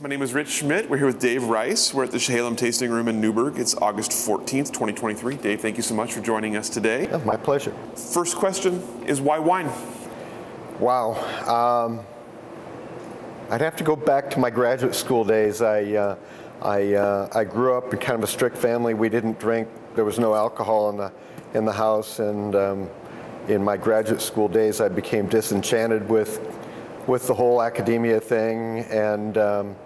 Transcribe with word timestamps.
My 0.00 0.08
name 0.08 0.22
is 0.22 0.32
Rich 0.32 0.48
Schmidt. 0.48 0.88
We're 0.88 0.96
here 0.96 1.06
with 1.06 1.20
Dave 1.20 1.44
Rice. 1.44 1.92
We're 1.92 2.04
at 2.04 2.10
the 2.10 2.16
Chehalem 2.16 2.56
Tasting 2.56 2.90
Room 2.90 3.06
in 3.06 3.20
Newberg. 3.20 3.58
It's 3.58 3.74
August 3.74 4.12
14th, 4.12 4.72
2023. 4.72 5.36
Dave, 5.36 5.60
thank 5.60 5.76
you 5.76 5.82
so 5.82 5.94
much 5.94 6.14
for 6.14 6.22
joining 6.22 6.56
us 6.56 6.70
today. 6.70 7.06
Yeah, 7.06 7.18
my 7.18 7.36
pleasure. 7.36 7.70
First 7.94 8.36
question 8.36 8.82
is 9.06 9.20
why 9.20 9.38
wine? 9.38 9.70
Wow. 10.80 11.12
Um, 11.46 12.00
I'd 13.50 13.60
have 13.60 13.76
to 13.76 13.84
go 13.84 13.94
back 13.94 14.30
to 14.30 14.38
my 14.38 14.48
graduate 14.48 14.94
school 14.94 15.22
days. 15.22 15.60
I, 15.60 15.82
uh, 15.92 16.16
I, 16.62 16.94
uh, 16.94 17.28
I 17.34 17.44
grew 17.44 17.76
up 17.76 17.92
in 17.92 17.98
kind 17.98 18.16
of 18.16 18.24
a 18.24 18.32
strict 18.32 18.56
family. 18.56 18.94
We 18.94 19.10
didn't 19.10 19.38
drink. 19.38 19.68
There 19.96 20.06
was 20.06 20.18
no 20.18 20.34
alcohol 20.34 20.88
in 20.88 20.96
the, 20.96 21.12
in 21.52 21.66
the 21.66 21.72
house. 21.72 22.20
And 22.20 22.56
um, 22.56 22.90
in 23.48 23.62
my 23.62 23.76
graduate 23.76 24.22
school 24.22 24.48
days, 24.48 24.80
I 24.80 24.88
became 24.88 25.26
disenchanted 25.26 26.08
with, 26.08 26.40
with 27.06 27.26
the 27.26 27.34
whole 27.34 27.62
academia 27.62 28.20
thing. 28.20 28.80
And 28.90 29.36
um, 29.38 29.76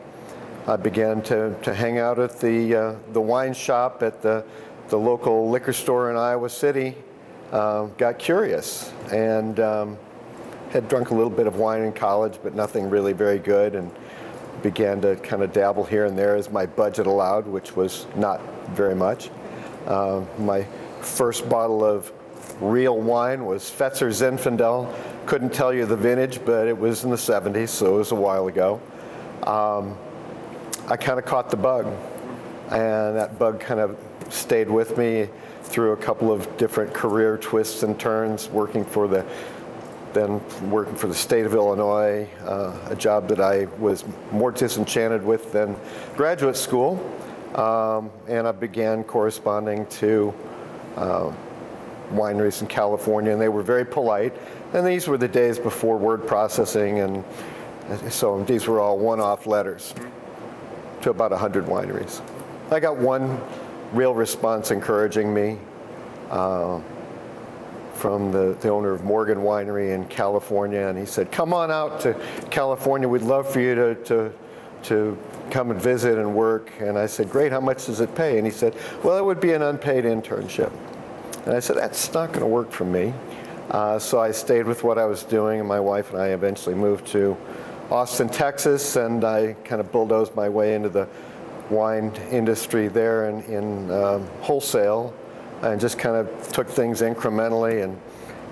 I 0.66 0.76
began 0.76 1.22
to, 1.22 1.54
to 1.62 1.74
hang 1.74 1.98
out 1.98 2.18
at 2.18 2.40
the, 2.40 2.74
uh, 2.74 2.96
the 3.12 3.20
wine 3.20 3.54
shop 3.54 4.02
at 4.02 4.22
the, 4.22 4.44
the 4.88 4.98
local 4.98 5.50
liquor 5.50 5.72
store 5.72 6.10
in 6.10 6.16
Iowa 6.16 6.48
City. 6.48 6.94
Uh, 7.52 7.86
got 7.96 8.18
curious 8.18 8.92
and 9.10 9.58
um, 9.58 9.98
had 10.70 10.86
drunk 10.88 11.10
a 11.10 11.14
little 11.14 11.30
bit 11.30 11.46
of 11.46 11.56
wine 11.56 11.82
in 11.82 11.92
college, 11.92 12.38
but 12.42 12.54
nothing 12.54 12.90
really 12.90 13.14
very 13.14 13.38
good. 13.38 13.74
And 13.74 13.90
began 14.62 15.00
to 15.00 15.16
kind 15.16 15.42
of 15.42 15.52
dabble 15.52 15.84
here 15.84 16.06
and 16.06 16.18
there 16.18 16.34
as 16.36 16.50
my 16.50 16.66
budget 16.66 17.06
allowed, 17.06 17.46
which 17.46 17.76
was 17.76 18.06
not 18.16 18.40
very 18.70 18.94
much. 18.94 19.30
Uh, 19.86 20.24
my 20.38 20.64
first 21.00 21.48
bottle 21.48 21.84
of 21.84 22.12
real 22.60 22.98
wine 22.98 23.44
was 23.44 23.64
Fetzer 23.64 24.08
Zinfandel. 24.08 24.94
Couldn't 25.26 25.52
tell 25.52 25.72
you 25.72 25.86
the 25.86 25.96
vintage, 25.96 26.44
but 26.44 26.66
it 26.66 26.76
was 26.76 27.04
in 27.04 27.10
the 27.10 27.16
70s, 27.16 27.68
so 27.68 27.94
it 27.94 27.98
was 27.98 28.12
a 28.12 28.16
while 28.16 28.48
ago. 28.48 28.80
Um, 29.44 29.96
I 30.88 30.96
kind 30.96 31.18
of 31.18 31.24
caught 31.24 31.50
the 31.50 31.56
bug, 31.56 31.86
and 32.70 33.16
that 33.16 33.38
bug 33.38 33.60
kind 33.60 33.80
of 33.80 33.96
stayed 34.30 34.70
with 34.70 34.98
me 34.98 35.28
through 35.62 35.92
a 35.92 35.96
couple 35.96 36.32
of 36.32 36.56
different 36.56 36.94
career 36.94 37.36
twists 37.36 37.82
and 37.82 37.98
turns, 37.98 38.48
working 38.48 38.84
for 38.84 39.06
the 39.06 39.24
then 40.14 40.40
working 40.70 40.94
for 40.94 41.06
the 41.06 41.14
state 41.14 41.44
of 41.44 41.52
Illinois, 41.52 42.26
uh, 42.44 42.74
a 42.88 42.96
job 42.96 43.28
that 43.28 43.40
I 43.40 43.66
was 43.78 44.04
more 44.32 44.50
disenchanted 44.50 45.22
with 45.22 45.52
than 45.52 45.76
graduate 46.16 46.56
school. 46.56 46.98
Um, 47.54 48.10
and 48.26 48.48
I 48.48 48.52
began 48.52 49.04
corresponding 49.04 49.86
to 49.86 50.34
uh, 50.96 51.32
wineries 52.10 52.60
in 52.60 52.66
California, 52.66 53.32
and 53.32 53.40
they 53.40 53.48
were 53.48 53.62
very 53.62 53.84
polite. 53.84 54.34
And 54.72 54.86
these 54.86 55.08
were 55.08 55.18
the 55.18 55.28
days 55.28 55.58
before 55.58 55.96
word 55.96 56.26
processing, 56.26 57.00
and 57.00 57.24
so 58.10 58.42
these 58.44 58.66
were 58.66 58.80
all 58.80 58.98
one 58.98 59.20
off 59.20 59.46
letters 59.46 59.94
to 61.02 61.10
about 61.10 61.30
100 61.30 61.66
wineries. 61.66 62.20
I 62.70 62.80
got 62.80 62.96
one 62.96 63.40
real 63.92 64.14
response 64.14 64.70
encouraging 64.70 65.32
me. 65.32 65.58
Uh, 66.30 66.80
from 67.98 68.30
the, 68.30 68.56
the 68.60 68.68
owner 68.68 68.92
of 68.92 69.02
Morgan 69.02 69.38
Winery 69.38 69.92
in 69.92 70.04
California, 70.06 70.86
and 70.86 70.96
he 70.96 71.04
said, 71.04 71.32
"Come 71.32 71.52
on 71.52 71.70
out 71.70 72.00
to 72.00 72.14
California. 72.48 73.08
We'd 73.08 73.22
love 73.22 73.50
for 73.50 73.60
you 73.60 73.74
to, 73.74 73.94
to, 74.04 74.32
to 74.84 75.18
come 75.50 75.72
and 75.72 75.82
visit 75.82 76.16
and 76.16 76.34
work." 76.34 76.70
And 76.78 76.96
I 76.96 77.06
said, 77.06 77.28
"Great. 77.28 77.50
How 77.50 77.60
much 77.60 77.86
does 77.86 78.00
it 78.00 78.14
pay?" 78.14 78.38
And 78.38 78.46
he 78.46 78.52
said, 78.52 78.76
"Well, 79.02 79.18
it 79.18 79.24
would 79.24 79.40
be 79.40 79.52
an 79.52 79.62
unpaid 79.62 80.04
internship." 80.04 80.70
And 81.48 81.56
I 81.56 81.60
said, 81.60 81.76
"That's 81.76 82.12
not 82.12 82.28
going 82.28 82.40
to 82.40 82.46
work 82.46 82.70
for 82.70 82.84
me." 82.84 83.14
Uh, 83.70 83.98
so 83.98 84.20
I 84.20 84.32
stayed 84.32 84.66
with 84.66 84.84
what 84.84 84.98
I 84.98 85.06
was 85.06 85.22
doing, 85.22 85.60
and 85.60 85.66
my 85.66 85.80
wife 85.80 86.12
and 86.12 86.20
I 86.20 86.28
eventually 86.28 86.74
moved 86.74 87.06
to 87.08 87.38
Austin, 87.90 88.28
Texas, 88.28 88.96
and 88.96 89.24
I 89.24 89.54
kind 89.64 89.80
of 89.80 89.90
bulldozed 89.90 90.36
my 90.36 90.50
way 90.50 90.74
into 90.74 90.90
the 90.90 91.08
wine 91.70 92.12
industry 92.30 92.88
there 92.88 93.30
in, 93.30 93.42
in 93.44 93.90
um, 93.90 94.26
wholesale 94.42 95.14
and 95.62 95.80
just 95.80 95.98
kind 95.98 96.16
of 96.16 96.52
took 96.52 96.68
things 96.68 97.00
incrementally 97.00 97.82
and 97.82 97.98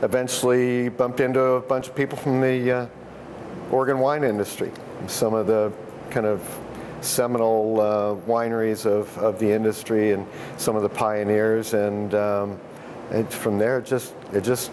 eventually 0.00 0.88
bumped 0.88 1.20
into 1.20 1.40
a 1.40 1.60
bunch 1.60 1.88
of 1.88 1.94
people 1.94 2.16
from 2.16 2.40
the 2.40 2.72
uh, 2.72 2.86
Oregon 3.70 3.98
wine 3.98 4.24
industry. 4.24 4.72
Some 5.06 5.34
of 5.34 5.46
the 5.46 5.70
kind 6.08 6.24
of 6.24 6.42
seminal 7.02 7.78
uh, 7.78 8.14
wineries 8.26 8.86
of, 8.86 9.16
of 9.18 9.38
the 9.38 9.52
industry 9.52 10.12
and 10.12 10.26
some 10.56 10.76
of 10.76 10.82
the 10.82 10.88
pioneers 10.88 11.74
and, 11.74 12.14
um, 12.14 12.58
and 13.10 13.28
from 13.32 13.58
there 13.58 13.78
it 13.78 13.86
just 13.86 14.14
it 14.32 14.42
just 14.42 14.70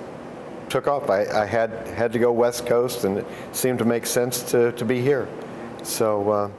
took 0.70 0.88
off. 0.88 1.10
I, 1.10 1.26
I, 1.26 1.46
had 1.46 1.70
had 1.90 2.12
to 2.14 2.20
go 2.20 2.32
west 2.32 2.66
coast 2.66 3.04
and 3.04 3.20
it 3.20 3.28
seemed 3.52 3.78
to 3.80 3.86
make 3.86 4.08
sense 4.08 4.42
to, 4.52 4.72
to 4.72 4.84
be 4.84 5.02
here. 5.02 5.28
So 5.84 6.32
uh, 6.32 6.52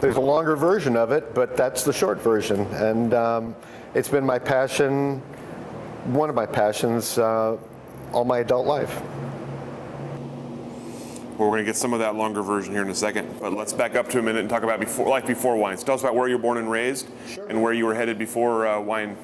there's 0.00 0.16
a 0.16 0.20
longer 0.20 0.54
version 0.54 0.96
of 0.96 1.10
it, 1.10 1.34
but 1.34 1.56
that's 1.56 1.82
the 1.82 1.92
short 1.92 2.20
version. 2.20 2.60
And 2.74 3.12
um, 3.12 3.56
it's 3.94 4.08
been 4.08 4.24
my 4.24 4.38
passion, 4.38 5.18
one 6.04 6.28
of 6.28 6.36
my 6.36 6.46
passions, 6.46 7.18
uh, 7.18 7.56
all 8.12 8.24
my 8.24 8.38
adult 8.38 8.66
life. 8.66 9.00
Well, 11.36 11.48
we're 11.48 11.56
going 11.56 11.64
to 11.64 11.64
get 11.64 11.76
some 11.76 11.92
of 11.92 11.98
that 11.98 12.14
longer 12.14 12.42
version 12.42 12.72
here 12.72 12.82
in 12.82 12.90
a 12.90 12.94
second, 12.94 13.40
but 13.40 13.52
let's 13.52 13.72
back 13.72 13.96
up 13.96 14.08
to 14.10 14.20
a 14.20 14.22
minute 14.22 14.38
and 14.38 14.48
talk 14.48 14.62
about 14.62 14.78
before, 14.78 15.08
life 15.08 15.26
before 15.26 15.56
wine. 15.56 15.76
So 15.76 15.86
tell 15.86 15.94
us 15.96 16.02
about 16.02 16.14
where 16.14 16.28
you 16.28 16.36
were 16.36 16.42
born 16.42 16.58
and 16.58 16.70
raised 16.70 17.08
sure. 17.28 17.48
and 17.48 17.60
where 17.60 17.72
you 17.72 17.86
were 17.86 17.94
headed 17.94 18.18
before 18.18 18.68
uh, 18.68 18.78
wine. 18.78 19.16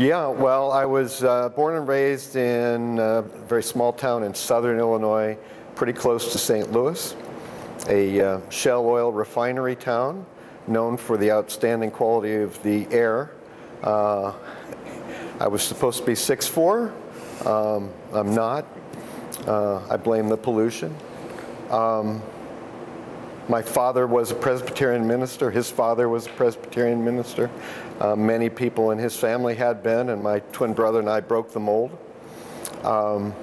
Yeah, 0.00 0.28
well, 0.28 0.72
I 0.72 0.86
was 0.86 1.22
uh, 1.22 1.50
born 1.50 1.76
and 1.76 1.86
raised 1.86 2.34
in 2.34 2.98
a 2.98 3.20
very 3.20 3.62
small 3.62 3.92
town 3.92 4.22
in 4.22 4.32
southern 4.32 4.78
Illinois, 4.78 5.36
pretty 5.74 5.92
close 5.92 6.32
to 6.32 6.38
St. 6.38 6.72
Louis, 6.72 7.14
a 7.86 8.18
uh, 8.18 8.40
shell 8.48 8.86
oil 8.86 9.12
refinery 9.12 9.76
town 9.76 10.24
known 10.66 10.96
for 10.96 11.18
the 11.18 11.30
outstanding 11.30 11.90
quality 11.90 12.36
of 12.36 12.62
the 12.62 12.86
air. 12.90 13.32
Uh, 13.82 14.32
I 15.38 15.46
was 15.48 15.62
supposed 15.62 15.98
to 15.98 16.06
be 16.06 16.14
6'4". 16.14 17.46
Um, 17.46 17.90
I'm 18.14 18.34
not. 18.34 18.64
Uh, 19.46 19.86
I 19.90 19.98
blame 19.98 20.30
the 20.30 20.36
pollution. 20.38 20.96
Um, 21.68 22.22
my 23.48 23.62
father 23.62 24.06
was 24.06 24.30
a 24.30 24.34
Presbyterian 24.34 25.06
minister. 25.06 25.50
His 25.50 25.70
father 25.70 26.08
was 26.08 26.26
a 26.26 26.30
Presbyterian 26.30 27.04
minister. 27.04 27.50
Uh, 27.98 28.14
many 28.14 28.48
people 28.48 28.90
in 28.90 28.98
his 28.98 29.16
family 29.16 29.54
had 29.54 29.82
been, 29.82 30.10
and 30.10 30.22
my 30.22 30.40
twin 30.52 30.72
brother 30.72 31.00
and 31.00 31.08
I 31.08 31.20
broke 31.20 31.52
the 31.52 31.60
mold. 31.60 31.96
Um, 32.84 33.34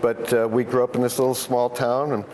but 0.00 0.32
uh, 0.32 0.48
we 0.48 0.64
grew 0.64 0.84
up 0.84 0.94
in 0.94 1.02
this 1.02 1.18
little 1.18 1.34
small 1.34 1.68
town, 1.68 2.12
and 2.12 2.24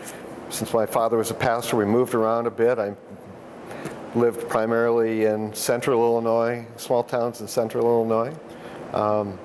since 0.49 0.73
my 0.73 0.85
father 0.85 1.17
was 1.17 1.31
a 1.31 1.35
pastor, 1.35 1.75
we 1.77 1.85
moved 1.85 2.13
around 2.13 2.47
a 2.47 2.51
bit. 2.51 2.77
I 2.77 2.93
lived 4.13 4.47
primarily 4.47 5.25
in 5.25 5.53
central 5.53 6.01
Illinois, 6.01 6.65
small 6.77 7.03
towns 7.03 7.41
in 7.41 7.47
central 7.47 7.85
Illinois. 7.85 8.33
Um, 8.93 9.39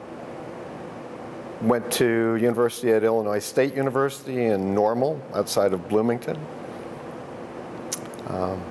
went 1.63 1.91
to 1.93 2.37
university 2.37 2.93
at 2.93 3.05
Illinois 3.05 3.39
State 3.39 3.75
University 3.75 4.47
in 4.47 4.75
Normal, 4.75 5.21
outside 5.35 5.73
of 5.73 5.89
Bloomington. 5.89 6.39
Um, 8.31 8.63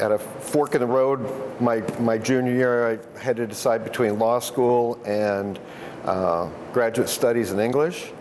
at 0.00 0.12
a 0.12 0.18
fork 0.18 0.74
in 0.74 0.80
the 0.80 0.86
road, 0.86 1.20
my, 1.60 1.80
my 1.98 2.16
junior 2.16 2.52
year, 2.52 2.90
I 2.90 3.18
had 3.18 3.36
to 3.36 3.46
decide 3.46 3.84
between 3.84 4.18
law 4.18 4.38
school 4.38 4.98
and 5.04 5.58
uh, 6.04 6.48
graduate 6.72 7.08
studies 7.08 7.52
in 7.52 7.60
English 7.60 8.12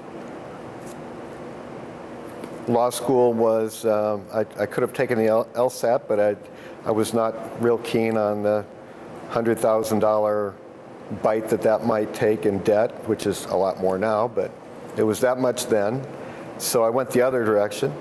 law 2.70 2.90
school 2.90 3.34
was, 3.34 3.86
um, 3.86 4.26
I, 4.32 4.42
I, 4.42 4.66
could 4.66 4.82
have 4.82 4.94
taken 4.94 5.18
the 5.18 5.26
LSAT, 5.26 6.04
but 6.08 6.20
I, 6.20 6.36
I 6.86 6.92
was 6.92 7.14
not 7.14 7.62
real 7.62 7.80
keen 7.80 8.16
on 8.16 8.44
the 8.44 8.64
$100,000 9.32 10.54
bite 11.24 11.50
that 11.50 11.62
that 11.64 11.86
might 11.86 12.14
take 12.14 12.46
in 12.46 12.60
debt, 12.60 12.92
which 13.08 13.26
is 13.26 13.46
a 13.46 13.56
lot 13.56 13.80
more 13.80 13.98
now, 13.98 14.28
but 14.28 14.52
it 14.98 15.04
was 15.04 15.20
that 15.22 15.40
much 15.40 15.66
then. 15.68 16.06
So 16.60 16.84
I 16.84 16.90
went 16.90 17.10
the 17.10 17.22
other 17.22 17.44
direction, 17.44 17.92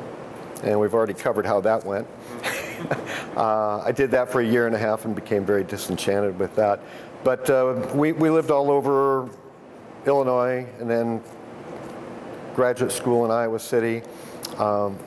and 0.62 0.78
we've 0.78 0.94
already 0.94 1.14
covered 1.14 1.46
how 1.46 1.60
that 1.60 1.84
went. 1.84 2.06
uh, 3.36 3.80
I 3.80 3.92
did 3.92 4.10
that 4.12 4.30
for 4.30 4.40
a 4.40 4.46
year 4.46 4.66
and 4.66 4.74
a 4.74 4.78
half 4.78 5.04
and 5.04 5.14
became 5.14 5.44
very 5.44 5.64
disenchanted 5.64 6.38
with 6.38 6.54
that. 6.56 6.80
But 7.24 7.48
uh, 7.50 7.90
we, 7.94 8.12
we 8.12 8.30
lived 8.30 8.50
all 8.50 8.70
over 8.70 9.28
Illinois 10.06 10.66
and 10.78 10.88
then 10.88 11.22
graduate 12.54 12.92
school 12.92 13.24
in 13.24 13.30
Iowa 13.30 13.58
City. 13.58 14.02
Um, 14.56 14.98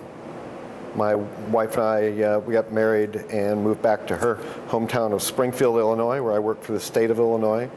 my 0.96 1.16
wife 1.16 1.76
and 1.76 1.84
I, 1.84 2.22
uh, 2.22 2.40
we 2.40 2.54
got 2.54 2.72
married 2.72 3.16
and 3.16 3.64
moved 3.64 3.82
back 3.82 4.06
to 4.08 4.18
her 4.18 4.36
hometown 4.68 5.14
of 5.14 5.22
Springfield, 5.22 5.78
Illinois, 5.78 6.22
where 6.22 6.34
I 6.34 6.40
worked 6.40 6.64
for 6.64 6.74
the 6.74 6.80
state 6.80 7.12
of 7.12 7.18
Illinois 7.18 7.70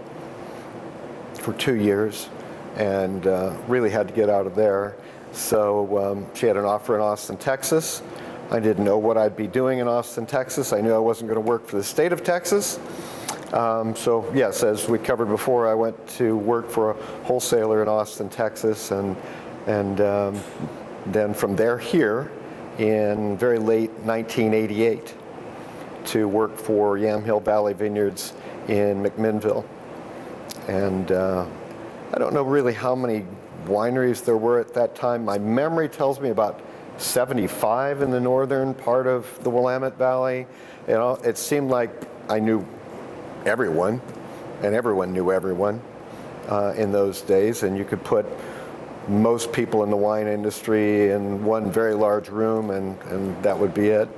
for 1.34 1.52
two 1.52 1.74
years 1.74 2.28
and 2.76 3.26
uh, 3.26 3.56
really 3.68 3.90
had 3.90 4.08
to 4.08 4.14
get 4.14 4.28
out 4.28 4.46
of 4.46 4.54
there. 4.54 4.96
So 5.34 6.12
um, 6.12 6.26
she 6.34 6.46
had 6.46 6.56
an 6.56 6.64
offer 6.64 6.94
in 6.94 7.00
Austin, 7.00 7.36
Texas. 7.36 8.02
I 8.50 8.60
didn't 8.60 8.84
know 8.84 8.98
what 8.98 9.18
I'd 9.18 9.36
be 9.36 9.48
doing 9.48 9.80
in 9.80 9.88
Austin, 9.88 10.26
Texas. 10.26 10.72
I 10.72 10.80
knew 10.80 10.92
I 10.92 10.98
wasn't 10.98 11.28
going 11.28 11.42
to 11.42 11.48
work 11.48 11.66
for 11.66 11.76
the 11.76 11.84
state 11.84 12.12
of 12.12 12.22
Texas. 12.22 12.78
Um, 13.52 13.96
so 13.96 14.30
yes, 14.32 14.62
as 14.62 14.88
we 14.88 14.98
covered 14.98 15.26
before, 15.26 15.68
I 15.68 15.74
went 15.74 15.96
to 16.10 16.36
work 16.36 16.70
for 16.70 16.90
a 16.90 16.94
wholesaler 17.24 17.82
in 17.82 17.88
Austin, 17.88 18.28
Texas, 18.28 18.90
and 18.90 19.16
and 19.66 20.00
um, 20.02 20.40
then 21.06 21.34
from 21.34 21.56
there 21.56 21.78
here 21.78 22.30
in 22.78 23.36
very 23.36 23.58
late 23.58 23.90
1988 24.02 25.14
to 26.06 26.28
work 26.28 26.56
for 26.56 26.96
Yamhill 26.96 27.42
Valley 27.42 27.72
Vineyards 27.72 28.34
in 28.68 29.02
McMinnville. 29.02 29.64
And 30.68 31.10
uh, 31.12 31.46
I 32.12 32.18
don't 32.18 32.34
know 32.34 32.42
really 32.42 32.74
how 32.74 32.94
many 32.94 33.24
wineries 33.66 34.24
there 34.24 34.36
were 34.36 34.58
at 34.58 34.74
that 34.74 34.94
time. 34.94 35.24
My 35.24 35.38
memory 35.38 35.88
tells 35.88 36.20
me 36.20 36.30
about 36.30 36.60
75 36.96 38.02
in 38.02 38.10
the 38.10 38.20
northern 38.20 38.74
part 38.74 39.06
of 39.06 39.42
the 39.42 39.50
Willamette 39.50 39.98
Valley. 39.98 40.46
You 40.86 40.94
know, 40.94 41.14
it 41.24 41.38
seemed 41.38 41.70
like 41.70 41.90
I 42.28 42.38
knew 42.38 42.66
everyone, 43.44 44.00
and 44.62 44.74
everyone 44.74 45.12
knew 45.12 45.32
everyone 45.32 45.80
uh, 46.48 46.74
in 46.76 46.92
those 46.92 47.20
days, 47.22 47.62
and 47.62 47.76
you 47.76 47.84
could 47.84 48.02
put 48.04 48.26
most 49.08 49.52
people 49.52 49.82
in 49.84 49.90
the 49.90 49.96
wine 49.96 50.26
industry 50.26 51.10
in 51.10 51.44
one 51.44 51.70
very 51.70 51.94
large 51.94 52.28
room, 52.28 52.70
and, 52.70 53.00
and 53.02 53.42
that 53.42 53.58
would 53.58 53.74
be 53.74 53.88
it. 53.88 54.08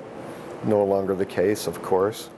No 0.65 0.85
longer 0.85 1.15
the 1.15 1.27
case, 1.27 1.67
of 1.67 1.83
course. 1.83 2.31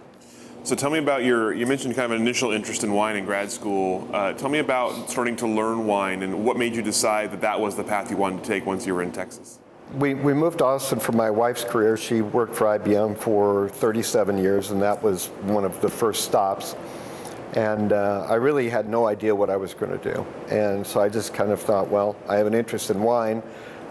So 0.65 0.75
tell 0.75 0.91
me 0.91 0.99
about 0.99 1.25
your, 1.25 1.55
you 1.55 1.67
mentioned 1.67 1.95
kind 1.95 2.13
of 2.13 2.13
an 2.13 2.21
initial 2.21 2.53
interest 2.53 2.85
in 2.85 2.93
wine 2.93 3.17
in 3.17 3.25
grad 3.25 3.51
school. 3.51 4.07
Uh, 4.13 4.33
tell 4.35 4.51
me 4.51 4.59
about 4.59 5.09
starting 5.09 5.37
to 5.37 5.47
learn 5.47 5.87
wine 5.87 6.23
and 6.23 6.45
what 6.45 6.59
made 6.59 6.75
you 6.75 6.83
decide 6.83 7.31
that 7.31 7.41
that 7.41 7.59
was 7.59 7.77
the 7.77 7.85
path 7.85 8.11
you 8.11 8.17
wanted 8.17 8.43
to 8.43 8.49
take 8.49 8.67
once 8.67 8.87
you 8.87 8.95
were 8.95 9.03
in 9.03 9.13
Texas. 9.13 9.61
We, 9.95 10.13
we 10.13 10.35
moved 10.35 10.59
to 10.59 10.67
Austin 10.67 11.01
for 11.01 11.13
my 11.13 11.31
wife's 11.31 11.65
career. 11.65 11.97
She 11.97 12.21
worked 12.21 12.55
for 12.55 12.67
IBM 12.79 13.17
for 13.17 13.71
37 13.71 14.37
years, 14.37 14.71
and 14.71 14.83
that 14.83 15.03
was 15.03 15.29
one 15.43 15.65
of 15.65 15.81
the 15.81 15.89
first 15.89 16.25
stops. 16.25 16.77
And 17.55 17.95
uh, 17.95 18.27
I 18.29 18.35
really 18.35 18.69
had 18.69 18.91
no 18.91 19.07
idea 19.07 19.35
what 19.35 19.49
I 19.49 19.57
was 19.57 19.73
going 19.73 19.99
to 19.99 20.13
do. 20.13 20.27
And 20.51 20.87
so 20.87 21.01
I 21.01 21.09
just 21.09 21.33
kind 21.33 21.51
of 21.51 21.63
thought, 21.63 21.89
well, 21.89 22.15
I 22.29 22.37
have 22.37 22.47
an 22.47 22.53
interest 22.53 22.91
in 22.91 23.01
wine. 23.01 23.43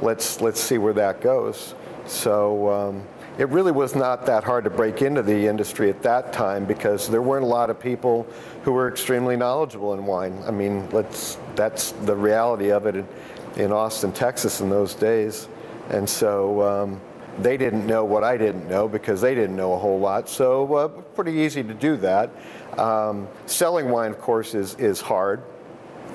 Let's, 0.02 0.42
let's 0.42 0.60
see 0.60 0.78
where 0.78 0.94
that 0.94 1.22
goes. 1.22 1.74
So 2.06 2.70
um, 2.70 3.04
it 3.38 3.50
really 3.50 3.72
was 3.72 3.96
not 3.96 4.26
that 4.26 4.44
hard 4.44 4.64
to 4.64 4.70
break 4.70 5.02
into 5.02 5.22
the 5.22 5.48
industry 5.48 5.90
at 5.90 6.02
that 6.02 6.34
time 6.34 6.66
because 6.66 7.08
there 7.08 7.22
weren't 7.22 7.44
a 7.44 7.48
lot 7.48 7.70
of 7.70 7.80
people 7.80 8.26
who 8.64 8.72
were 8.72 8.88
extremely 8.88 9.38
knowledgeable 9.38 9.94
in 9.94 10.06
wine. 10.06 10.42
I 10.48 10.52
mean, 10.52 10.90
let's, 10.90 11.38
that's 11.56 11.92
the 11.92 12.16
reality 12.16 12.72
of 12.72 12.88
it 12.88 12.96
in, 12.96 13.08
in 13.56 13.72
Austin, 13.72 14.12
Texas 14.12 14.60
in 14.60 14.70
those 14.70 14.96
days. 14.96 15.48
And 15.90 16.10
so 16.10 16.62
um, 16.64 17.02
they 17.40 17.58
didn't 17.58 17.86
know 17.86 18.04
what 18.04 18.24
I 18.24 18.38
didn't 18.38 18.68
know 18.68 18.88
because 18.88 19.22
they 19.22 19.36
didn't 19.36 19.56
know 19.56 19.74
a 19.74 19.78
whole 19.78 20.00
lot. 20.00 20.28
So 20.28 20.74
uh, 20.74 20.88
pretty 20.88 21.34
easy 21.34 21.64
to 21.64 21.74
do 21.74 21.96
that. 21.98 22.32
Um, 22.78 23.28
selling 23.46 23.90
wine, 23.90 24.12
of 24.12 24.20
course, 24.20 24.56
is, 24.56 24.74
is 24.76 25.00
hard. 25.00 25.44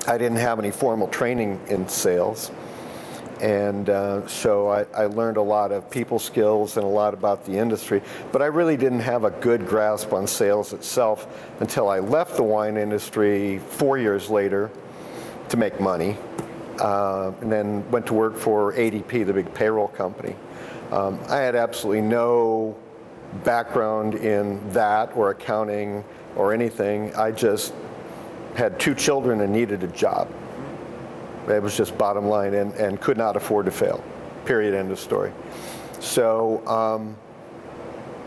I 0.07 0.17
didn't 0.17 0.39
have 0.39 0.59
any 0.59 0.71
formal 0.71 1.07
training 1.07 1.61
in 1.69 1.87
sales. 1.87 2.51
And 3.41 3.89
uh, 3.89 4.27
so 4.27 4.69
I, 4.69 4.85
I, 4.95 5.05
learned 5.05 5.37
a 5.37 5.41
lot 5.41 5.71
of 5.71 5.89
people 5.89 6.19
skills 6.19 6.77
and 6.77 6.85
a 6.85 6.89
lot 6.89 7.13
about 7.13 7.45
the 7.45 7.53
industry, 7.53 8.01
but 8.31 8.41
I 8.41 8.45
really 8.45 8.77
didn't 8.77 9.01
have 9.01 9.23
a 9.23 9.31
good 9.31 9.67
grasp 9.67 10.13
on 10.13 10.27
sales 10.27 10.71
itself 10.71 11.27
until 11.59 11.89
I 11.89 11.99
left 11.99 12.35
the 12.35 12.43
wine 12.43 12.77
industry 12.77 13.59
four 13.59 13.97
years 13.97 14.29
later 14.29 14.69
to 15.49 15.57
make 15.57 15.79
money, 15.79 16.15
uh, 16.79 17.31
and 17.41 17.51
then 17.51 17.89
went 17.91 18.05
to 18.07 18.13
work 18.13 18.37
for 18.37 18.73
ADP, 18.73 19.25
the 19.25 19.33
big 19.33 19.53
payroll 19.53 19.89
company. 19.89 20.35
Um, 20.91 21.19
I 21.27 21.37
had 21.37 21.55
absolutely 21.55 22.01
no 22.01 22.77
background 23.43 24.15
in 24.15 24.61
that 24.71 25.15
or 25.15 25.31
accounting 25.31 26.03
or 26.35 26.53
anything. 26.53 27.13
I 27.15 27.31
just 27.31 27.73
had 28.55 28.79
two 28.79 28.93
children 28.95 29.41
and 29.41 29.51
needed 29.51 29.83
a 29.83 29.87
job. 29.87 30.31
It 31.49 31.61
was 31.61 31.75
just 31.75 31.97
bottom 31.97 32.27
line 32.27 32.53
and, 32.53 32.73
and 32.75 32.99
could 32.99 33.17
not 33.17 33.35
afford 33.35 33.65
to 33.65 33.71
fail. 33.71 34.03
Period. 34.45 34.73
End 34.73 34.91
of 34.91 34.99
story. 34.99 35.31
So 35.99 36.65
um, 36.67 37.15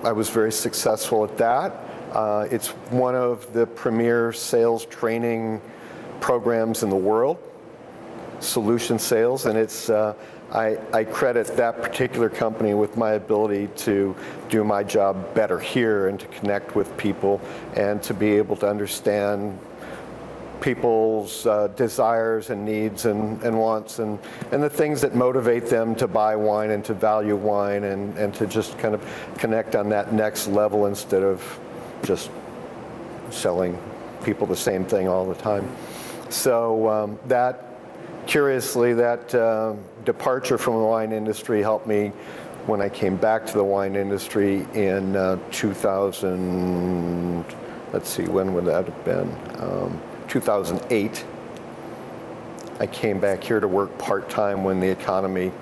I 0.03 0.13
was 0.13 0.31
very 0.31 0.53
successful 0.53 1.25
at 1.25 1.37
that. 1.39 1.73
Uh, 2.13 2.47
it's 2.51 2.69
one 2.91 3.15
of 3.15 3.53
the 3.53 3.67
premier 3.67 4.33
sales 4.33 4.87
training 4.87 5.61
programs 6.21 6.83
in 6.83 6.91
the 6.91 6.97
world, 6.97 7.39
solution 8.41 8.99
sales, 8.99 9.47
and 9.47 9.59
it's. 9.59 9.91
Uh, 9.91 10.15
I, 10.53 10.79
I, 10.93 11.03
credit 11.03 11.49
that 11.57 11.83
particular 11.83 12.29
company 12.29 12.73
with 12.73 12.97
my 12.97 13.13
ability 13.13 13.67
to 13.79 14.15
do 14.49 14.63
my 14.63 14.85
job 14.85 15.35
better 15.35 15.59
here 15.59 16.07
and 16.07 16.21
to 16.21 16.27
connect 16.29 16.77
with 16.77 16.97
people 16.97 17.41
and 17.75 18.01
to 18.05 18.15
be 18.15 18.31
able 18.35 18.55
to 18.59 18.69
understand 18.69 19.59
people's 20.61 21.47
uh, 21.47 21.69
desires 21.69 22.51
and 22.51 22.65
needs 22.65 23.05
and, 23.05 23.43
and 23.43 23.59
wants 23.59 23.99
and, 23.99 24.19
and 24.53 24.63
the 24.63 24.71
things 24.71 25.01
that 25.01 25.15
motivate 25.15 25.67
them 25.67 25.95
to 25.95 26.09
buy 26.09 26.35
wine 26.35 26.71
and 26.71 26.85
to 26.85 26.95
value 26.95 27.37
wine 27.37 27.85
and, 27.85 28.17
and 28.17 28.35
to 28.35 28.47
just 28.47 28.79
kind 28.79 28.95
of 28.95 29.35
connect 29.39 29.75
on 29.75 29.89
that 29.89 30.13
next 30.13 30.49
level 30.49 30.87
instead 30.87 31.23
of 31.23 31.59
just 32.03 32.31
selling 33.31 33.79
people 34.25 34.47
the 34.47 34.57
same 34.57 34.85
thing 34.85 35.09
all 35.09 35.27
the 35.27 35.35
time. 35.35 35.69
So 36.29 36.89
um, 36.89 37.19
that, 37.27 37.65
curiously, 38.27 38.95
that 38.95 39.35
uh, 39.35 39.75
departure 40.05 40.59
from 40.59 40.75
the 40.75 40.85
wine 40.85 41.13
industry 41.13 41.63
helped 41.63 41.87
me 41.87 42.13
when 42.67 42.83
I 42.83 42.89
came 42.89 43.17
back 43.17 43.47
to 43.47 43.53
the 43.53 43.65
wine 43.65 43.95
industry 43.95 44.67
in 44.75 45.15
uh, 45.15 45.39
2000, 45.53 47.45
let's 47.93 48.09
see, 48.09 48.25
when 48.25 48.55
would 48.55 48.65
that 48.65 48.87
have 48.87 49.05
been? 49.05 49.33
Um, 49.59 50.01
2008. 50.29 51.25
I 52.79 52.87
came 52.87 53.21
back 53.21 53.43
here 53.43 53.61
to 53.61 53.69
work 53.69 53.97
part 53.99 54.29
time 54.29 54.65
when 54.65 54.81
the 54.81 54.89
economy 54.89 55.53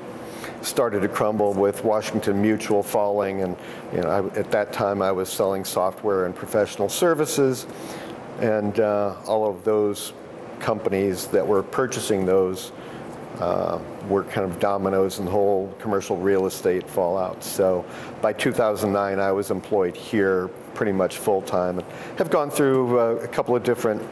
started 0.62 1.00
to 1.02 1.08
crumble 1.08 1.52
with 1.52 1.84
Washington 1.84 2.40
Mutual 2.40 2.82
falling, 2.82 3.43
and 3.43 3.56
you 3.93 4.00
know, 4.00 4.08
I, 4.08 4.38
at 4.38 4.50
that 4.50 4.72
time 4.72 5.02
I 5.02 5.12
was 5.12 5.28
selling 5.28 5.64
software 5.64 6.26
and 6.26 6.34
professional 6.34 6.88
services, 6.88 7.66
and 8.40 8.78
uh, 8.81 9.15
all 9.27 9.48
of 9.48 9.65
those 9.65 10.12
companies 10.60 11.27
that 11.29 11.46
were 11.46 11.62
purchasing 11.62 12.24
those 12.24 12.72
uh, 13.39 13.79
were 14.08 14.24
kind 14.24 14.50
of 14.50 14.58
dominoes 14.60 15.19
in 15.19 15.24
the 15.24 15.31
whole 15.31 15.72
commercial 15.81 16.17
real 16.17 16.46
estate 16.46 16.89
fallout. 16.89 17.43
So 17.43 17.84
by 18.22 18.32
2009, 18.32 19.19
I 19.19 19.32
was 19.32 19.50
employed 19.50 19.96
here 19.96 20.48
pretty 20.74 20.93
much 20.93 21.19
full 21.19 21.43
time, 21.43 21.79
and 21.79 21.89
have 22.17 22.31
gone 22.31 22.50
through 22.50 22.98
uh, 22.98 23.05
a 23.17 23.29
couple 23.29 23.55
of 23.55 23.62
different 23.62 24.03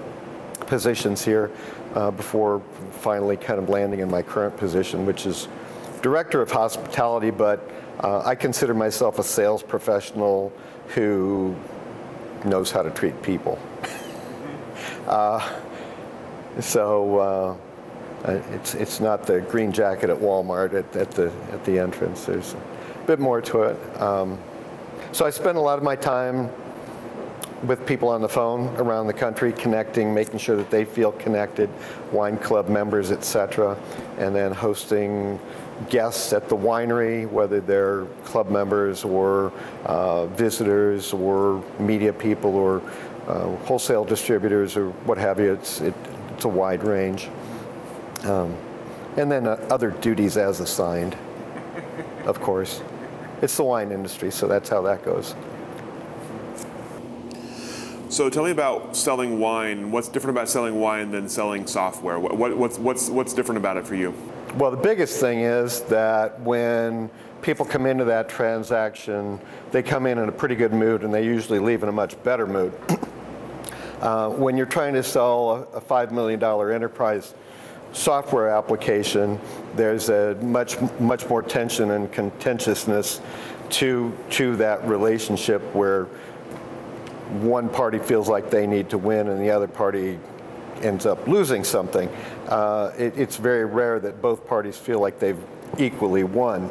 positions 0.73 1.23
here 1.23 1.51
uh, 1.95 2.11
before 2.11 2.63
finally 2.93 3.37
kind 3.37 3.59
of 3.59 3.69
landing 3.69 4.01
in 4.01 4.11
my 4.11 4.23
current 4.23 4.57
position, 4.57 5.05
which 5.05 5.27
is 5.27 5.47
director 6.01 6.41
of 6.41 6.51
hospitality, 6.51 7.29
but 7.29 7.71
uh, 8.01 8.23
I 8.25 8.35
consider 8.35 8.73
myself 8.73 9.19
a 9.19 9.23
sales 9.23 9.63
professional 9.63 10.51
who 10.95 11.55
knows 12.47 12.71
how 12.71 12.81
to 12.81 12.89
treat 12.89 13.21
people. 13.23 13.59
uh, 15.07 15.47
so 16.59 17.19
uh, 18.25 18.41
it's, 18.55 18.75
it's 18.75 18.99
not 18.99 19.27
the 19.27 19.43
green 19.43 19.73
jacket 19.73 20.09
at 20.09 20.17
Walmart 20.17 20.73
at, 20.73 20.97
at, 20.97 21.11
the, 21.11 21.31
at 21.53 21.63
the 21.67 21.79
entrance. 21.79 22.25
There's 22.25 22.55
a 22.55 23.07
bit 23.07 23.19
more 23.19 23.43
to 23.43 23.65
it. 23.65 24.01
Um, 24.01 24.39
so 25.13 25.27
I 25.27 25.31
spend 25.31 25.59
a 25.59 25.61
lot 25.61 25.77
of 25.77 25.85
my 25.85 25.97
time 25.97 26.51
with 27.65 27.87
people 27.87 28.09
on 28.09 28.21
the 28.21 28.29
phone 28.29 28.69
around 28.77 29.07
the 29.07 29.13
country, 29.13 29.53
connecting, 29.53 30.13
making 30.13 30.39
sure 30.39 30.57
that 30.57 30.71
they 30.71 30.85
feel 30.85 31.13
connected, 31.13 31.71
wine 32.11 32.37
club 32.37 32.69
members, 32.69 33.11
etc., 33.13 33.77
and 34.19 34.35
then 34.35 34.53
hosting 34.53 35.39
guests 35.89 36.33
at 36.33 36.49
the 36.49 36.57
winery, 36.57 37.29
whether 37.31 37.61
they're 37.61 38.07
club 38.25 38.51
members 38.51 39.05
or 39.05 39.53
uh, 39.85 40.27
visitors 40.27 41.13
or 41.13 41.63
media 41.79 42.13
people 42.13 42.55
or 42.55 42.83
uh, 43.27 43.55
wholesale 43.65 44.05
distributors 44.05 44.77
or 44.77 44.91
what 45.07 45.19
have 45.19 45.39
you. 45.39 45.53
It's, 45.53 45.81
it, 45.81 45.95
it's 46.35 46.45
a 46.45 46.49
wide 46.49 46.83
range. 46.85 47.29
Um, 48.25 48.57
and 49.17 49.31
then 49.31 49.47
uh, 49.47 49.67
other 49.71 49.91
duties 49.91 50.37
as 50.37 50.61
assigned, 50.61 51.17
of 52.25 52.41
course. 52.41 52.83
It's 53.41 53.57
the 53.57 53.65
wine 53.65 53.91
industry, 53.91 54.31
so 54.31 54.47
that's 54.47 54.69
how 54.69 54.83
that 54.83 55.05
goes. 55.05 55.35
So 58.13 58.29
tell 58.29 58.45
me 58.45 58.51
about 58.51 58.95
selling 58.95 59.41
wine. 59.41 59.91
What's 59.91 60.09
different 60.09 60.37
about 60.37 60.47
selling 60.47 60.79
wine 60.79 61.11
than 61.11 61.31
selling 61.31 61.67
software? 61.67 62.19
What, 62.19 62.37
what, 62.37 62.55
what's, 62.59 62.79
what's, 62.79 63.09
what's 63.09 63.33
different 63.33 63.57
about 63.57 63.79
it 63.79 63.87
for 63.87 63.95
you? 63.95 64.13
Well, 64.57 64.71
the 64.71 64.77
biggest 64.77 65.19
thing 65.19 65.41
is 65.41 65.81
that 65.85 66.39
when 66.43 67.09
people 67.41 67.65
come 67.65 67.87
into 67.87 68.05
that 68.05 68.29
transaction, 68.29 69.41
they 69.71 69.83
come 69.83 70.05
in 70.05 70.19
in 70.19 70.29
a 70.29 70.33
pretty 70.33 70.57
good 70.57 70.75
mood 70.75 71.05
and 71.05 71.15
they 71.15 71.25
usually 71.25 71.59
leave 71.59 71.83
in 71.83 71.89
a 71.89 71.93
much 71.93 72.23
better 72.23 72.47
mood. 72.47 72.75
uh, 74.03 74.29
when 74.29 74.59
you're 74.59 74.67
trying 74.67 74.93
to 74.93 75.03
sell 75.03 75.69
a, 75.73 75.79
a 75.79 75.81
$5 75.81 76.11
million 76.11 76.39
enterprise 76.45 77.33
software 77.95 78.51
application, 78.51 79.41
there's 79.75 80.11
a 80.11 80.35
much, 80.43 80.79
much 81.01 81.27
more 81.31 81.43
tension 81.43 81.93
and 81.93 82.13
contentiousness 82.13 83.23
to, 83.71 84.13
to 84.29 84.55
that 84.57 84.87
relationship 84.87 85.63
where 85.75 86.09
one 87.41 87.69
party 87.69 87.99
feels 87.99 88.29
like 88.29 88.51
they 88.51 88.67
need 88.67 88.91
to 88.91 88.99
win 88.99 89.29
and 89.29 89.41
the 89.41 89.51
other 89.51 89.69
party 89.69 90.19
ends 90.83 91.07
up 91.07 91.27
losing 91.27 91.65
something. 91.65 92.09
Uh, 92.49 92.93
it, 92.99 93.17
it's 93.17 93.37
very 93.37 93.65
rare 93.65 94.01
that 94.01 94.21
both 94.21 94.47
parties 94.47 94.77
feel 94.77 95.01
like 95.01 95.19
they've 95.19 95.39
equally 95.79 96.25
won. 96.25 96.71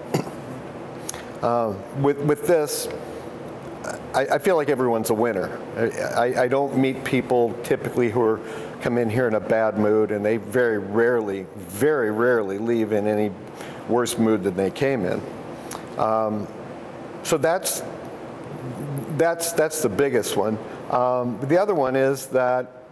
Uh, 1.41 1.73
with, 2.01 2.19
with 2.19 2.45
this, 2.45 2.87
I, 4.13 4.27
I, 4.33 4.37
feel 4.37 4.57
like 4.57 4.69
everyone's 4.69 5.09
a 5.09 5.13
winner. 5.13 5.59
I, 6.15 6.43
I, 6.43 6.47
don't 6.47 6.77
meet 6.77 7.03
people 7.03 7.57
typically 7.63 8.11
who 8.11 8.21
are, 8.21 8.39
come 8.81 8.99
in 8.99 9.09
here 9.09 9.27
in 9.27 9.33
a 9.33 9.39
bad 9.39 9.79
mood, 9.79 10.11
and 10.11 10.23
they 10.23 10.37
very 10.37 10.77
rarely, 10.77 11.47
very 11.55 12.11
rarely 12.11 12.59
leave 12.59 12.91
in 12.91 13.07
any 13.07 13.31
worse 13.89 14.19
mood 14.19 14.43
than 14.43 14.55
they 14.55 14.69
came 14.69 15.05
in. 15.05 15.21
Um, 15.97 16.47
so 17.23 17.37
that's 17.37 17.81
that's 19.17 19.53
that's 19.53 19.81
the 19.81 19.89
biggest 19.89 20.37
one. 20.37 20.57
Um, 20.89 21.39
the 21.47 21.57
other 21.57 21.75
one 21.75 21.95
is 21.95 22.27
that 22.27 22.83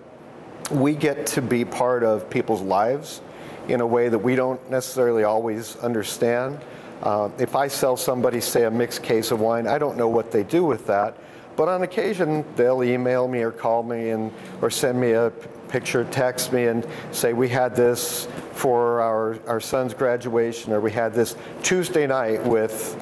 we 0.72 0.96
get 0.96 1.26
to 1.28 1.42
be 1.42 1.66
part 1.66 2.04
of 2.04 2.30
people's 2.30 2.62
lives 2.62 3.22
in 3.68 3.82
a 3.82 3.88
way 3.88 4.10
that 4.10 4.20
we 4.20 4.36
don't 4.36 4.70
necessarily 4.70 5.24
always 5.24 5.76
understand. 5.78 6.60
Uh, 7.02 7.30
if 7.38 7.56
I 7.56 7.68
sell 7.68 7.96
somebody, 7.96 8.42
say, 8.42 8.66
a 8.66 8.72
mixed 8.72 9.04
case 9.04 9.32
of 9.32 9.40
wine, 9.40 9.68
I 9.68 9.78
don't 9.78 9.98
know 9.98 10.10
what 10.10 10.32
they 10.32 10.44
do 10.44 10.64
with 10.64 10.86
that. 10.88 11.16
But 11.56 11.68
on 11.68 11.84
occasion, 11.84 12.46
they'll 12.56 12.84
email 12.84 13.28
me 13.28 13.42
or 13.42 13.52
call 13.52 13.84
me 13.84 14.10
and 14.10 14.32
or 14.62 14.70
send 14.70 15.00
me 15.00 15.12
a 15.12 15.32
picture, 15.68 16.06
text 16.06 16.52
me, 16.52 16.68
and 16.68 16.86
say 17.12 17.34
we 17.34 17.48
had 17.48 17.76
this 17.76 18.28
for 18.54 19.02
our, 19.02 19.40
our 19.48 19.60
son's 19.60 19.94
graduation, 19.94 20.74
or 20.74 20.82
we 20.82 20.92
had 20.92 21.14
this 21.14 21.36
Tuesday 21.64 22.08
night 22.08 22.44
with, 22.44 23.02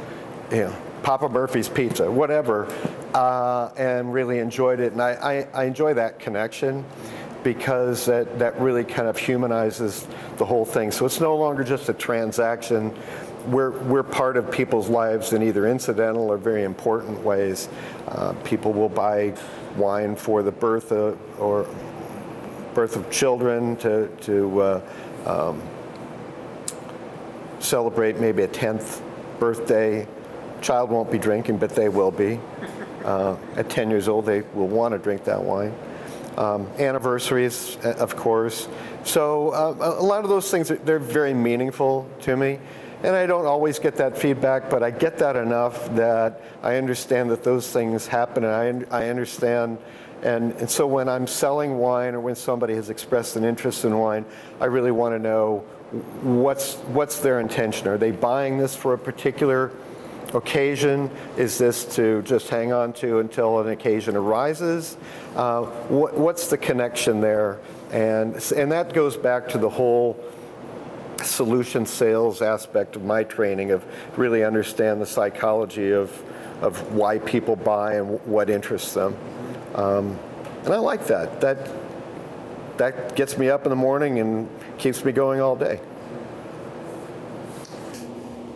you 0.52 0.66
know, 0.66 0.76
Papa 1.08 1.30
Murphy's 1.30 1.70
Pizza, 1.70 2.12
whatever, 2.12 2.68
uh, 3.14 3.70
and 3.78 4.12
really 4.12 4.40
enjoyed 4.40 4.82
it. 4.82 4.92
And 4.92 5.02
I, 5.02 5.48
I, 5.54 5.62
I 5.62 5.64
enjoy 5.64 5.94
that 5.94 6.20
connection 6.20 6.84
because 7.46 8.06
that, 8.08 8.40
that 8.40 8.60
really 8.60 8.84
kind 8.84 9.08
of 9.08 9.18
humanizes 9.18 10.06
the 10.36 10.44
whole 10.44 10.66
thing. 10.66 10.92
So 10.92 11.06
it's 11.06 11.22
no 11.22 11.38
longer 11.38 11.64
just 11.64 11.88
a 11.88 11.94
transaction. 11.94 12.94
We're, 13.46 13.72
we're 13.84 14.04
part 14.04 14.36
of 14.36 14.52
people's 14.52 14.90
lives 14.90 15.32
in 15.32 15.44
either 15.44 15.66
incidental 15.66 16.30
or 16.30 16.36
very 16.36 16.66
important 16.66 17.24
ways. 17.24 17.70
Uh, 18.10 18.34
people 18.44 18.74
will 18.74 18.90
buy 18.90 19.34
wine 19.78 20.14
for 20.14 20.44
the 20.44 20.52
birth 20.52 20.92
of, 20.92 21.18
or 21.40 21.74
birth 22.74 22.98
of 22.98 23.10
children 23.10 23.78
to, 23.78 24.10
to 24.24 24.62
uh, 24.62 24.82
um, 25.26 25.62
celebrate 27.62 28.20
maybe 28.20 28.44
a 28.44 28.48
10th 28.50 29.02
birthday. 29.40 30.06
Child 30.68 30.90
won't 30.90 31.10
be 31.10 31.18
drinking, 31.18 31.60
but 31.60 31.70
they 31.70 31.88
will 31.88 32.12
be. 32.12 32.40
Uh, 33.06 33.38
at 33.56 33.70
10 33.70 33.90
years 33.90 34.10
old, 34.10 34.26
they 34.26 34.42
will 34.54 34.68
want 34.68 34.92
to 34.92 34.98
drink 34.98 35.24
that 35.24 35.42
wine 35.42 35.74
um, 36.38 36.68
anniversaries, 36.78 37.78
uh, 37.86 37.96
of 37.98 38.18
course. 38.18 38.68
So 39.06 39.52
uh, 39.52 39.96
a 39.98 40.04
lot 40.04 40.26
of 40.26 40.30
those 40.30 40.52
things, 40.52 40.68
they're 40.68 41.00
very 41.00 41.34
meaningful 41.34 42.06
to 42.24 42.36
me. 42.38 42.60
And 43.04 43.16
I 43.16 43.26
don't 43.28 43.46
always 43.46 43.80
get 43.80 43.96
that 43.96 44.18
feedback, 44.18 44.70
but 44.70 44.84
I 44.84 44.92
get 44.92 45.18
that 45.20 45.38
enough 45.38 45.94
that 45.96 46.42
I 46.62 46.76
understand 46.76 47.30
that 47.30 47.44
those 47.46 47.72
things 47.72 48.06
happen 48.06 48.44
and 48.44 48.86
I, 48.92 49.04
I 49.06 49.10
understand. 49.10 49.78
And, 50.22 50.52
and 50.54 50.70
so 50.70 50.86
when 50.86 51.08
I'm 51.08 51.28
selling 51.28 51.78
wine 51.78 52.14
or 52.14 52.20
when 52.20 52.36
somebody 52.36 52.74
has 52.74 52.90
expressed 52.90 53.38
an 53.38 53.46
interest 53.46 53.86
in 53.86 53.98
wine, 53.98 54.26
I 54.60 54.66
really 54.66 54.92
want 54.92 55.16
to 55.16 55.20
know 55.20 55.60
what's, 56.24 56.76
what's 56.76 57.20
their 57.20 57.40
intention. 57.40 57.88
Are 57.88 57.98
they 57.98 58.12
buying 58.12 58.58
this 58.58 58.76
for 58.76 58.94
a 58.94 58.98
particular 58.98 59.72
occasion? 60.34 61.10
Is 61.38 61.58
this 61.58 61.84
to 61.96 62.22
just 62.24 62.50
hang 62.50 62.74
on 62.74 62.94
to 62.94 63.20
until 63.20 63.60
an 63.60 63.70
occasion 63.70 64.16
arises? 64.16 64.98
Uh, 65.36 65.64
what, 65.64 66.16
what's 66.16 66.48
the 66.48 66.58
connection 66.58 67.22
there? 67.22 67.60
And, 67.92 68.36
and 68.56 68.72
that 68.72 68.94
goes 68.94 69.16
back 69.16 69.48
to 69.50 69.58
the 69.58 69.70
whole 69.70 70.22
solution 71.24 71.86
sales 71.86 72.42
aspect 72.42 72.96
of 72.96 73.04
my 73.04 73.24
training 73.24 73.72
of 73.72 73.84
really 74.18 74.44
understand 74.44 75.02
the 75.02 75.06
psychology 75.06 75.92
of, 75.92 76.12
of 76.62 76.94
why 76.94 77.20
people 77.20 77.56
buy 77.56 77.96
and 77.96 78.20
what 78.26 78.50
interests 78.50 78.94
them. 78.94 79.16
Um, 79.76 80.18
and 80.66 80.74
I 80.74 80.78
like 80.78 81.08
that. 81.08 81.42
That 81.42 81.70
that 82.78 83.16
gets 83.16 83.38
me 83.38 83.50
up 83.50 83.66
in 83.66 83.70
the 83.70 83.76
morning 83.76 84.20
and 84.20 84.50
keeps 84.78 85.04
me 85.04 85.12
going 85.12 85.42
all 85.42 85.56
day. 85.56 85.80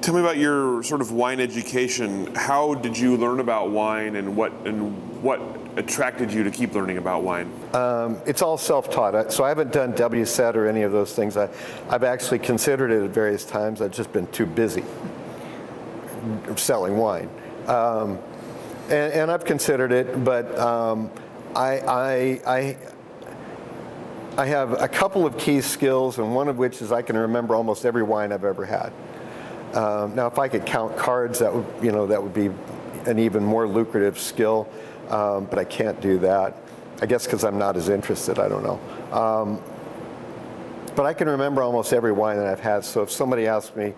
Tell 0.01 0.15
me 0.15 0.19
about 0.19 0.37
your 0.37 0.81
sort 0.81 0.99
of 1.01 1.11
wine 1.11 1.39
education. 1.39 2.33
How 2.33 2.73
did 2.73 2.97
you 2.97 3.17
learn 3.17 3.39
about 3.39 3.69
wine, 3.69 4.15
and 4.15 4.35
what 4.35 4.51
and 4.65 5.21
what 5.21 5.39
attracted 5.75 6.33
you 6.33 6.43
to 6.43 6.49
keep 6.49 6.73
learning 6.73 6.97
about 6.97 7.21
wine? 7.21 7.51
Um, 7.73 8.19
it's 8.25 8.41
all 8.41 8.57
self-taught. 8.57 9.31
So 9.31 9.43
I 9.43 9.49
haven't 9.49 9.71
done 9.71 9.93
WSET 9.93 10.55
or 10.55 10.65
any 10.65 10.81
of 10.81 10.91
those 10.91 11.13
things. 11.13 11.37
I, 11.37 11.49
I've 11.87 12.03
actually 12.03 12.39
considered 12.39 12.89
it 12.89 13.03
at 13.03 13.11
various 13.11 13.45
times. 13.45 13.79
I've 13.79 13.91
just 13.91 14.11
been 14.11 14.25
too 14.27 14.47
busy 14.47 14.83
selling 16.55 16.97
wine, 16.97 17.29
um, 17.67 18.17
and, 18.85 19.13
and, 19.13 19.31
I've 19.31 19.45
considered 19.45 19.91
it, 19.91 20.23
but 20.23 20.57
um, 20.57 21.11
I, 21.55 21.79
I, 21.79 22.41
I 22.47 22.77
I 24.37 24.45
have 24.45 24.81
a 24.81 24.87
couple 24.87 25.27
of 25.27 25.37
key 25.37 25.61
skills, 25.61 26.17
and 26.17 26.33
one 26.33 26.47
of 26.47 26.57
which 26.57 26.81
is 26.81 26.91
I 26.91 27.03
can 27.03 27.17
remember 27.17 27.53
almost 27.53 27.85
every 27.85 28.01
wine 28.03 28.31
I've 28.31 28.45
ever 28.45 28.65
had. 28.65 28.91
Um, 29.73 30.15
now, 30.15 30.27
if 30.27 30.37
I 30.37 30.47
could 30.47 30.65
count 30.65 30.97
cards, 30.97 31.39
that 31.39 31.53
would 31.53 31.65
you 31.81 31.91
know 31.91 32.05
that 32.07 32.21
would 32.21 32.33
be 32.33 32.49
an 33.05 33.19
even 33.19 33.43
more 33.43 33.67
lucrative 33.67 34.19
skill, 34.19 34.67
um, 35.09 35.45
but 35.45 35.59
I 35.59 35.63
can't 35.63 35.99
do 36.01 36.19
that. 36.19 36.57
I 37.01 37.05
guess 37.05 37.25
because 37.25 37.43
I'm 37.43 37.57
not 37.57 37.77
as 37.77 37.89
interested. 37.89 38.37
I 38.37 38.47
don't 38.47 38.63
know. 38.63 38.79
Um, 39.17 39.61
but 40.95 41.05
I 41.05 41.13
can 41.13 41.29
remember 41.29 41.63
almost 41.63 41.93
every 41.93 42.11
wine 42.11 42.37
that 42.37 42.47
I've 42.47 42.59
had. 42.59 42.83
So 42.83 43.01
if 43.01 43.11
somebody 43.11 43.47
asks 43.47 43.75
me, 43.75 43.93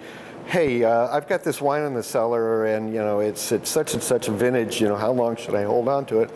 "Hey, 0.46 0.84
uh, 0.84 1.08
I've 1.10 1.28
got 1.28 1.44
this 1.44 1.60
wine 1.60 1.84
in 1.84 1.94
the 1.94 2.04
cellar, 2.04 2.66
and 2.66 2.94
you 2.94 3.00
know 3.00 3.20
it's 3.20 3.52
it's 3.52 3.70
such 3.70 3.94
and 3.94 4.04
such 4.04 4.28
a 4.28 4.32
vintage. 4.32 4.80
You 4.80 4.90
know, 4.90 4.96
how 4.96 5.12
long 5.12 5.36
should 5.36 5.56
I 5.56 5.64
hold 5.64 5.88
on 5.88 6.06
to 6.08 6.22
it?" 6.22 6.30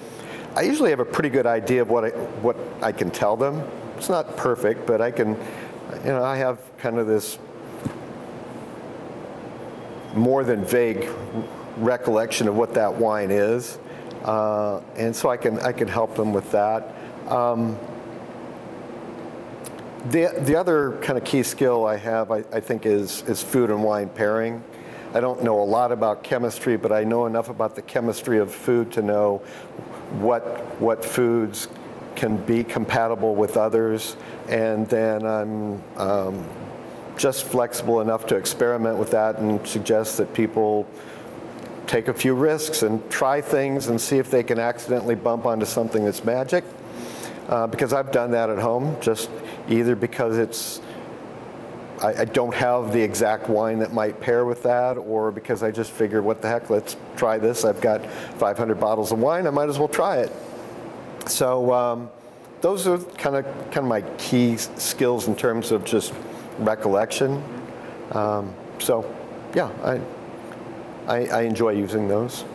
I 0.56 0.62
usually 0.62 0.89
have 0.89 1.00
a 1.00 1.06
pretty 1.06 1.29
good 1.29 1.46
idea 1.46 1.84
of 1.84 1.89
what 1.89 2.06
I 2.06 2.10
what 2.41 2.58
I 2.82 2.91
can 2.91 3.12
tell 3.12 3.38
them. 3.38 3.62
It's 3.98 4.10
not 4.10 4.36
perfect, 4.36 4.88
but 4.88 5.01
I 5.01 5.12
can. 5.12 5.38
You 6.03 6.12
know, 6.12 6.24
I 6.24 6.36
have 6.38 6.60
kind 6.79 6.98
of 6.98 7.08
this 7.08 7.38
more 10.17 10.43
than 10.43 10.65
vague 10.65 11.09
recollection 11.77 12.47
of 12.47 12.55
what 12.55 12.74
that 12.74 12.93
wine 12.93 13.31
is. 13.31 13.79
Uh, 14.24 14.81
and 14.95 15.15
so 15.15 15.29
I 15.29 15.38
can, 15.38 15.59
I 15.59 15.71
can 15.71 15.88
help 15.88 16.15
them 16.15 16.33
with 16.33 16.51
that. 16.51 16.93
Um, 17.27 17.77
the, 20.09 20.33
the 20.39 20.55
other 20.55 20.97
kind 21.01 21.17
of 21.17 21.25
key 21.25 21.43
skill 21.43 21.86
I 21.86 21.97
have, 21.97 22.31
I, 22.31 22.43
I 22.51 22.59
think, 22.59 22.86
is, 22.86 23.24
is 23.24 23.43
food 23.43 23.69
and 23.69 23.83
wine 23.83 24.09
pairing. 24.09 24.63
I 25.13 25.19
don't 25.19 25.43
know 25.43 25.62
a 25.62 25.63
lot 25.63 25.91
about 25.91 26.24
chemistry, 26.24 26.77
but 26.77 26.91
I 26.91 27.03
know 27.03 27.25
enough 27.25 27.50
about 27.50 27.75
the 27.75 27.81
chemistry 27.81 28.39
of 28.39 28.53
food 28.53 28.91
to 28.93 29.01
know 29.01 29.38
what, 30.19 30.41
what 30.79 31.03
foods 31.03 31.67
can 32.15 32.38
be 32.45 32.63
compatible 32.63 33.36
with 33.36 33.57
others. 33.57 34.15
And 34.50 34.88
then 34.88 35.25
I'm 35.25 35.83
um, 35.97 36.45
just 37.17 37.45
flexible 37.45 38.01
enough 38.01 38.25
to 38.27 38.36
experiment 38.36 38.97
with 38.97 39.12
that 39.12 39.39
and 39.39 39.65
suggest 39.67 40.17
that 40.17 40.33
people 40.33 40.88
take 41.88 42.07
a 42.07 42.13
few 42.13 42.36
risks 42.36 42.83
and 42.83 43.09
try 43.09 43.41
things 43.41 43.88
and 43.88 44.00
see 44.00 44.17
if 44.17 44.29
they 44.29 44.43
can 44.43 44.59
accidentally 44.59 45.15
bump 45.15 45.45
onto 45.45 45.65
something 45.65 46.05
that's 46.05 46.24
magic. 46.24 46.63
Uh, 47.47 47.65
because 47.65 47.93
I've 47.93 48.12
done 48.12 48.31
that 48.31 48.50
at 48.50 48.59
home, 48.59 48.97
just 49.00 49.29
either 49.69 49.95
because 49.95 50.38
it's 50.38 50.81
I, 52.01 52.21
I, 52.21 52.25
don't 52.25 52.53
have 52.53 52.93
the 52.93 53.01
exact 53.01 53.50
wine 53.50 53.79
that 53.79 53.91
might 53.91 54.19
pair 54.19 54.45
with 54.45 54.62
that, 54.63 54.97
or 54.97 55.31
because 55.31 55.63
I 55.63 55.71
just 55.71 55.91
figured, 55.91 56.24
what 56.24 56.41
the 56.41 56.47
heck, 56.47 56.69
let's 56.69 56.95
try 57.15 57.39
this. 57.39 57.65
I've 57.65 57.81
got 57.81 58.05
500 58.05 58.79
bottles 58.79 59.12
of 59.12 59.19
wine, 59.19 59.47
I 59.47 59.50
might 59.50 59.69
as 59.69 59.79
well 59.79 59.88
try 59.88 60.17
it. 60.17 60.31
So 61.25 61.74
um, 61.74 62.09
those 62.62 62.86
are 62.86 62.97
kind 62.97 63.38
of 63.38 63.45
kind 63.71 63.77
of 63.77 63.86
my 63.86 64.01
key 64.17 64.57
skills 64.57 65.27
in 65.27 65.36
terms 65.36 65.71
of 65.71 65.86
just 65.86 66.13
recollection. 66.59 67.43
Um, 68.11 68.53
so, 68.79 69.13
yeah, 69.55 69.69
I, 69.83 69.99
I, 71.07 71.25
I 71.27 71.41
enjoy 71.41 71.71
using 71.71 72.07
those. 72.07 72.45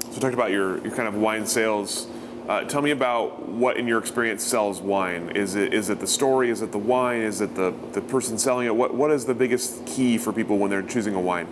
So, 0.00 0.14
you 0.14 0.20
talked 0.20 0.34
about 0.34 0.50
your, 0.50 0.78
your 0.82 0.94
kind 0.94 1.08
of 1.08 1.14
wine 1.14 1.46
sales 1.46 2.06
Uh, 2.48 2.64
tell 2.64 2.80
me 2.80 2.92
about 2.92 3.46
what, 3.46 3.76
in 3.76 3.86
your 3.86 3.98
experience, 3.98 4.42
sells 4.42 4.80
wine. 4.80 5.30
Is 5.36 5.54
it 5.54 5.74
is 5.74 5.90
it 5.90 6.00
the 6.00 6.06
story? 6.06 6.48
Is 6.48 6.62
it 6.62 6.72
the 6.72 6.78
wine? 6.78 7.20
Is 7.20 7.42
it 7.42 7.54
the, 7.54 7.74
the 7.92 8.00
person 8.00 8.38
selling 8.38 8.66
it? 8.66 8.74
What 8.74 8.94
what 8.94 9.10
is 9.10 9.26
the 9.26 9.34
biggest 9.34 9.84
key 9.84 10.16
for 10.16 10.32
people 10.32 10.56
when 10.56 10.70
they're 10.70 10.80
choosing 10.80 11.14
a 11.14 11.20
wine? 11.20 11.46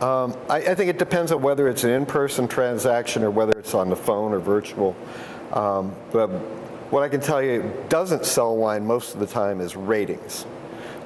Um, 0.00 0.36
I, 0.48 0.58
I, 0.58 0.74
think 0.76 0.88
it 0.88 0.98
depends 1.00 1.32
on 1.32 1.42
whether 1.42 1.66
it's 1.66 1.82
an 1.82 1.90
in-person 1.90 2.46
transaction 2.46 3.24
or 3.24 3.32
whether 3.32 3.58
it's 3.58 3.74
on 3.74 3.90
the 3.90 3.96
phone 3.96 4.32
or 4.32 4.38
virtual. 4.38 4.94
Um, 5.52 5.92
but 6.12 6.30
what 6.90 7.02
I 7.02 7.08
can 7.08 7.20
tell 7.20 7.42
you 7.42 7.72
doesn't 7.88 8.24
sell 8.24 8.56
wine 8.56 8.86
most 8.86 9.14
of 9.14 9.20
the 9.20 9.26
time 9.26 9.60
is 9.60 9.76
ratings. 9.76 10.46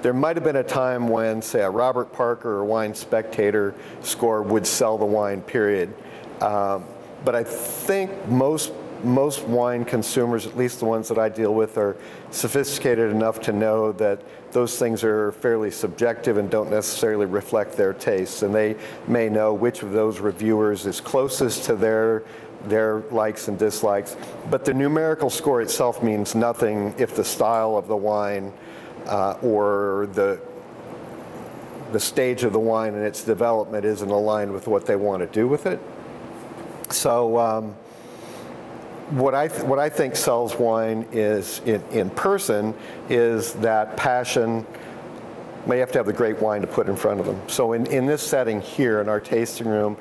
There 0.03 0.13
might 0.13 0.37
have 0.37 0.45
been 0.45 0.57
a 0.57 0.65
time 0.65 1.09
when, 1.09 1.43
say, 1.43 1.61
a 1.61 1.71
Robert 1.71 2.13
Parker 2.13 2.51
or 2.51 2.65
Wine 2.65 2.95
Spectator 2.95 3.75
score 4.01 4.43
would 4.43 4.67
sell 4.67 4.99
the 4.99 5.05
wine, 5.05 5.43
period. 5.43 5.95
Um, 6.41 6.85
but 7.25 7.37
I 7.37 7.45
think 7.45 8.29
most 8.29 8.73
most 9.05 9.43
wine 9.45 9.85
consumers, 9.85 10.47
at 10.47 10.57
least 10.57 10.79
the 10.79 10.85
ones 10.85 11.09
that 11.09 11.19
I 11.19 11.29
deal 11.29 11.55
with, 11.55 11.77
are 11.77 11.97
sophisticated 12.31 13.11
enough 13.11 13.41
to 13.43 13.53
know 13.53 13.93
that 13.93 14.23
those 14.53 14.79
things 14.79 15.03
are 15.03 15.33
fairly 15.33 15.71
subjective 15.71 16.37
and 16.37 16.51
don't 16.51 16.71
necessarily 16.71 17.27
reflect 17.27 17.77
their 17.77 17.93
tastes. 17.93 18.43
And 18.43 18.55
they 18.55 18.77
may 19.09 19.29
know 19.29 19.55
which 19.55 19.83
of 19.83 19.93
those 19.93 20.21
reviewers 20.21 20.87
is 20.87 21.01
closest 21.01 21.65
to 21.65 21.75
their 21.75 22.23
their 22.69 23.01
likes 23.11 23.49
and 23.49 23.59
dislikes. 23.59 24.17
But 24.51 24.65
the 24.65 24.75
numerical 24.75 25.31
score 25.31 25.63
itself 25.63 26.03
means 26.03 26.35
nothing 26.35 26.95
if 26.99 27.15
the 27.15 27.25
style 27.25 27.77
of 27.77 27.89
the 27.89 27.97
wine 27.97 28.53
uh, 29.07 29.33
or 29.43 30.09
the 30.13 30.41
the 31.93 32.01
stage 32.01 32.43
of 32.43 32.53
the 32.55 32.59
wine 32.59 32.95
and 32.95 33.05
its 33.05 33.23
development 33.23 33.85
isn't 33.85 34.09
aligned 34.09 34.51
with 34.51 34.67
what 34.67 34.87
they 34.87 34.97
want 34.97 35.21
to 35.21 35.27
do 35.27 35.47
with 35.47 35.67
it. 35.67 35.79
So 36.89 37.39
um, 37.39 37.77
what 39.11 39.35
I 39.35 39.49
th- 39.49 39.63
what 39.65 39.79
I 39.79 39.89
think 39.89 40.17
sells 40.17 40.57
wine 40.57 41.07
is 41.13 41.61
in, 41.67 41.83
in 41.91 42.11
person 42.11 42.75
is 43.09 43.53
that 43.55 43.97
passion. 43.97 44.67
May 45.65 45.79
have 45.79 45.93
to 45.93 45.99
have 45.99 46.07
the 46.07 46.13
great 46.13 46.41
wine 46.41 46.61
to 46.63 46.67
put 46.67 46.89
in 46.89 46.97
front 46.97 47.21
of 47.21 47.27
them. 47.27 47.41
So 47.47 47.75
in, 47.75 47.87
in 47.87 48.05
this 48.05 48.21
setting 48.21 48.61
here 48.61 49.01
in 49.01 49.09
our 49.09 49.21
tasting 49.21 49.69
room, 49.69 49.97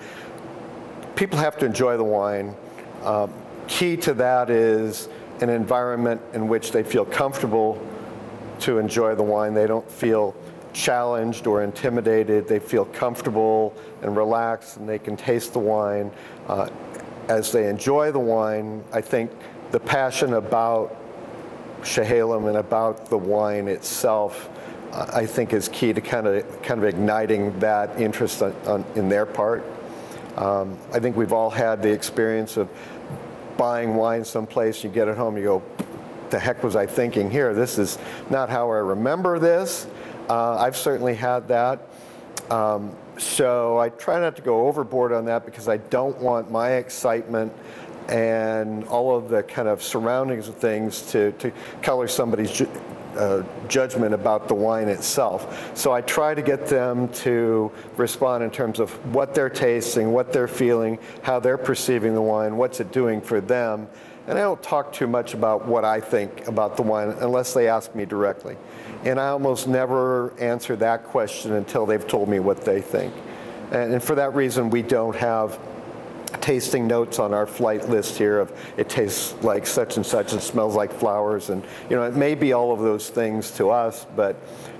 people 1.15 1.37
have 1.37 1.57
to 1.57 1.65
enjoy 1.65 1.97
the 1.97 2.03
wine. 2.03 2.55
Um, 3.03 3.33
key 3.67 3.97
to 3.97 4.13
that 4.15 4.49
is 4.49 5.09
an 5.41 5.49
environment 5.49 6.21
in 6.33 6.47
which 6.47 6.71
they 6.71 6.83
feel 6.83 7.05
comfortable 7.05 7.81
to 8.59 8.77
enjoy 8.77 9.15
the 9.15 9.23
wine. 9.23 9.53
They 9.53 9.67
don't 9.67 9.89
feel 9.89 10.35
challenged 10.73 11.47
or 11.47 11.63
intimidated. 11.63 12.47
They 12.47 12.59
feel 12.59 12.85
comfortable 12.85 13.73
and 14.01 14.15
relaxed, 14.15 14.77
and 14.77 14.87
they 14.87 14.99
can 14.99 15.17
taste 15.17 15.53
the 15.53 15.59
wine. 15.59 16.11
Uh, 16.47 16.69
as 17.27 17.51
they 17.51 17.69
enjoy 17.69 18.11
the 18.11 18.19
wine, 18.19 18.83
I 18.91 19.01
think 19.01 19.31
the 19.71 19.79
passion 19.79 20.33
about 20.33 20.97
Chehalem 21.81 22.47
and 22.47 22.57
about 22.57 23.07
the 23.07 23.17
wine 23.17 23.67
itself, 23.67 24.49
uh, 24.91 25.07
I 25.13 25.25
think, 25.25 25.53
is 25.53 25.69
key 25.69 25.93
to 25.93 26.01
kind 26.01 26.27
of 26.27 26.61
kind 26.61 26.79
of 26.79 26.87
igniting 26.87 27.57
that 27.59 27.99
interest 27.99 28.41
on, 28.41 28.53
on, 28.65 28.85
in 28.95 29.09
their 29.09 29.25
part. 29.25 29.63
Um, 30.37 30.77
I 30.93 30.99
think 30.99 31.15
we've 31.15 31.33
all 31.33 31.49
had 31.49 31.81
the 31.81 31.91
experience 31.91 32.57
of 32.57 32.69
buying 33.57 33.95
wine 33.95 34.23
someplace, 34.23 34.83
you 34.83 34.89
get 34.89 35.07
it 35.07 35.17
home, 35.17 35.37
you 35.37 35.43
go, 35.43 35.63
the 36.29 36.39
heck 36.39 36.63
was 36.63 36.75
I 36.75 36.85
thinking 36.85 37.29
here? 37.29 37.53
This 37.53 37.77
is 37.77 37.97
not 38.29 38.49
how 38.49 38.71
I 38.71 38.77
remember 38.77 39.37
this. 39.37 39.87
Uh, 40.29 40.57
I've 40.57 40.77
certainly 40.77 41.13
had 41.13 41.47
that. 41.49 41.87
Um, 42.49 42.95
so 43.17 43.77
I 43.77 43.89
try 43.89 44.19
not 44.19 44.35
to 44.37 44.41
go 44.41 44.67
overboard 44.67 45.11
on 45.11 45.25
that 45.25 45.45
because 45.45 45.67
I 45.67 45.77
don't 45.77 46.17
want 46.17 46.49
my 46.49 46.73
excitement 46.73 47.53
and 48.07 48.83
all 48.85 49.15
of 49.15 49.29
the 49.29 49.43
kind 49.43 49.67
of 49.67 49.83
surroundings 49.83 50.47
of 50.47 50.55
things 50.55 51.01
to, 51.11 51.31
to 51.33 51.51
color 51.81 52.07
somebody's 52.07 52.51
uh, 53.17 53.43
judgment 53.67 54.13
about 54.13 54.47
the 54.47 54.53
wine 54.53 54.87
itself. 54.87 55.77
So 55.77 55.91
I 55.91 56.01
try 56.01 56.33
to 56.33 56.41
get 56.41 56.67
them 56.67 57.09
to 57.09 57.71
respond 57.97 58.43
in 58.43 58.51
terms 58.51 58.79
of 58.79 58.91
what 59.13 59.33
they're 59.33 59.49
tasting, 59.49 60.11
what 60.11 60.33
they're 60.33 60.47
feeling, 60.47 60.99
how 61.21 61.39
they're 61.39 61.57
perceiving 61.57 62.13
the 62.13 62.21
wine, 62.21 62.57
what's 62.57 62.79
it 62.79 62.91
doing 62.91 63.21
for 63.21 63.41
them. 63.41 63.87
And 64.27 64.37
I 64.37 64.41
don't 64.41 64.61
talk 64.61 64.93
too 64.93 65.07
much 65.07 65.33
about 65.33 65.65
what 65.65 65.83
I 65.83 65.99
think 65.99 66.47
about 66.47 66.77
the 66.77 66.83
wine 66.83 67.09
unless 67.19 67.53
they 67.53 67.67
ask 67.67 67.93
me 67.95 68.05
directly. 68.05 68.55
And 69.03 69.19
I 69.19 69.29
almost 69.29 69.67
never 69.67 70.37
answer 70.39 70.75
that 70.77 71.05
question 71.05 71.53
until 71.53 71.85
they've 71.85 72.07
told 72.07 72.29
me 72.29 72.39
what 72.39 72.63
they 72.63 72.81
think. 72.81 73.13
And, 73.71 73.93
and 73.93 74.03
for 74.03 74.15
that 74.15 74.35
reason, 74.35 74.69
we 74.69 74.83
don't 74.83 75.15
have 75.15 75.59
tasting 76.39 76.87
notes 76.87 77.19
on 77.19 77.33
our 77.33 77.45
flight 77.45 77.89
list 77.89 78.17
here 78.17 78.39
of 78.39 78.51
it 78.77 78.87
tastes 78.87 79.33
like 79.43 79.67
such 79.67 79.97
and 79.97 80.05
such 80.05 80.33
and 80.33 80.41
smells 80.41 80.75
like 80.75 80.91
flowers 80.91 81.49
and 81.49 81.63
you 81.89 81.95
know 81.95 82.03
it 82.03 82.15
may 82.15 82.35
be 82.35 82.53
all 82.53 82.71
of 82.71 82.79
those 82.79 83.09
things 83.09 83.51
to 83.51 83.69
us 83.69 84.05
but 84.15 84.35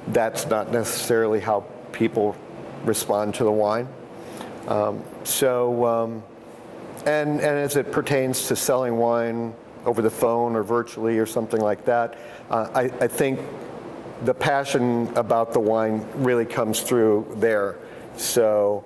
that's 0.08 0.48
not 0.48 0.72
necessarily 0.72 1.40
how 1.40 1.62
people 1.92 2.36
respond 2.86 3.34
to 3.36 3.44
the 3.44 3.52
wine 3.52 3.88
um, 4.68 5.04
so 5.24 5.86
um, 5.86 6.24
and, 7.06 7.42
and 7.42 7.44
as 7.44 7.76
it 7.78 7.92
pertains 7.92 8.48
to 8.48 8.56
selling 8.56 8.98
wine 8.98 9.54
over 9.86 10.02
the 10.02 10.10
phone 10.10 10.56
or 10.56 10.64
virtually 10.64 11.18
or 11.18 11.26
something 11.26 11.60
like 11.60 11.86
that, 11.86 12.18
uh, 12.50 12.70
I, 12.76 12.84
I 12.84 13.08
think 13.08 13.40
the 14.24 14.34
passion 14.34 15.12
about 15.16 15.54
the 15.54 15.60
wine 15.60 16.06
really 16.16 16.46
comes 16.46 16.82
through 16.82 17.36
there. 17.38 17.78
So 18.18 18.84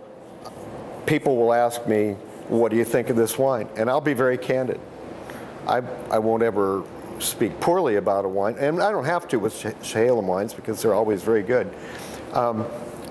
people 1.05 1.35
will 1.35 1.53
ask 1.53 1.85
me, 1.87 2.15
what 2.47 2.71
do 2.71 2.77
you 2.77 2.85
think 2.85 3.09
of 3.09 3.15
this 3.15 3.37
wine? 3.37 3.67
And 3.75 3.89
I'll 3.89 4.01
be 4.01 4.13
very 4.13 4.37
candid. 4.37 4.79
I, 5.67 5.81
I 6.11 6.19
won't 6.19 6.43
ever 6.43 6.83
speak 7.19 7.59
poorly 7.59 7.95
about 7.95 8.25
a 8.25 8.27
wine, 8.27 8.55
and 8.59 8.81
I 8.81 8.91
don't 8.91 9.05
have 9.05 9.27
to 9.29 9.37
with 9.39 9.53
Chehalem 9.53 10.25
wines 10.25 10.53
because 10.53 10.81
they're 10.81 10.93
always 10.93 11.23
very 11.23 11.43
good. 11.43 11.73
Um, 12.33 12.65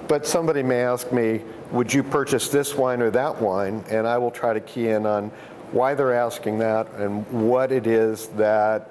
but 0.06 0.26
somebody 0.26 0.62
may 0.62 0.82
ask 0.82 1.10
me, 1.12 1.42
would 1.72 1.92
you 1.92 2.02
purchase 2.02 2.48
this 2.48 2.74
wine 2.74 3.00
or 3.00 3.10
that 3.10 3.40
wine? 3.40 3.82
And 3.88 4.06
I 4.06 4.18
will 4.18 4.30
try 4.30 4.52
to 4.52 4.60
key 4.60 4.88
in 4.88 5.06
on 5.06 5.30
why 5.72 5.94
they're 5.94 6.14
asking 6.14 6.58
that 6.58 6.92
and 6.92 7.26
what 7.48 7.72
it 7.72 7.86
is 7.86 8.28
that 8.28 8.90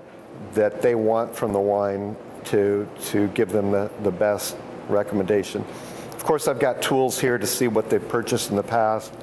that 0.53 0.81
they 0.81 0.95
want 0.95 1.33
from 1.35 1.53
the 1.53 1.59
wine 1.59 2.15
to 2.45 2.87
to 2.99 3.27
give 3.29 3.51
them 3.51 3.71
the, 3.71 3.89
the 4.01 4.11
best 4.11 4.57
recommendation. 4.89 5.63
Of 6.11 6.23
course, 6.23 6.47
I've 6.47 6.59
got 6.59 6.81
tools 6.81 7.19
here 7.19 7.37
to 7.37 7.47
see 7.47 7.67
what 7.67 7.89
they've 7.89 8.07
purchased 8.07 8.49
in 8.49 8.55
the 8.55 8.63
past. 8.63 9.13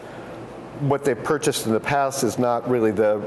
What 0.80 1.04
they've 1.04 1.22
purchased 1.22 1.66
in 1.66 1.72
the 1.72 1.80
past 1.80 2.24
is 2.24 2.38
not 2.38 2.68
really 2.68 2.90
the 2.90 3.22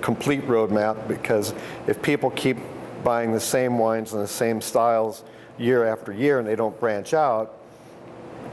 complete 0.00 0.46
roadmap 0.46 1.08
because 1.08 1.54
if 1.86 2.02
people 2.02 2.30
keep 2.30 2.58
buying 3.04 3.32
the 3.32 3.40
same 3.40 3.78
wines 3.78 4.12
and 4.12 4.22
the 4.22 4.28
same 4.28 4.60
styles 4.60 5.22
year 5.58 5.84
after 5.84 6.12
year 6.12 6.38
and 6.38 6.46
they 6.46 6.56
don't 6.56 6.78
branch 6.80 7.14
out, 7.14 7.54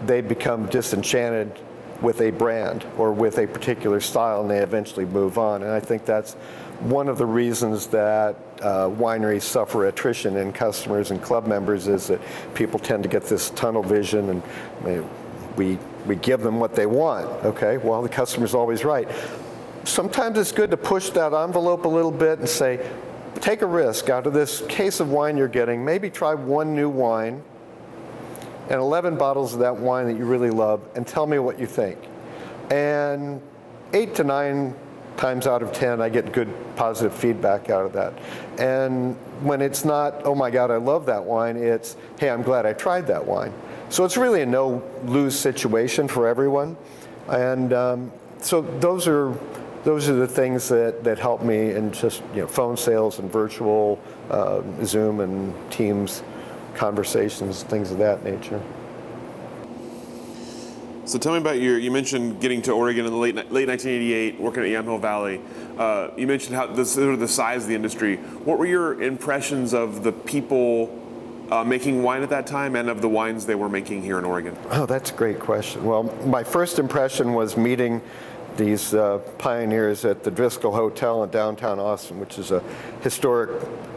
they 0.06 0.22
become 0.22 0.68
disenchanted 0.68 1.52
with 2.02 2.22
a 2.22 2.32
brand 2.32 2.86
or 2.98 3.12
with 3.13 3.39
a 3.39 3.48
particular 3.48 4.00
style 4.00 4.42
and 4.42 4.50
they 4.52 4.60
eventually 4.60 5.06
move 5.06 5.38
on. 5.38 5.63
And 5.63 5.72
I 5.72 5.80
think 5.80 6.06
that's 6.06 6.34
one 6.82 7.08
of 7.08 7.18
the 7.18 7.26
reasons 7.26 7.88
that 7.88 8.36
uh, 8.62 8.89
wineries 8.89 9.44
suffer 9.44 9.88
attrition 9.88 10.36
in 10.38 10.52
customers 10.52 11.12
and 11.12 11.22
club 11.22 11.48
members 11.48 11.88
is 11.88 12.08
that 12.08 12.20
people 12.54 12.78
tend 12.78 13.04
to 13.04 13.10
get 13.10 13.24
this 13.24 13.50
tunnel 13.52 13.84
vision 13.84 14.30
and 14.30 14.44
we, 15.56 15.78
we 16.06 16.16
give 16.16 16.42
them 16.42 16.60
what 16.60 16.76
they 16.76 16.86
want. 16.86 17.28
Okay, 17.46 17.78
well, 17.78 18.02
the 18.02 18.10
customer's 18.10 18.54
always 18.54 18.84
right. 18.84 19.08
Sometimes 19.84 20.38
it's 20.38 20.52
good 20.52 20.72
to 20.72 20.78
push 20.78 21.10
that 21.10 21.34
envelope 21.34 21.86
a 21.86 21.89
little 21.89 22.12
bit 22.12 22.39
and 22.39 22.48
say, 22.48 22.89
take 23.42 23.62
a 23.62 23.66
risk 23.66 24.10
out 24.10 24.26
of 24.26 24.34
this 24.34 24.62
case 24.68 25.00
of 25.00 25.10
wine 25.10 25.38
you're 25.38 25.48
getting, 25.48 25.84
maybe 25.84 26.10
try 26.10 26.34
one 26.34 26.74
new 26.76 26.89
wine 26.89 27.44
and 28.70 28.80
11 28.80 29.18
bottles 29.18 29.54
of 29.54 29.60
that 29.60 29.76
wine 29.76 30.08
that 30.08 30.18
you 30.18 30.26
really 30.26 30.50
love 30.50 30.82
and 30.96 31.06
tell 31.06 31.28
me 31.28 31.38
what 31.39 31.60
you 31.60 31.66
think. 31.66 31.98
And 32.72 33.42
eight 33.92 34.16
to 34.16 34.24
nine 34.24 34.74
times 35.18 35.46
out 35.46 35.62
of 35.62 35.74
10, 35.74 36.02
I 36.02 36.10
get 36.10 36.32
good 36.32 36.52
positive 36.76 37.13
feedback 37.13 37.70
out 37.70 37.86
of 37.86 37.94
that. 37.94 38.13
And 38.58 39.16
when 39.42 39.62
it's 39.62 39.86
not, 39.86 40.26
oh 40.26 40.34
my 40.34 40.50
God, 40.50 40.72
I 40.72 40.78
love 40.78 41.06
that 41.08 41.24
wine, 41.24 41.58
it's, 41.58 41.98
hey, 42.20 42.30
I'm 42.30 42.42
glad 42.42 42.66
I 42.66 42.74
tried 42.74 43.08
that 43.08 43.26
wine. 43.26 43.54
So 43.93 44.03
it's 44.06 44.17
really 44.17 44.41
a 44.41 44.45
no 44.47 44.82
lose 45.06 45.39
situation 45.39 46.08
for 46.08 46.27
everyone. 46.27 46.75
And 47.27 47.73
um, 47.73 48.12
so 48.39 48.62
those 48.62 49.08
are, 49.08 49.38
those 49.84 50.10
are 50.10 50.15
the 50.15 50.27
things 50.27 50.67
that, 50.69 51.03
that 51.03 51.19
help 51.19 51.43
me 51.43 51.69
in 51.69 51.91
just 51.91 52.23
you 52.34 52.41
know, 52.41 52.47
phone 52.47 52.75
sales 52.75 53.19
and 53.19 53.32
virtual 53.32 54.01
uh, 54.32 54.63
Zoom 54.84 55.19
and 55.19 55.53
Teams 55.71 56.23
conversations, 56.73 57.62
things 57.62 57.91
of 57.91 57.99
that 57.99 58.23
nature. 58.23 58.60
So 61.06 61.19
tell 61.19 61.34
me 61.34 61.38
about 61.38 61.60
your. 61.60 61.77
You 61.77 61.91
mentioned 61.91 62.41
getting 62.41 62.63
to 62.63 62.71
Oregon 62.71 63.06
in 63.06 63.12
the 63.12 63.17
late 63.19 63.36
late 63.36 63.67
1988, 63.67 64.39
working 64.39 64.63
at 64.63 64.69
Yamhill 64.69 65.01
Valley. 65.01 65.39
Uh, 65.77 66.10
you 66.17 66.25
mentioned 66.25 66.56
how 66.56 66.65
the 66.65 66.84
sort 66.84 67.13
of 67.13 67.19
the 67.19 67.27
size 67.27 67.63
of 67.63 67.69
the 67.69 67.75
industry. 67.75 68.15
What 68.15 68.58
were 68.58 68.65
your 68.65 69.03
impressions 69.03 69.75
of 69.75 70.01
the 70.01 70.13
people 70.13 71.03
uh, 71.51 71.63
making 71.63 72.03
wine 72.03 72.23
at 72.23 72.29
that 72.29 72.47
time, 72.47 72.75
and 72.75 72.89
of 72.89 73.01
the 73.01 73.10
wines 73.10 73.45
they 73.45 73.56
were 73.56 73.69
making 73.69 74.01
here 74.01 74.19
in 74.19 74.25
Oregon? 74.25 74.58
Oh, 74.71 74.86
that's 74.86 75.12
a 75.12 75.13
great 75.13 75.39
question. 75.39 75.84
Well, 75.84 76.03
my 76.25 76.43
first 76.43 76.79
impression 76.79 77.34
was 77.34 77.58
meeting 77.58 78.01
these 78.58 78.93
uh, 78.93 79.17
pioneers 79.38 80.06
at 80.06 80.23
the 80.23 80.32
Driskill 80.32 80.73
Hotel 80.73 81.23
in 81.23 81.29
downtown 81.29 81.79
Austin, 81.79 82.19
which 82.19 82.38
is 82.38 82.51
a 82.51 82.62
historic, 83.01 83.49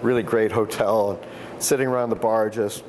really 0.03 0.23
great 0.23 0.51
hotel, 0.51 1.13
and 1.13 1.63
sitting 1.63 1.87
around 1.87 2.11
the 2.11 2.17
bar 2.17 2.49
just 2.51 2.85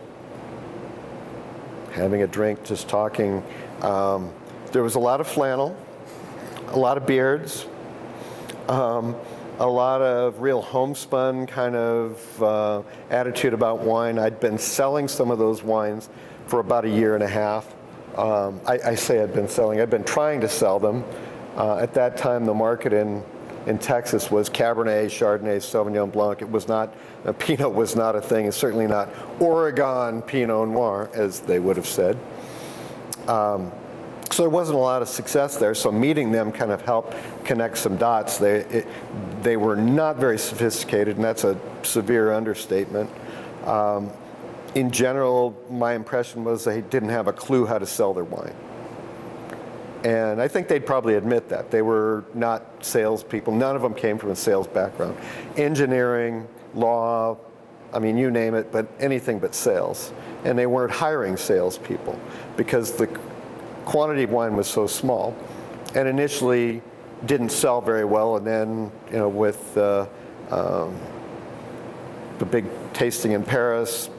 having 1.91 2.21
a 2.21 2.27
drink, 2.27 2.63
just 2.63 2.87
talking. 2.87 3.43
Um, 3.81 4.31
there 4.71 4.83
was 4.83 4.95
a 4.95 4.99
lot 4.99 5.19
of 5.19 5.27
flannel, 5.27 5.75
a 6.67 6.77
lot 6.77 6.97
of 6.97 7.05
beards, 7.05 7.65
um, 8.69 9.15
a 9.59 9.67
lot 9.67 10.01
of 10.01 10.39
real 10.39 10.61
homespun 10.61 11.47
kind 11.47 11.75
of 11.75 12.43
uh, 12.43 12.83
attitude 13.09 13.53
about 13.53 13.79
wine. 13.79 14.19
I'd 14.19 14.39
been 14.39 14.57
selling 14.57 15.07
some 15.07 15.31
of 15.31 15.39
those 15.39 15.63
wines 15.63 16.09
for 16.45 16.59
about 16.59 16.85
a 16.85 16.89
year 16.89 17.15
and 17.15 17.23
a 17.23 17.27
half. 17.27 17.73
Um, 18.15 18.61
I, 18.65 18.79
I, 18.85 18.95
say 18.95 19.21
I'd 19.21 19.33
been 19.33 19.47
selling, 19.47 19.79
I'd 19.79 19.89
been 19.89 20.03
trying 20.03 20.41
to 20.41 20.49
sell 20.49 20.79
them. 20.79 21.03
Uh, 21.55 21.77
at 21.77 21.93
that 21.95 22.17
time, 22.17 22.45
the 22.45 22.53
market 22.53 22.93
in, 22.93 23.23
in 23.67 23.77
Texas 23.77 24.31
was 24.31 24.49
Cabernet, 24.49 25.05
Chardonnay, 25.05 25.57
Sauvignon 25.57 26.11
Blanc. 26.11 26.41
It 26.41 26.49
was 26.49 26.67
not, 26.67 26.95
uh, 27.25 27.33
Pinot 27.33 27.71
was 27.71 27.95
not 27.95 28.15
a 28.15 28.21
thing. 28.21 28.45
It's 28.45 28.57
certainly 28.57 28.87
not 28.87 29.09
Oregon 29.39 30.21
Pinot 30.21 30.69
Noir, 30.69 31.09
as 31.13 31.41
they 31.41 31.59
would 31.59 31.77
have 31.77 31.87
said. 31.87 32.17
Um, 33.27 33.71
so 34.37 34.43
there 34.43 34.51
wasn't 34.51 34.77
a 34.77 34.79
lot 34.79 35.01
of 35.01 35.07
success 35.07 35.57
there. 35.57 35.73
So 35.73 35.91
meeting 35.91 36.31
them 36.31 36.51
kind 36.51 36.69
of 36.69 36.83
helped 36.83 37.15
connect 37.43 37.75
some 37.75 37.97
dots. 37.97 38.37
They, 38.37 38.57
it, 38.57 38.87
they 39.41 39.57
were 39.57 39.75
not 39.75 40.17
very 40.17 40.37
sophisticated, 40.37 41.15
and 41.15 41.25
that's 41.25 41.43
a 41.43 41.59
severe 41.81 42.31
understatement. 42.31 43.09
Um, 43.65 44.11
in 44.75 44.91
general, 44.91 45.59
my 45.71 45.95
impression 45.95 46.43
was 46.43 46.63
they 46.63 46.81
didn't 46.81 47.09
have 47.09 47.27
a 47.27 47.33
clue 47.33 47.65
how 47.65 47.79
to 47.79 47.87
sell 47.87 48.13
their 48.13 48.25
wine. 48.25 48.53
And 50.03 50.39
I 50.39 50.47
think 50.47 50.67
they'd 50.67 50.85
probably 50.85 51.15
admit 51.15 51.49
that. 51.49 51.71
They 51.71 51.81
were 51.81 52.23
not 52.35 52.85
salespeople. 52.85 53.55
None 53.55 53.75
of 53.75 53.81
them 53.81 53.95
came 53.95 54.19
from 54.19 54.29
a 54.29 54.35
sales 54.35 54.67
background. 54.67 55.17
Engineering, 55.55 56.47
law, 56.75 57.39
I 57.91 57.97
mean, 57.97 58.19
you 58.19 58.29
name 58.29 58.53
it, 58.53 58.71
but 58.71 58.87
anything 58.99 59.39
but 59.39 59.55
sales. 59.55 60.13
And 60.43 60.55
they 60.55 60.67
weren't 60.67 60.91
hiring 60.91 61.37
salespeople 61.37 62.19
because 62.55 62.91
the 62.91 63.07
quantity 63.87 64.23
of 64.23 64.31
wine 64.31 64.53
was 64.53 64.67
so 64.67 64.85
small, 64.85 65.33
and 65.95 66.09
initially 66.09 66.81
didn't 67.25 67.51
sell 67.51 67.79
very 67.79 68.03
well. 68.03 68.35
And 68.35 68.45
then, 68.45 68.91
you 69.09 69.17
know, 69.17 69.29
with 69.29 69.77
uh, 69.77 70.07
um, 70.51 70.93
the 72.37 72.45
big 72.45 72.65
tasting 72.91 73.31
in 73.31 73.45
Paris 73.45 74.09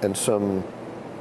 and 0.00 0.16
some 0.16 0.64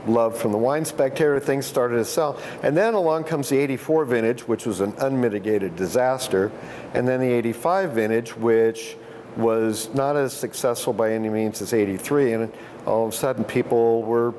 love 0.07 0.37
from 0.37 0.53
the 0.53 0.57
wine 0.57 0.85
spectator, 0.85 1.41
things 1.41 1.65
started 1.65 1.97
to 1.97 2.05
sell. 2.05 2.39
And 2.63 2.75
then 2.75 2.93
along 2.93 3.25
comes 3.25 3.49
the 3.49 3.57
84 3.57 4.05
vintage, 4.05 4.47
which 4.47 4.65
was 4.65 4.79
an 4.79 4.93
unmitigated 4.99 5.75
disaster, 5.75 6.53
and 6.93 7.05
then 7.05 7.19
the 7.19 7.33
85 7.33 7.91
vintage, 7.91 8.37
which 8.37 8.95
was 9.35 9.93
not 9.93 10.15
as 10.15 10.31
successful 10.31 10.93
by 10.93 11.11
any 11.11 11.27
means 11.27 11.61
as 11.61 11.73
83, 11.73 12.31
and 12.31 12.53
all 12.85 13.07
of 13.07 13.13
a 13.13 13.15
sudden 13.15 13.43
people 13.43 14.03
were 14.03 14.33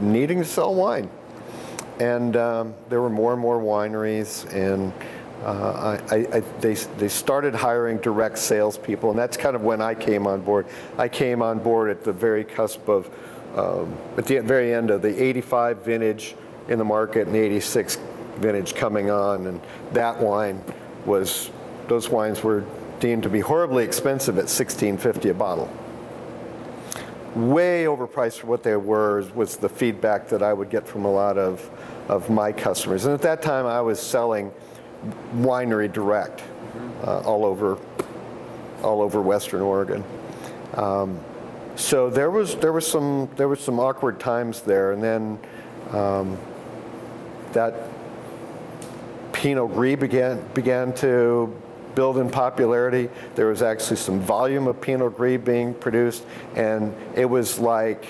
needing 0.00 0.38
to 0.38 0.44
sell 0.44 0.74
wine. 0.74 1.08
And 2.02 2.36
um, 2.36 2.74
there 2.88 3.00
were 3.00 3.08
more 3.08 3.32
and 3.32 3.40
more 3.40 3.60
wineries, 3.60 4.52
and 4.52 4.92
uh, 5.44 6.00
I, 6.10 6.16
I, 6.16 6.40
they, 6.58 6.74
they 6.74 7.06
started 7.06 7.54
hiring 7.54 7.98
direct 7.98 8.38
salespeople, 8.38 9.10
and 9.10 9.16
that's 9.16 9.36
kind 9.36 9.54
of 9.54 9.62
when 9.62 9.80
I 9.80 9.94
came 9.94 10.26
on 10.26 10.40
board. 10.40 10.66
I 10.98 11.06
came 11.06 11.42
on 11.42 11.60
board 11.60 11.90
at 11.90 12.02
the 12.02 12.12
very 12.12 12.42
cusp 12.42 12.88
of, 12.88 13.08
um, 13.54 13.96
at 14.16 14.26
the 14.26 14.40
very 14.40 14.74
end 14.74 14.90
of 14.90 15.00
the 15.00 15.22
85 15.22 15.84
vintage 15.84 16.34
in 16.68 16.76
the 16.76 16.84
market 16.84 17.28
and 17.28 17.36
the 17.36 17.40
86 17.40 17.98
vintage 18.34 18.74
coming 18.74 19.08
on, 19.08 19.46
and 19.46 19.60
that 19.92 20.18
wine 20.18 20.60
was, 21.06 21.52
those 21.86 22.08
wines 22.08 22.42
were 22.42 22.64
deemed 22.98 23.22
to 23.22 23.28
be 23.28 23.38
horribly 23.38 23.84
expensive 23.84 24.38
at 24.38 24.46
16.50 24.46 25.30
a 25.30 25.34
bottle 25.34 25.70
way 27.34 27.84
overpriced 27.84 28.40
for 28.40 28.46
what 28.46 28.62
they 28.62 28.76
were 28.76 29.24
was 29.34 29.56
the 29.56 29.68
feedback 29.68 30.28
that 30.28 30.42
I 30.42 30.52
would 30.52 30.70
get 30.70 30.86
from 30.86 31.04
a 31.04 31.10
lot 31.10 31.38
of 31.38 31.68
of 32.08 32.30
my 32.30 32.52
customers. 32.52 33.04
And 33.04 33.14
at 33.14 33.22
that 33.22 33.42
time, 33.42 33.66
I 33.66 33.80
was 33.80 34.00
selling 34.00 34.52
winery 35.36 35.92
direct 35.92 36.42
uh, 37.04 37.20
all 37.20 37.44
over 37.44 37.78
all 38.82 39.00
over 39.00 39.22
Western 39.22 39.62
Oregon. 39.62 40.04
Um, 40.74 41.20
so 41.76 42.10
there 42.10 42.30
was 42.30 42.56
there 42.56 42.72
was 42.72 42.86
some 42.86 43.28
there 43.36 43.48
was 43.48 43.60
some 43.60 43.80
awkward 43.80 44.20
times 44.20 44.60
there, 44.60 44.92
and 44.92 45.02
then 45.02 45.38
um, 45.92 46.38
that 47.52 47.74
Pinot 49.32 49.72
Gris 49.72 49.96
began 49.96 50.44
began 50.54 50.92
to 50.94 51.54
build 51.94 52.18
in 52.18 52.30
popularity. 52.30 53.08
There 53.34 53.46
was 53.46 53.62
actually 53.62 53.96
some 53.96 54.20
volume 54.20 54.66
of 54.66 54.80
Pinot 54.80 55.16
Gris 55.16 55.40
being 55.40 55.74
produced, 55.74 56.24
and 56.54 56.94
it 57.14 57.26
was 57.26 57.58
like 57.58 58.04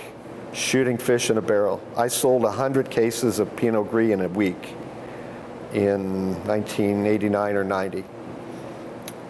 shooting 0.53 0.99
fish 0.99 1.31
in 1.31 1.38
a 1.38 1.42
barrel. 1.42 1.81
I 1.97 2.09
sold 2.09 2.42
100 2.42 2.90
cases 2.90 3.38
of 3.38 3.55
Pinot 3.57 3.90
Gris 3.90 4.12
in 4.12 4.21
a 4.21 4.29
week 4.29 4.75
in 5.73 6.35
1989 6.47 7.57
or 7.57 7.64
90. 7.64 8.05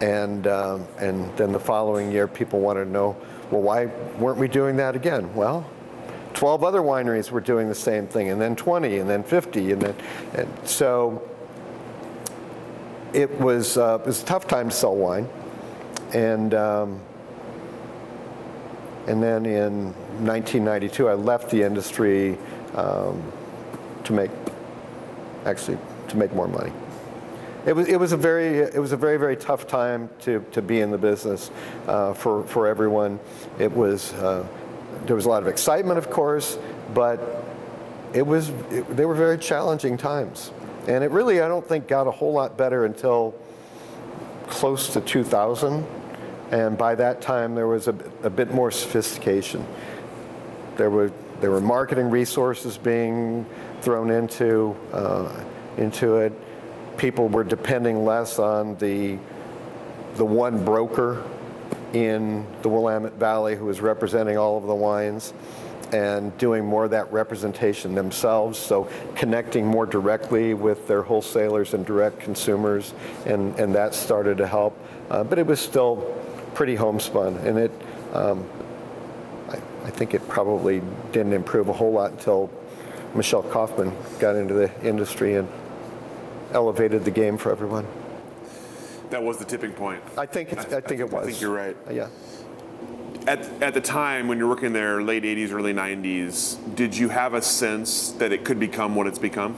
And, 0.01 0.47
um, 0.47 0.85
and 0.99 1.35
then 1.37 1.53
the 1.53 1.59
following 1.59 2.11
year, 2.11 2.27
people 2.27 2.59
wanted 2.59 2.85
to 2.85 2.91
know, 2.91 3.15
well, 3.51 3.61
why 3.61 3.85
weren't 4.17 4.37
we 4.37 4.49
doing 4.49 4.75
that 4.77 4.95
again? 4.95 5.33
Well, 5.33 5.65
12 6.33 6.63
other 6.63 6.81
wineries 6.81 7.31
were 7.31 7.39
doing 7.39 7.69
the 7.69 7.75
same 7.75 8.07
thing, 8.07 8.29
and 8.29 8.41
then 8.41 8.55
20, 8.55 8.97
and 8.97 9.09
then 9.09 9.23
50, 9.23 9.71
and 9.71 9.81
then, 9.81 9.95
and 10.33 10.49
so 10.67 11.21
it 13.13 13.29
was, 13.39 13.77
uh, 13.77 13.99
it 14.01 14.07
was 14.07 14.21
a 14.21 14.25
tough 14.25 14.47
time 14.47 14.69
to 14.69 14.75
sell 14.75 14.95
wine. 14.95 15.27
And, 16.13 16.53
um, 16.53 16.99
and 19.07 19.21
then 19.21 19.45
in 19.45 19.93
1992, 20.25 21.09
I 21.09 21.13
left 21.13 21.49
the 21.49 21.63
industry 21.63 22.37
um, 22.75 23.21
to 24.03 24.13
make, 24.13 24.31
actually, 25.45 25.77
to 26.09 26.17
make 26.17 26.33
more 26.33 26.47
money. 26.47 26.71
It 27.65 27.75
was, 27.75 27.87
it 27.87 27.95
was 27.95 28.11
a 28.11 28.17
very 28.17 28.57
it 28.57 28.79
was 28.79 28.91
a 28.91 28.97
very 28.97 29.15
very 29.15 29.37
tough 29.37 29.67
time 29.67 30.09
to, 30.21 30.45
to 30.51 30.61
be 30.61 30.81
in 30.81 30.91
the 30.91 30.97
business 30.97 31.49
uh, 31.87 32.13
for 32.13 32.43
for 32.43 32.67
everyone. 32.67 33.21
It 33.57 33.71
was 33.71 34.11
uh, 34.15 34.45
there 35.05 35.15
was 35.15 35.25
a 35.25 35.29
lot 35.29 35.41
of 35.41 35.47
excitement, 35.47 35.97
of 35.97 36.09
course, 36.09 36.57
but 36.93 37.45
it 38.13 38.27
was 38.27 38.49
it, 38.69 38.95
they 38.97 39.05
were 39.05 39.15
very 39.15 39.37
challenging 39.37 39.97
times, 39.97 40.51
and 40.87 41.03
it 41.03 41.11
really 41.11 41.41
I 41.41 41.47
don't 41.47 41.67
think 41.67 41.87
got 41.87 42.07
a 42.07 42.11
whole 42.11 42.33
lot 42.33 42.57
better 42.57 42.85
until 42.85 43.35
close 44.47 44.93
to 44.93 45.01
2000 45.01 45.85
and 46.53 46.77
by 46.77 46.93
that 46.93 47.19
time, 47.19 47.55
there 47.55 47.65
was 47.65 47.87
a, 47.87 47.95
a 48.21 48.29
bit 48.29 48.53
more 48.53 48.69
sophistication. 48.69 49.65
There 50.77 50.91
were, 50.91 51.11
there 51.41 51.49
were 51.49 51.59
marketing 51.59 52.11
resources 52.11 52.77
being 52.77 53.47
thrown 53.81 54.11
into, 54.11 54.75
uh, 54.91 55.43
into 55.77 56.17
it. 56.17 56.31
People 56.97 57.27
were 57.27 57.43
depending 57.43 58.05
less 58.05 58.37
on 58.37 58.75
the, 58.75 59.17
the 60.13 60.25
one 60.25 60.63
broker 60.63 61.23
in 61.93 62.45
the 62.61 62.69
Willamette 62.69 63.13
Valley 63.13 63.55
who 63.55 63.65
was 63.65 63.81
representing 63.81 64.37
all 64.37 64.55
of 64.55 64.67
the 64.67 64.75
wines 64.75 65.33
and 65.93 66.35
doing 66.37 66.65
more 66.65 66.85
of 66.85 66.91
that 66.91 67.11
representation 67.13 67.93
themselves. 67.93 68.57
So 68.57 68.89
connecting 69.15 69.65
more 69.65 69.85
directly 69.85 70.53
with 70.53 70.87
their 70.87 71.03
wholesalers 71.03 71.73
and 71.73 71.85
direct 71.85 72.19
consumers, 72.19 72.93
and, 73.25 73.57
and 73.59 73.75
that 73.75 73.93
started 73.93 74.37
to 74.39 74.47
help. 74.47 74.77
Uh, 75.09 75.23
but 75.23 75.37
it 75.37 75.45
was 75.45 75.59
still 75.59 75.97
pretty 76.55 76.75
homespun, 76.75 77.37
and 77.37 77.57
it. 77.57 77.71
Um, 78.13 78.47
I, 79.49 79.55
I 79.85 79.89
think 79.89 80.13
it 80.13 80.27
probably 80.27 80.81
didn't 81.11 81.33
improve 81.33 81.67
a 81.67 81.73
whole 81.73 81.91
lot 81.91 82.11
until 82.11 82.49
Michelle 83.15 83.43
Kaufman 83.43 83.91
got 84.19 84.35
into 84.35 84.53
the 84.53 84.71
industry 84.87 85.35
and 85.35 85.47
elevated 86.51 87.05
the 87.05 87.11
game 87.11 87.37
for 87.37 87.51
everyone. 87.51 87.85
That 89.09 89.21
was 89.21 89.37
the 89.37 89.45
tipping 89.45 89.73
point. 89.73 90.01
I 90.17 90.25
think 90.25 90.57
I, 90.57 90.77
I, 90.77 90.81
think 90.81 90.99
it 90.99 91.11
was. 91.11 91.23
I 91.27 91.29
think 91.29 91.41
you're 91.41 91.53
right. 91.53 91.75
Yeah. 91.91 92.07
At, 93.25 93.45
at 93.61 93.73
the 93.73 93.81
time 93.81 94.27
when 94.27 94.37
you're 94.37 94.49
working 94.49 94.73
there, 94.73 95.01
late 95.01 95.23
80s, 95.23 95.51
early 95.51 95.73
90s, 95.73 96.75
did 96.75 96.97
you 96.97 97.07
have 97.07 97.33
a 97.33 97.41
sense 97.41 98.11
that 98.13 98.33
it 98.33 98.43
could 98.43 98.59
become 98.59 98.95
what 98.95 99.07
it's 99.07 99.19
become? 99.19 99.55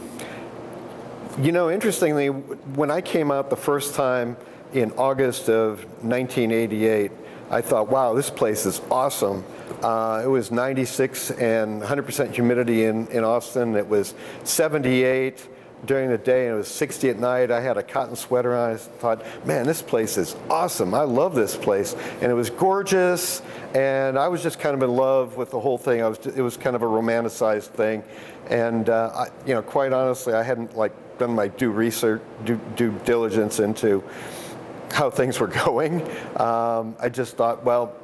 You 1.40 1.52
know, 1.52 1.72
interestingly, 1.72 2.28
when 2.28 2.92
I 2.92 3.02
came 3.02 3.32
out 3.32 3.50
the 3.50 3.56
first 3.56 3.96
time 3.96 4.38
in 4.74 4.92
August 4.92 5.50
of 5.50 5.84
1988, 6.04 7.12
I 7.50 7.62
thought, 7.62 7.90
wow, 7.90 8.14
this 8.14 8.30
place 8.30 8.68
is 8.68 8.82
awesome. 8.92 9.44
Uh, 9.82 10.22
it 10.24 10.28
was 10.28 10.52
96 10.52 11.32
and 11.32 11.82
100% 11.82 12.34
humidity 12.34 12.86
in, 12.86 13.08
in 13.08 13.24
Austin. 13.24 13.76
It 13.76 13.88
was 13.88 14.14
78 14.44 15.48
during 15.86 16.10
the 16.10 16.18
day 16.18 16.48
and 16.48 16.56
it 16.56 16.58
was 16.58 16.68
60 16.68 17.10
at 17.10 17.20
night. 17.20 17.52
I 17.52 17.62
had 17.62 17.78
a 17.78 17.84
cotton 17.84 18.16
sweater 18.16 18.56
on. 18.56 18.72
I 18.72 18.78
thought, 18.78 19.24
man, 19.46 19.66
this 19.66 19.82
place 19.82 20.18
is 20.18 20.36
awesome. 20.50 20.94
I 20.94 21.02
love 21.02 21.36
this 21.36 21.56
place. 21.56 21.96
And 22.22 22.32
it 22.32 22.36
was 22.36 22.50
gorgeous. 22.50 23.42
And 23.74 24.18
I 24.18 24.28
was 24.28 24.44
just 24.44 24.60
kind 24.60 24.76
of 24.76 24.84
in 24.84 24.96
love 24.96 25.38
with 25.38 25.52
the 25.52 25.60
whole 25.60 25.78
thing. 25.78 26.02
I 26.02 26.08
was, 26.08 26.18
it 26.26 26.42
was 26.42 26.58
kind 26.58 26.76
of 26.76 26.82
a 26.82 26.86
romanticized 26.86 27.70
thing. 27.70 28.04
And, 28.50 28.90
uh, 28.90 29.12
I, 29.16 29.48
you 29.48 29.54
know, 29.54 29.62
quite 29.62 29.94
honestly, 29.94 30.34
I 30.34 30.44
hadn't 30.44 30.76
like 30.76 30.94
done 31.18 31.34
my 31.34 31.48
due 31.48 31.72
research, 31.72 32.22
due, 32.44 32.60
due 32.76 32.92
diligence 33.06 33.60
into 33.60 34.04
how 34.92 35.10
things 35.10 35.40
were 35.40 35.48
going. 35.66 36.02
Um, 36.38 36.96
I 37.00 37.10
just 37.12 37.38
thought, 37.38 37.64
well, 37.64 37.96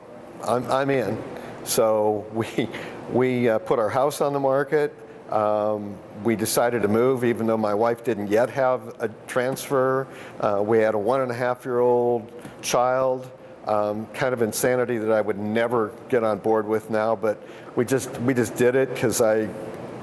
I'm, 0.43 0.69
I'm 0.71 0.89
in. 0.89 1.21
So 1.63 2.25
we, 2.33 2.69
we 3.11 3.49
uh, 3.49 3.59
put 3.59 3.79
our 3.79 3.89
house 3.89 4.21
on 4.21 4.33
the 4.33 4.39
market. 4.39 4.95
Um, 5.31 5.97
we 6.23 6.35
decided 6.35 6.81
to 6.81 6.87
move, 6.87 7.23
even 7.23 7.47
though 7.47 7.57
my 7.57 7.73
wife 7.73 8.03
didn't 8.03 8.27
yet 8.27 8.49
have 8.49 8.95
a 8.99 9.09
transfer. 9.27 10.07
Uh, 10.39 10.61
we 10.65 10.79
had 10.79 10.93
a 10.93 10.99
one 10.99 11.21
and 11.21 11.31
a 11.31 11.35
half 11.35 11.63
year 11.65 11.79
old 11.79 12.31
child. 12.61 13.29
Um, 13.67 14.07
kind 14.07 14.33
of 14.33 14.41
insanity 14.41 14.97
that 14.97 15.11
I 15.11 15.21
would 15.21 15.37
never 15.37 15.91
get 16.09 16.23
on 16.23 16.39
board 16.39 16.67
with 16.67 16.89
now, 16.89 17.15
but 17.15 17.41
we 17.75 17.85
just 17.85 18.09
we 18.21 18.33
just 18.33 18.55
did 18.55 18.75
it 18.75 18.91
because 18.93 19.21
I 19.21 19.47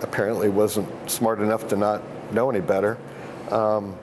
apparently 0.00 0.48
wasn't 0.48 0.88
smart 1.10 1.40
enough 1.40 1.66
to 1.68 1.76
not 1.76 2.02
know 2.32 2.50
any 2.50 2.60
better. 2.60 2.96
Um, 3.50 3.96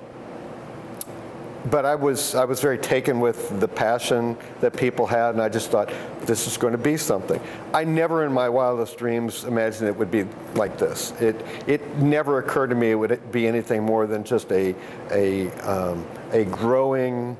but 1.70 1.86
I 1.86 1.96
was 1.96 2.36
I 2.36 2.46
was 2.46 2.60
very 2.60 2.78
taken 2.78 3.20
with 3.20 3.60
the 3.60 3.68
passion 3.68 4.38
that 4.62 4.76
people 4.76 5.08
had, 5.08 5.32
and 5.32 5.42
I 5.42 5.50
just 5.50 5.72
thought 5.72 5.92
this 6.22 6.48
is 6.48 6.58
going 6.58 6.74
to 6.74 6.78
be 6.78 6.98
something. 6.98 7.42
I 7.74 7.84
never, 7.84 8.26
in 8.26 8.32
my 8.32 8.50
wildest 8.50 8.98
dreams, 8.98 9.46
imagined 9.46 9.90
it 9.90 9.96
would 9.96 10.12
be 10.12 10.26
like 10.54 10.78
this. 10.78 11.12
It 11.22 11.44
it 11.68 11.98
never 11.98 12.40
occurred 12.40 12.68
to 12.68 12.76
me 12.76 12.92
it 12.92 12.96
would 12.96 13.32
be 13.32 13.48
anything 13.48 13.84
more 13.84 14.06
than 14.06 14.24
just 14.24 14.52
a 14.52 14.76
a 15.12 15.50
um, 15.62 16.06
a 16.32 16.46
growing, 16.46 17.36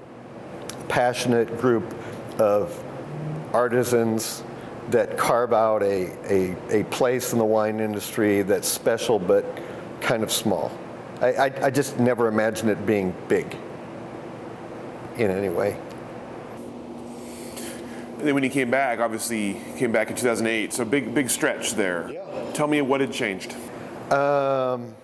passionate 0.88 1.60
group 1.60 1.94
of 2.40 2.84
artisans 3.54 4.44
that 4.90 5.18
carve 5.18 5.54
out 5.54 5.82
a, 5.82 6.12
a, 6.32 6.82
a 6.82 6.84
place 6.86 7.32
in 7.32 7.40
the 7.40 7.46
wine 7.46 7.80
industry 7.80 8.44
that's 8.44 8.68
special 8.68 9.18
but 9.18 9.44
kind 10.00 10.22
of 10.22 10.32
small. 10.32 10.72
I, 11.22 11.34
I, 11.34 11.66
I 11.68 11.70
just 11.72 11.98
never 11.98 12.28
imagined 12.28 12.70
it 12.70 12.86
being 12.86 13.16
big 13.28 13.56
in 15.18 15.32
any 15.32 15.50
way. 15.50 15.78
And 18.18 18.28
then 18.28 18.34
when 18.34 18.44
he 18.44 18.50
came 18.50 18.72
back, 18.72 19.00
obviously 19.00 19.62
came 19.78 19.92
back 19.92 20.10
in 20.10 20.16
2008, 20.16 20.74
so 20.74 20.86
big 20.86 21.14
big 21.14 21.30
stretch 21.30 21.74
there. 21.74 22.10
Yeah. 22.12 22.52
Tell 22.54 22.68
me 22.68 22.82
what 22.82 23.02
had 23.02 23.12
changed. 23.12 23.54
Um, 24.12 24.96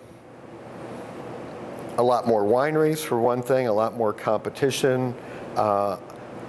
a 1.98 2.04
lot 2.04 2.26
more 2.26 2.44
wineries 2.44 3.00
for 3.00 3.20
one 3.20 3.44
thing, 3.44 3.68
a 3.68 3.74
lot 3.74 3.98
more 3.98 4.14
competition, 4.14 5.14
uh, 5.56 5.98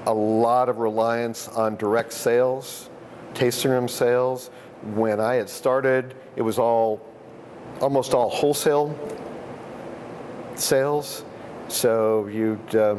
a 0.07 0.15
lot 0.15 0.69
of 0.69 0.79
reliance 0.79 1.49
on 1.49 1.77
direct 1.77 2.13
sales, 2.13 2.89
tasting 3.35 3.71
room 3.71 3.89
sales. 3.89 4.51
When 4.95 5.21
I 5.21 5.35
had 5.35 5.49
started, 5.49 6.15
it 6.37 6.43
was 6.43 6.59
all 6.59 7.01
almost 7.81 8.15
all 8.15 8.31
wholesale 8.31 8.97
sales. 10.55 11.25
So 11.69 12.27
you'd 12.29 12.77
uh, 12.77 12.97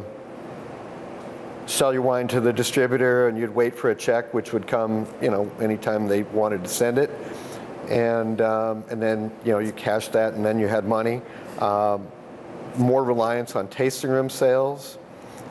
sell 1.66 1.92
your 1.92 2.02
wine 2.02 2.28
to 2.28 2.40
the 2.40 2.52
distributor 2.52 3.28
and 3.28 3.38
you'd 3.38 3.54
wait 3.54 3.76
for 3.76 3.90
a 3.90 3.94
check 3.94 4.34
which 4.34 4.52
would 4.52 4.66
come 4.66 5.06
you 5.22 5.30
know 5.30 5.50
anytime 5.60 6.06
they 6.06 6.22
wanted 6.24 6.62
to 6.62 6.68
send 6.68 6.98
it. 6.98 7.10
And 7.88 8.40
um, 8.40 8.84
and 8.90 9.00
then 9.02 9.30
you 9.44 9.52
know 9.52 9.58
you 9.58 9.72
cash 9.72 10.08
that 10.08 10.34
and 10.34 10.44
then 10.44 10.58
you 10.58 10.68
had 10.68 10.84
money. 10.84 11.20
Um, 11.58 12.08
more 12.76 13.04
reliance 13.04 13.54
on 13.54 13.68
tasting 13.68 14.10
room 14.10 14.28
sales 14.28 14.98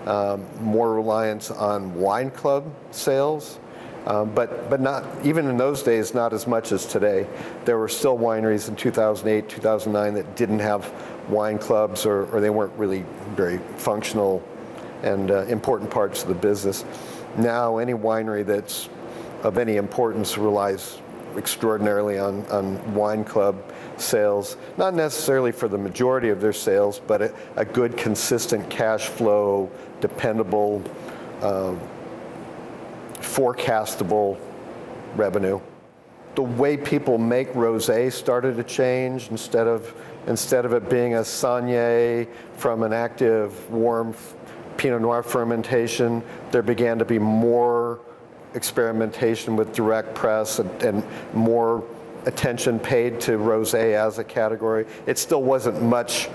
um, 0.06 0.46
more 0.62 0.94
reliance 0.94 1.52
on 1.52 1.94
wine 1.96 2.32
club 2.32 2.74
sales. 2.92 3.60
Um, 4.06 4.36
but 4.36 4.70
but 4.70 4.82
not 4.82 5.06
even 5.26 5.48
in 5.48 5.56
those 5.56 5.82
days 5.82 6.14
not 6.14 6.34
as 6.34 6.46
much 6.46 6.74
as 6.74 6.86
today. 6.86 7.26
There 7.64 7.78
were 7.78 7.88
still 7.88 8.18
wineries 8.18 8.68
in 8.68 8.76
2008 8.76 9.48
2009 9.48 10.14
that 10.16 10.36
didn't 10.36 10.60
have 10.60 10.92
wine 11.30 11.58
clubs 11.58 12.06
or, 12.06 12.26
or 12.26 12.42
they 12.42 12.50
weren't 12.50 12.74
really 12.78 13.06
very 13.36 13.60
functional 13.78 14.44
and 15.04 15.32
uh, 15.32 15.42
important 15.44 15.92
parts 15.92 16.24
of 16.24 16.30
the 16.30 16.36
business. 16.36 16.86
Now, 17.38 17.78
any 17.78 17.94
winery 17.94 18.46
that's 18.46 18.90
of 19.44 19.58
any 19.58 19.76
importance 19.76 20.38
relies 20.38 21.00
extraordinarily 21.38 22.18
on, 22.18 22.46
on 22.48 22.94
wine 22.94 23.24
club 23.24 23.62
sales, 23.98 24.58
not 24.78 24.94
necessarily 24.94 25.52
for 25.52 25.68
the 25.68 25.78
majority 25.78 26.30
of 26.30 26.40
their 26.42 26.54
sales, 26.54 27.00
but 27.00 27.22
a, 27.22 27.34
a 27.56 27.66
good, 27.66 27.98
consistent 27.98 28.70
cash 28.70 29.08
flow, 29.08 29.70
dependable, 30.00 30.82
um, 31.42 31.80
forecastable 33.16 34.38
revenue. 35.16 35.60
The 36.36 36.44
way 36.44 36.78
people 36.78 37.18
make 37.18 37.52
rosé 37.54 38.12
started 38.12 38.56
to 38.58 38.64
change 38.64 39.30
instead 39.30 39.68
of 39.68 39.94
instead 40.26 40.66
of 40.66 40.74
it 40.74 40.90
being 40.90 41.16
a 41.16 41.20
saignée 41.20 42.28
from 42.56 42.84
an 42.84 42.94
active, 42.94 43.70
warm 43.70 44.14
Pinot 44.84 45.02
Noir 45.02 45.24
fermentation, 45.24 46.22
there 46.52 46.62
began 46.62 47.00
to 47.00 47.06
be 47.06 47.18
more 47.18 48.02
experimentation 48.54 49.56
with 49.56 49.74
direct 49.74 50.14
press 50.14 50.60
and, 50.60 50.70
and 50.84 51.06
more 51.34 51.86
attention 52.26 52.80
paid 52.80 53.18
to 53.22 53.38
rosé 53.38 53.94
as 53.94 54.20
a 54.20 54.26
category. 54.26 54.86
It 55.06 55.18
still 55.18 55.42
wasn't 55.42 55.82
much 55.82 56.28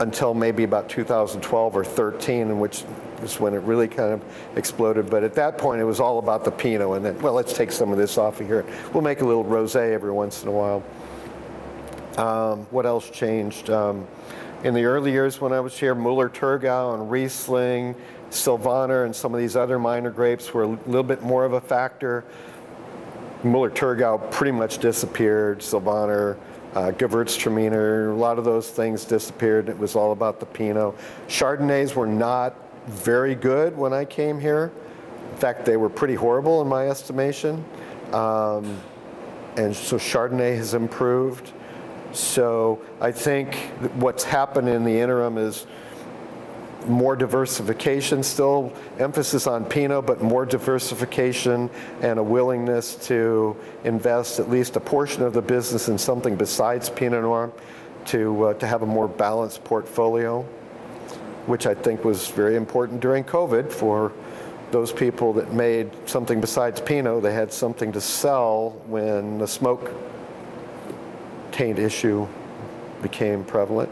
until 0.00 0.34
maybe 0.34 0.64
about 0.64 0.88
2012 0.88 1.76
or 1.76 1.84
13, 1.84 2.40
in 2.48 2.58
which 2.58 2.82
is 3.22 3.38
when 3.38 3.54
it 3.54 3.58
really 3.58 3.86
kind 3.86 4.14
of 4.14 4.24
exploded. 4.56 5.08
But 5.08 5.22
at 5.22 5.34
that 5.34 5.56
point, 5.56 5.80
it 5.80 5.84
was 5.84 6.00
all 6.00 6.18
about 6.18 6.44
the 6.44 6.50
Pinot, 6.50 6.96
and 6.96 7.04
then, 7.04 7.22
well, 7.22 7.34
let's 7.34 7.52
take 7.52 7.70
some 7.70 7.92
of 7.92 7.98
this 7.98 8.18
off 8.18 8.40
of 8.40 8.48
here. 8.48 8.66
We'll 8.92 9.04
make 9.04 9.20
a 9.20 9.24
little 9.24 9.44
rosé 9.44 9.92
every 9.92 10.10
once 10.10 10.42
in 10.42 10.48
a 10.48 10.52
while. 10.52 10.82
Um, 12.18 12.66
what 12.72 12.84
else 12.84 13.08
changed? 13.10 13.70
Um, 13.70 14.08
in 14.62 14.74
the 14.74 14.84
early 14.84 15.10
years 15.10 15.40
when 15.40 15.52
I 15.52 15.60
was 15.60 15.78
here, 15.78 15.94
Müller-Thurgau 15.94 16.94
and 16.94 17.10
Riesling, 17.10 17.94
Sylvaner, 18.30 19.04
and 19.04 19.16
some 19.16 19.32
of 19.34 19.40
these 19.40 19.56
other 19.56 19.78
minor 19.78 20.10
grapes 20.10 20.52
were 20.52 20.64
a 20.64 20.66
little 20.66 21.02
bit 21.02 21.22
more 21.22 21.44
of 21.44 21.54
a 21.54 21.60
factor. 21.60 22.24
Müller-Thurgau 23.42 24.30
pretty 24.30 24.52
much 24.52 24.78
disappeared. 24.78 25.62
Sylvaner, 25.62 26.36
uh, 26.74 26.92
Gewürztraminer, 26.92 28.12
a 28.12 28.14
lot 28.14 28.38
of 28.38 28.44
those 28.44 28.68
things 28.68 29.04
disappeared. 29.04 29.68
It 29.68 29.78
was 29.78 29.96
all 29.96 30.12
about 30.12 30.40
the 30.40 30.46
Pinot. 30.46 30.94
Chardonnays 31.26 31.94
were 31.94 32.06
not 32.06 32.54
very 32.86 33.34
good 33.34 33.76
when 33.76 33.92
I 33.92 34.04
came 34.04 34.38
here. 34.38 34.70
In 35.30 35.36
fact, 35.38 35.64
they 35.64 35.78
were 35.78 35.88
pretty 35.88 36.14
horrible 36.14 36.60
in 36.60 36.68
my 36.68 36.88
estimation. 36.88 37.64
Um, 38.12 38.78
and 39.56 39.74
so 39.74 39.96
Chardonnay 39.96 40.56
has 40.56 40.74
improved. 40.74 41.52
So 42.12 42.80
I 43.00 43.12
think 43.12 43.54
what's 43.94 44.24
happened 44.24 44.68
in 44.68 44.84
the 44.84 44.98
interim 44.98 45.38
is 45.38 45.66
more 46.86 47.14
diversification, 47.14 48.22
still 48.22 48.72
emphasis 48.98 49.46
on 49.46 49.64
Pinot, 49.64 50.06
but 50.06 50.22
more 50.22 50.46
diversification 50.46 51.70
and 52.00 52.18
a 52.18 52.22
willingness 52.22 52.94
to 53.06 53.56
invest 53.84 54.40
at 54.40 54.48
least 54.48 54.76
a 54.76 54.80
portion 54.80 55.22
of 55.22 55.32
the 55.32 55.42
business 55.42 55.88
in 55.88 55.98
something 55.98 56.36
besides 56.36 56.88
Pinot 56.88 57.22
Noir 57.22 57.52
to, 58.06 58.46
uh, 58.46 58.54
to 58.54 58.66
have 58.66 58.82
a 58.82 58.86
more 58.86 59.08
balanced 59.08 59.62
portfolio, 59.64 60.42
which 61.46 61.66
I 61.66 61.74
think 61.74 62.04
was 62.04 62.28
very 62.28 62.56
important 62.56 63.00
during 63.00 63.24
COVID 63.24 63.70
for 63.70 64.12
those 64.70 64.92
people 64.92 65.32
that 65.34 65.52
made 65.52 65.90
something 66.08 66.40
besides 66.40 66.80
Pinot. 66.80 67.22
They 67.22 67.34
had 67.34 67.52
something 67.52 67.92
to 67.92 68.00
sell 68.00 68.70
when 68.86 69.38
the 69.38 69.46
smoke 69.46 69.92
taint 71.52 71.78
issue 71.78 72.26
became 73.02 73.44
prevalent. 73.44 73.90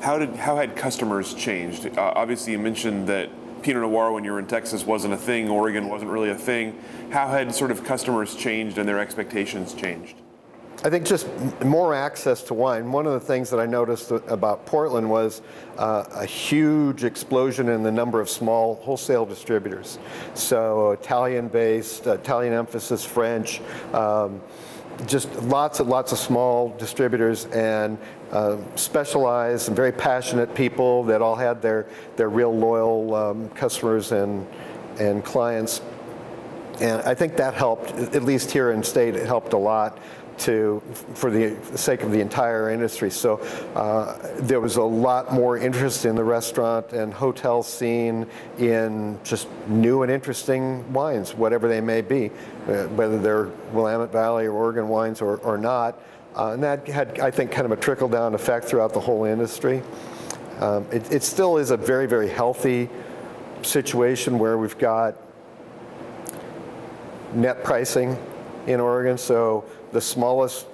How 0.00 0.18
did 0.18 0.34
how 0.36 0.56
had 0.56 0.74
customers 0.74 1.34
changed? 1.34 1.86
Uh, 1.86 2.12
obviously, 2.16 2.52
you 2.52 2.58
mentioned 2.58 3.06
that 3.08 3.30
Pinot 3.62 3.82
Noir 3.82 4.12
when 4.12 4.24
you 4.24 4.32
were 4.32 4.38
in 4.38 4.46
Texas 4.46 4.84
wasn't 4.84 5.14
a 5.14 5.16
thing. 5.16 5.48
Oregon 5.48 5.88
wasn't 5.88 6.10
really 6.10 6.30
a 6.30 6.34
thing. 6.34 6.78
How 7.10 7.28
had 7.28 7.54
sort 7.54 7.70
of 7.70 7.84
customers 7.84 8.34
changed 8.34 8.78
and 8.78 8.88
their 8.88 8.98
expectations 8.98 9.74
changed? 9.74 10.16
I 10.84 10.90
think 10.90 11.06
just 11.06 11.28
more 11.64 11.94
access 11.94 12.42
to 12.44 12.54
wine. 12.54 12.90
One 12.90 13.06
of 13.06 13.12
the 13.12 13.20
things 13.20 13.50
that 13.50 13.60
I 13.60 13.66
noticed 13.66 14.10
about 14.10 14.66
Portland 14.66 15.08
was 15.08 15.40
uh, 15.78 16.04
a 16.12 16.26
huge 16.26 17.04
explosion 17.04 17.68
in 17.68 17.84
the 17.84 17.92
number 17.92 18.20
of 18.20 18.28
small 18.28 18.74
wholesale 18.76 19.24
distributors. 19.24 20.00
So 20.34 20.90
Italian-based, 20.90 22.08
Italian 22.08 22.52
emphasis, 22.52 23.04
French. 23.04 23.60
Um, 23.92 24.40
just 25.06 25.32
lots 25.42 25.78
and 25.78 25.88
lots 25.88 26.10
of 26.10 26.18
small 26.18 26.70
distributors 26.78 27.44
and 27.46 27.96
uh, 28.32 28.58
specialized 28.74 29.68
and 29.68 29.76
very 29.76 29.92
passionate 29.92 30.52
people 30.52 31.04
that 31.04 31.22
all 31.22 31.36
had 31.36 31.62
their, 31.62 31.86
their 32.16 32.28
real 32.28 32.54
loyal 32.54 33.14
um, 33.14 33.48
customers 33.50 34.10
and, 34.10 34.44
and 34.98 35.24
clients. 35.24 35.80
And 36.80 37.00
I 37.02 37.14
think 37.14 37.36
that 37.36 37.54
helped, 37.54 37.92
at 37.92 38.24
least 38.24 38.50
here 38.50 38.72
in 38.72 38.82
state, 38.82 39.14
it 39.14 39.26
helped 39.26 39.52
a 39.52 39.58
lot 39.58 39.98
to 40.38 40.82
for 41.14 41.30
the 41.30 41.56
sake 41.76 42.02
of 42.02 42.10
the 42.10 42.20
entire 42.20 42.70
industry. 42.70 43.10
So 43.10 43.36
uh, 43.74 44.18
there 44.38 44.60
was 44.60 44.76
a 44.76 44.82
lot 44.82 45.32
more 45.32 45.58
interest 45.58 46.04
in 46.04 46.14
the 46.14 46.24
restaurant 46.24 46.92
and 46.92 47.12
hotel 47.12 47.62
scene 47.62 48.26
in 48.58 49.18
just 49.24 49.48
new 49.68 50.02
and 50.02 50.10
interesting 50.10 50.90
wines, 50.92 51.34
whatever 51.34 51.68
they 51.68 51.80
may 51.80 52.00
be, 52.00 52.30
uh, 52.66 52.84
whether 52.88 53.18
they're 53.18 53.46
Willamette 53.72 54.12
Valley 54.12 54.46
or 54.46 54.52
Oregon 54.52 54.88
wines 54.88 55.20
or, 55.20 55.36
or 55.38 55.58
not. 55.58 56.00
Uh, 56.36 56.52
and 56.52 56.62
that 56.62 56.86
had, 56.88 57.20
I 57.20 57.30
think, 57.30 57.50
kind 57.50 57.66
of 57.66 57.72
a 57.72 57.76
trickle 57.76 58.08
down 58.08 58.34
effect 58.34 58.66
throughout 58.66 58.94
the 58.94 59.00
whole 59.00 59.24
industry. 59.24 59.82
Um, 60.60 60.86
it, 60.90 61.12
it 61.12 61.22
still 61.22 61.58
is 61.58 61.70
a 61.70 61.76
very, 61.76 62.06
very 62.06 62.28
healthy 62.28 62.88
situation 63.62 64.38
where 64.38 64.56
we've 64.56 64.78
got 64.78 65.16
net 67.34 67.64
pricing 67.64 68.16
in 68.66 68.80
Oregon. 68.80 69.18
So 69.18 69.64
the 69.92 70.00
smallest 70.00 70.66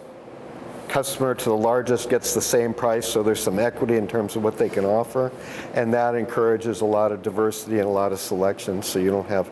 customer 0.89 1.35
to 1.35 1.45
the 1.45 1.57
largest 1.57 2.09
gets 2.09 2.35
the 2.35 2.41
same 2.41 2.73
price, 2.73 3.07
so 3.07 3.23
there's 3.23 3.43
some 3.43 3.59
equity 3.59 3.97
in 3.97 4.09
terms 4.09 4.37
of 4.37 4.43
what 4.43 4.57
they 4.57 4.69
can 4.69 4.85
offer. 4.85 5.31
And 5.75 5.93
that 5.93 6.15
encourages 6.15 6.81
a 6.81 6.87
lot 6.87 7.13
of 7.13 7.23
diversity 7.23 7.79
and 7.79 7.87
a 7.87 7.91
lot 7.91 8.13
of 8.13 8.19
selection, 8.19 8.83
so 8.83 8.99
you 8.99 9.11
don't 9.11 9.29
have 9.29 9.51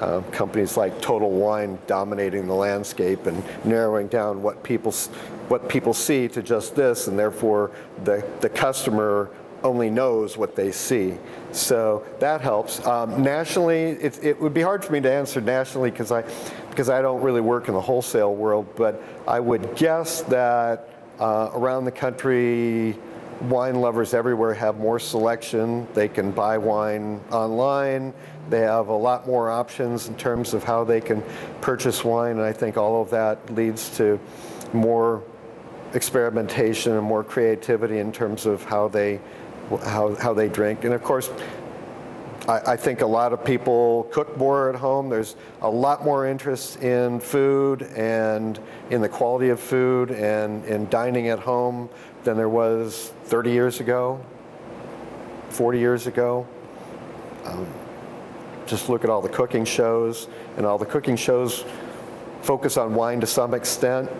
uh, 0.00 0.20
companies 0.30 0.76
like 0.76 1.00
Total 1.00 1.30
Wine 1.30 1.78
dominating 1.86 2.46
the 2.46 2.54
landscape 2.54 3.26
and 3.26 3.42
narrowing 3.64 4.06
down 4.08 4.42
what 4.42 4.62
people, 4.62 4.92
what 5.48 5.68
people 5.68 5.94
see 5.94 6.28
to 6.28 6.42
just 6.42 6.76
this, 6.76 7.08
and 7.08 7.18
therefore 7.18 7.72
the, 8.04 8.24
the 8.40 8.48
customer 8.48 9.30
only 9.64 9.90
knows 9.90 10.36
what 10.36 10.54
they 10.54 10.70
see. 10.70 11.18
So 11.50 12.06
that 12.20 12.40
helps. 12.40 12.84
Um, 12.86 13.22
nationally, 13.22 13.82
it, 13.82 14.22
it, 14.22 14.40
would 14.40 14.54
be 14.54 14.62
hard 14.62 14.84
for 14.84 14.92
me 14.92 15.00
to 15.00 15.10
answer 15.10 15.40
nationally 15.40 15.90
because 15.90 16.12
I, 16.12 16.22
because 16.78 16.90
I 16.90 17.02
don't 17.02 17.20
really 17.22 17.40
work 17.40 17.66
in 17.66 17.74
the 17.74 17.80
wholesale 17.80 18.36
world, 18.36 18.64
but 18.76 19.02
I 19.26 19.40
would 19.40 19.74
guess 19.74 20.22
that 20.22 20.88
uh, 21.18 21.50
around 21.52 21.86
the 21.86 21.90
country, 21.90 22.96
wine 23.48 23.80
lovers 23.80 24.14
everywhere 24.14 24.54
have 24.54 24.78
more 24.78 25.00
selection. 25.00 25.88
They 25.92 26.06
can 26.06 26.30
buy 26.30 26.56
wine 26.56 27.20
online. 27.32 28.14
They 28.48 28.60
have 28.60 28.90
a 28.90 28.94
lot 28.94 29.26
more 29.26 29.50
options 29.50 30.06
in 30.06 30.14
terms 30.14 30.54
of 30.54 30.62
how 30.62 30.84
they 30.84 31.00
can 31.00 31.20
purchase 31.60 32.04
wine, 32.04 32.36
and 32.36 32.42
I 32.42 32.52
think 32.52 32.76
all 32.76 33.02
of 33.02 33.10
that 33.10 33.52
leads 33.56 33.96
to 33.96 34.20
more 34.72 35.24
experimentation 35.94 36.92
and 36.92 37.02
more 37.02 37.24
creativity 37.24 37.98
in 37.98 38.12
terms 38.12 38.46
of 38.46 38.62
how 38.62 38.86
they 38.86 39.18
how, 39.82 40.14
how 40.14 40.32
they 40.32 40.48
drink. 40.48 40.84
And 40.84 40.94
of 40.94 41.02
course, 41.02 41.28
I, 42.48 42.72
I, 42.72 42.76
think 42.76 43.02
a 43.02 43.06
lot 43.06 43.34
of 43.34 43.44
people 43.44 44.08
cook 44.10 44.36
more 44.38 44.70
at 44.70 44.74
home. 44.74 45.10
There's 45.10 45.36
a 45.60 45.68
lot 45.68 46.02
more 46.02 46.26
interest 46.26 46.82
in 46.82 47.20
food 47.20 47.82
and 47.82 48.58
in 48.90 49.02
the 49.02 49.08
quality 49.08 49.50
of 49.50 49.60
food 49.60 50.10
and 50.10 50.64
in 50.64 50.88
dining 50.88 51.28
at 51.28 51.38
home 51.38 51.90
than 52.24 52.38
there 52.38 52.48
was 52.48 53.12
30 53.24 53.50
years 53.52 53.80
ago, 53.80 54.24
40 55.50 55.78
years 55.78 56.06
ago. 56.06 56.48
Um, 57.44 57.66
just 58.66 58.88
look 58.88 59.04
at 59.04 59.10
all 59.10 59.22
the 59.22 59.28
cooking 59.28 59.64
shows, 59.64 60.28
and 60.56 60.66
all 60.66 60.78
the 60.78 60.86
cooking 60.86 61.16
shows 61.16 61.64
focus 62.42 62.76
on 62.76 62.94
wine 62.94 63.20
to 63.20 63.26
some 63.26 63.54
extent. 63.54 64.10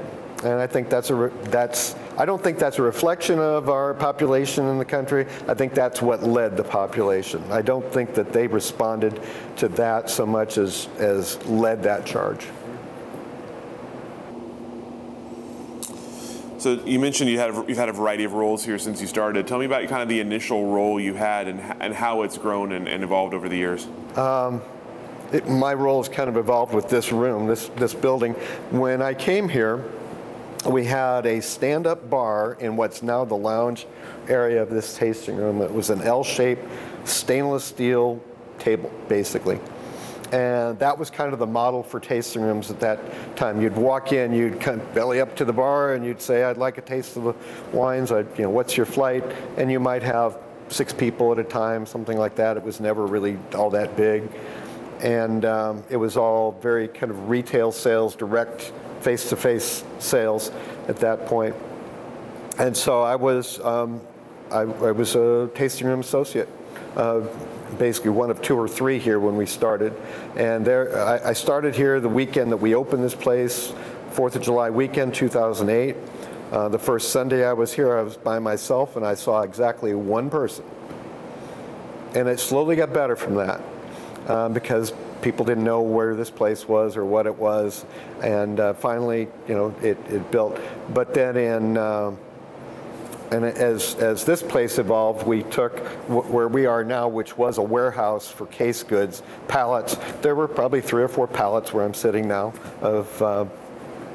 And 0.45 0.55
I 0.55 0.67
think 0.67 0.89
that's 0.89 1.11
a 1.11 1.31
that's 1.45 1.95
I 2.19 2.25
don't 2.25 2.43
think 2.43 2.59
that's 2.59 2.81
a 2.81 2.83
reflection 2.83 3.39
of 3.39 3.69
our 3.69 3.95
population 3.95 4.67
in 4.67 4.77
the 4.77 4.85
country. 4.85 5.25
I 5.47 5.55
think 5.55 5.73
that's 5.73 6.03
what 6.03 6.25
led 6.25 6.57
the 6.57 6.65
population. 6.65 7.45
I 7.49 7.63
don't 7.63 7.87
think 7.93 8.15
that 8.15 8.33
they 8.33 8.49
responded 8.49 9.23
to 9.59 9.69
that 9.69 10.11
so 10.11 10.27
much 10.27 10.59
as 10.59 10.89
as 10.99 11.43
led 11.47 11.85
that 11.85 12.05
charge. 12.05 12.45
So 16.59 16.73
you 16.85 16.99
mentioned 16.99 17.31
you 17.31 17.39
had 17.39 17.55
you've 17.69 17.79
had 17.79 17.89
a 17.89 17.93
variety 17.93 18.25
of 18.25 18.33
roles 18.33 18.65
here 18.65 18.81
since 18.81 19.01
you 19.01 19.07
started. 19.07 19.47
Tell 19.47 19.61
me 19.61 19.67
about 19.67 19.87
kind 19.89 20.03
of 20.03 20.09
the 20.09 20.19
initial 20.19 20.73
role 20.73 20.99
you 20.99 21.15
had 21.15 21.47
and 21.47 21.61
and 21.81 21.95
how 21.95 22.23
it's 22.23 22.37
grown 22.37 22.73
and, 22.73 22.89
and 22.89 23.05
evolved 23.05 23.33
over 23.33 23.49
the 23.49 23.57
years. 23.57 23.87
Um, 24.17 24.61
it, 25.31 25.49
my 25.49 25.73
role 25.73 26.03
has 26.03 26.09
kind 26.09 26.29
of 26.29 26.37
evolved 26.37 26.75
with 26.75 26.89
this 26.89 27.13
room, 27.13 27.47
this 27.47 27.69
this 27.77 27.95
building. 27.95 28.33
When 28.73 29.03
I 29.03 29.15
came 29.15 29.49
here, 29.49 29.85
we 30.67 30.85
had 30.85 31.27
a 31.27 31.41
stand-up 31.41 32.11
bar 32.11 32.57
in 32.61 32.77
what's 32.77 33.03
now 33.03 33.25
the 33.25 33.37
lounge 33.37 33.87
area 34.29 34.63
of 34.63 34.71
this 34.71 34.97
tasting 34.97 35.37
room. 35.37 35.63
It 35.63 35.73
was 35.73 35.91
an 35.91 36.03
L-shaped 36.03 36.67
stainless 37.05 37.65
steel 37.65 38.21
table, 38.59 38.91
basically. 39.09 39.61
And 40.33 40.79
that 40.81 40.99
was 40.99 41.09
kind 41.11 41.33
of 41.33 41.39
the 41.39 41.47
model 41.47 41.83
for 41.83 42.01
tasting 42.01 42.43
rooms 42.43 42.71
at 42.71 42.81
that 42.81 43.01
time. 43.37 43.63
You'd 43.63 43.77
walk 43.77 44.13
in, 44.13 44.33
you'd 44.33 44.61
kind 44.61 44.81
of 44.81 44.95
belly 44.95 45.21
up 45.21 45.35
to 45.37 45.45
the 45.45 45.55
bar, 45.55 45.95
and 45.95 46.05
you'd 46.05 46.21
say, 46.21 46.45
"I'd 46.45 46.59
like 46.59 46.77
a 46.77 46.83
taste 46.83 47.17
of 47.17 47.25
the 47.25 47.35
wines. 47.73 48.13
I'd, 48.13 48.27
you 48.37 48.45
know, 48.45 48.51
what's 48.51 48.77
your 48.77 48.85
flight?" 48.85 49.25
And 49.57 49.71
you 49.71 49.81
might 49.81 50.03
have 50.03 50.37
six 50.69 50.93
people 50.93 51.33
at 51.33 51.39
a 51.39 51.45
time, 51.45 51.87
something 51.87 52.19
like 52.19 52.35
that. 52.35 52.59
It 52.59 52.63
was 52.63 52.79
never 52.79 53.07
really 53.07 53.39
all 53.55 53.71
that 53.71 53.97
big, 53.97 54.29
and 55.01 55.47
um, 55.47 55.83
it 55.89 55.97
was 55.97 56.19
all 56.19 56.59
very 56.61 56.89
kind 56.89 57.11
of 57.11 57.31
retail 57.31 57.73
sales, 57.73 58.15
direct 58.15 58.71
face-to-face 59.09 59.85
sales 60.01 60.53
at 60.87 60.99
that 60.99 61.25
point. 61.25 61.57
And 62.59 62.77
so 62.77 63.01
I 63.01 63.17
was, 63.17 63.59
um, 63.61 64.03
I, 64.51 64.61
I, 64.61 64.93
was 64.93 65.15
a 65.15 65.49
tasting 65.55 65.87
room 65.87 66.01
associate, 66.01 66.47
uh, 66.95 67.21
basically 67.79 68.11
one 68.11 68.31
of 68.31 68.43
two 68.43 68.55
or 68.55 68.69
three 68.69 68.99
here 68.99 69.19
when 69.19 69.39
we 69.39 69.47
started. 69.47 69.95
And 70.37 70.63
there, 70.63 70.95
I, 70.99 71.31
I 71.31 71.33
started 71.33 71.75
here 71.75 72.01
the 72.01 72.09
weekend 72.11 72.53
that 72.53 72.59
we 72.59 72.75
opened 72.75 73.03
this 73.03 73.15
place, 73.15 73.73
Fourth 74.11 74.37
of 74.37 74.43
July 74.43 74.69
weekend, 74.69 75.15
2008. 75.15 75.97
Uh, 76.53 76.69
the 76.69 76.79
first 76.79 77.11
Sunday 77.11 77.47
I 77.47 77.55
was 77.55 77.73
here, 77.73 77.97
I 77.97 78.03
was 78.03 78.19
by 78.19 78.39
myself, 78.39 78.97
and 78.97 79.07
I 79.07 79.15
saw 79.15 79.41
exactly 79.41 79.95
one 79.95 80.29
person. 80.29 80.67
And 82.15 82.29
it 82.29 82.41
slowly 82.41 82.77
got 82.77 82.93
better 82.93 83.17
from 83.17 83.37
that, 83.37 83.63
uh, 84.27 84.51
because 84.51 84.93
people 85.23 85.45
didn't 85.45 85.65
know 85.65 85.81
where 85.81 86.15
this 86.15 86.31
place 86.31 86.69
was 86.69 86.97
or 86.97 87.05
what 87.05 87.27
it 87.27 87.37
was, 87.37 87.85
and 88.23 88.61
uh, 88.61 88.75
finally, 88.75 89.29
you 89.47 89.55
know, 89.55 89.75
it, 89.83 89.99
it 90.09 90.31
built. 90.31 90.59
But 90.95 91.15
then 91.15 91.37
in 91.37 91.77
uh, 91.77 92.13
and 93.31 93.45
as 93.45 93.95
as 93.97 94.25
this 94.25 94.43
place 94.43 94.79
evolved, 94.79 95.27
we 95.27 95.43
took 95.45 95.79
where 96.09 96.49
we 96.49 96.67
are 96.67 96.83
now, 96.83 97.09
which 97.09 97.37
was 97.37 97.59
a 97.59 97.63
warehouse 97.63 98.31
for 98.31 98.47
case 98.47 98.83
goods, 98.83 99.23
pallets. 99.49 99.97
There 100.23 100.35
were 100.35 100.49
probably 100.49 100.81
three 100.81 101.03
or 101.03 101.09
four 101.09 101.27
pallets 101.27 101.73
where 101.73 101.85
I'm 101.85 101.95
sitting 101.95 102.27
now 102.27 102.55
of 102.81 103.23
uh, 103.23 103.45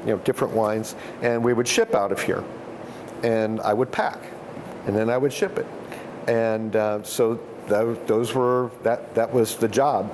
you 0.04 0.12
know 0.12 0.18
different 0.18 0.54
wines, 0.54 0.96
and 1.22 1.44
we 1.44 1.52
would 1.52 1.68
ship 1.68 1.94
out 1.94 2.12
of 2.12 2.20
here, 2.20 2.42
and 3.22 3.60
I 3.60 3.72
would 3.72 3.92
pack, 3.92 4.18
and 4.86 4.96
then 4.96 5.10
I 5.10 5.16
would 5.16 5.32
ship 5.32 5.58
it, 5.58 5.66
and 6.26 6.74
uh, 6.74 7.02
so 7.02 7.40
those 7.66 8.34
were 8.34 8.70
that 8.82 9.14
that 9.14 9.32
was 9.32 9.56
the 9.56 9.68
job. 9.68 10.12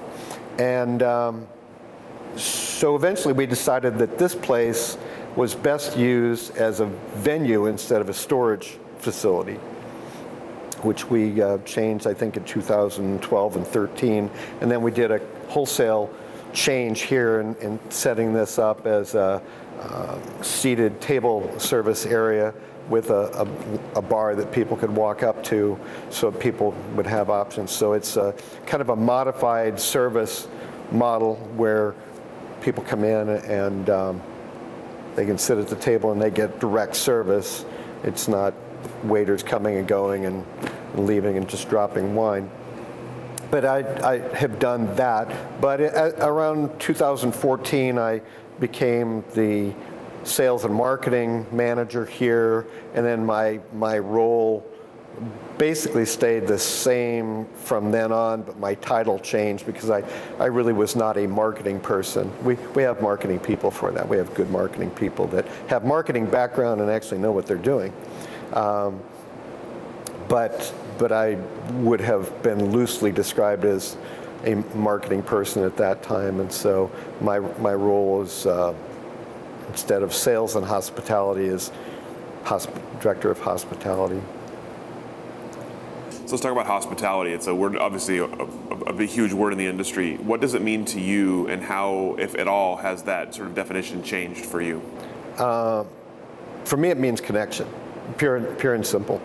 And 0.61 1.03
um, 1.03 1.49
so 2.37 2.95
eventually 2.95 3.33
we 3.33 3.47
decided 3.47 3.97
that 3.97 4.19
this 4.19 4.35
place 4.35 4.99
was 5.35 5.55
best 5.55 5.97
used 5.97 6.55
as 6.59 6.81
a 6.81 6.87
venue 7.15 7.65
instead 7.65 8.03
of 8.03 8.11
a 8.11 8.13
storage 8.13 8.77
facility, 8.99 9.55
which 10.83 11.09
we 11.09 11.41
uh, 11.41 11.57
changed, 11.65 12.07
I 12.07 12.13
think, 12.13 12.37
in 12.37 12.45
2012 12.45 13.57
and 13.57 13.67
13. 13.67 14.31
And 14.61 14.71
then 14.71 14.83
we 14.83 14.91
did 14.91 15.11
a 15.11 15.23
wholesale 15.49 16.13
change 16.53 17.03
here 17.03 17.41
in, 17.41 17.55
in 17.57 17.81
setting 17.89 18.35
this 18.35 18.59
up 18.59 18.87
as 18.87 19.15
a 19.15 19.41
uh, 19.81 20.43
seated 20.43 21.01
table 21.01 21.59
service 21.59 22.05
area 22.05 22.53
with 22.91 23.11
a, 23.11 23.47
a, 23.95 23.99
a, 23.99 24.03
bar 24.03 24.35
that 24.35 24.51
people 24.51 24.77
could 24.77 24.91
walk 24.91 25.23
up 25.23 25.43
to 25.45 25.79
so 26.11 26.31
people 26.33 26.73
would 26.97 27.07
have 27.07 27.31
options. 27.31 27.71
So 27.71 27.93
it's 27.93 28.17
a, 28.17 28.35
kind 28.67 28.81
of 28.81 28.89
a 28.89 28.97
modified 28.97 29.81
service 29.81 30.49
model 30.91 31.37
where 31.57 31.95
people 32.63 32.83
come 32.83 33.05
in 33.05 33.29
and 33.29 33.89
um, 33.89 34.21
they 35.15 35.25
can 35.25 35.39
sit 35.39 35.57
at 35.57 35.69
the 35.69 35.77
table 35.77 36.11
and 36.11 36.21
they 36.21 36.31
get 36.31 36.59
direct 36.59 36.97
service. 36.97 37.65
It's 38.03 38.27
not 38.27 38.55
waiters 39.05 39.43
coming 39.43 39.77
and 39.77 39.87
going 39.87 40.27
and, 40.27 40.45
leaving 40.97 41.37
and 41.37 41.49
just 41.49 41.69
dropping 41.69 42.17
wine. 42.17 42.51
But 43.51 43.65
I, 43.65 43.79
I 44.03 44.19
have 44.37 44.59
done 44.59 44.95
that. 44.97 45.61
But 45.61 45.81
it, 45.81 45.95
around 46.19 46.81
2014, 46.81 47.97
I 47.97 48.21
became 48.59 49.25
the 49.35 49.73
sales 50.25 50.65
and 50.65 50.75
marketing 50.75 51.47
manager 51.53 52.05
here, 52.05 52.67
and 52.95 53.05
then 53.05 53.25
my, 53.25 53.61
my 53.75 53.99
role 53.99 54.67
basically 55.59 56.07
stayed 56.07 56.47
the 56.47 56.59
same 56.59 57.45
from 57.55 57.91
then 57.91 58.13
on, 58.13 58.43
but 58.43 58.59
my 58.59 58.75
title 58.77 59.19
changed 59.19 59.67
because 59.67 59.91
I, 59.91 60.03
I 60.39 60.47
really 60.47 60.73
was 60.73 60.97
not 60.97 61.19
a 61.19 61.27
marketing 61.27 61.81
person. 61.81 62.33
We, 62.45 62.55
we 62.75 62.83
have 62.83 63.03
marketing 63.03 63.41
people 63.41 63.71
for 63.71 63.91
that. 63.91 64.09
We 64.09 64.17
have 64.17 64.33
good 64.35 64.51
marketing 64.51 64.91
people 64.91 65.27
that 65.29 65.47
have 65.69 65.85
marketing 65.85 66.27
background 66.27 66.81
and 66.81 66.91
actually 66.91 67.19
know 67.19 67.33
what 67.33 67.47
they're 67.47 67.57
doing. 67.57 67.93
Um, 68.55 69.01
but, 70.29 70.73
but 70.99 71.13
I 71.13 71.35
would 71.73 72.01
have 72.01 72.43
been 72.43 72.71
loosely 72.71 73.13
described 73.13 73.65
as 73.65 73.97
a 74.45 74.55
marketing 74.75 75.23
person 75.23 75.65
at 75.65 75.77
that 75.77 76.03
time, 76.03 76.41
and 76.41 76.51
so 76.51 76.91
my, 77.21 77.41
my 77.41 77.75
role 77.75 78.19
was 78.19 78.47
uh, 78.47 78.73
instead 79.71 80.03
of 80.03 80.13
sales 80.13 80.57
and 80.57 80.67
hospitality 80.67 81.45
is 81.45 81.71
hosp- 82.45 83.01
director 83.01 83.31
of 83.31 83.39
hospitality. 83.39 84.21
So 86.11 86.35
let's 86.37 86.43
talk 86.43 86.53
about 86.53 86.67
hospitality. 86.67 87.33
It's 87.33 87.47
a 87.47 87.55
word, 87.55 87.77
obviously, 87.77 88.19
a, 88.19 88.25
a, 88.25 88.47
a, 88.87 88.93
big, 88.93 89.09
huge 89.09 89.33
word 89.33 89.53
in 89.53 89.59
the 89.59 89.67
industry. 89.67 90.17
What 90.17 90.41
does 90.41 90.55
it 90.55 90.63
mean 90.63 90.85
to 90.87 91.01
you, 91.01 91.49
and 91.49 91.63
how, 91.63 92.17
if 92.19 92.37
at 92.37 92.47
all, 92.47 92.77
has 92.77 93.03
that 93.05 93.35
sort 93.35 93.49
of 93.49 93.55
definition 93.55 94.03
changed 94.03 94.45
for 94.45 94.61
you? 94.61 94.83
Uh, 95.39 95.85
for 96.65 96.77
me, 96.77 96.91
it 96.91 96.99
means 96.99 97.21
connection, 97.21 97.67
pure 98.17 98.37
and, 98.37 98.59
pure 98.59 98.75
and 98.75 98.87
simple. 98.87 99.21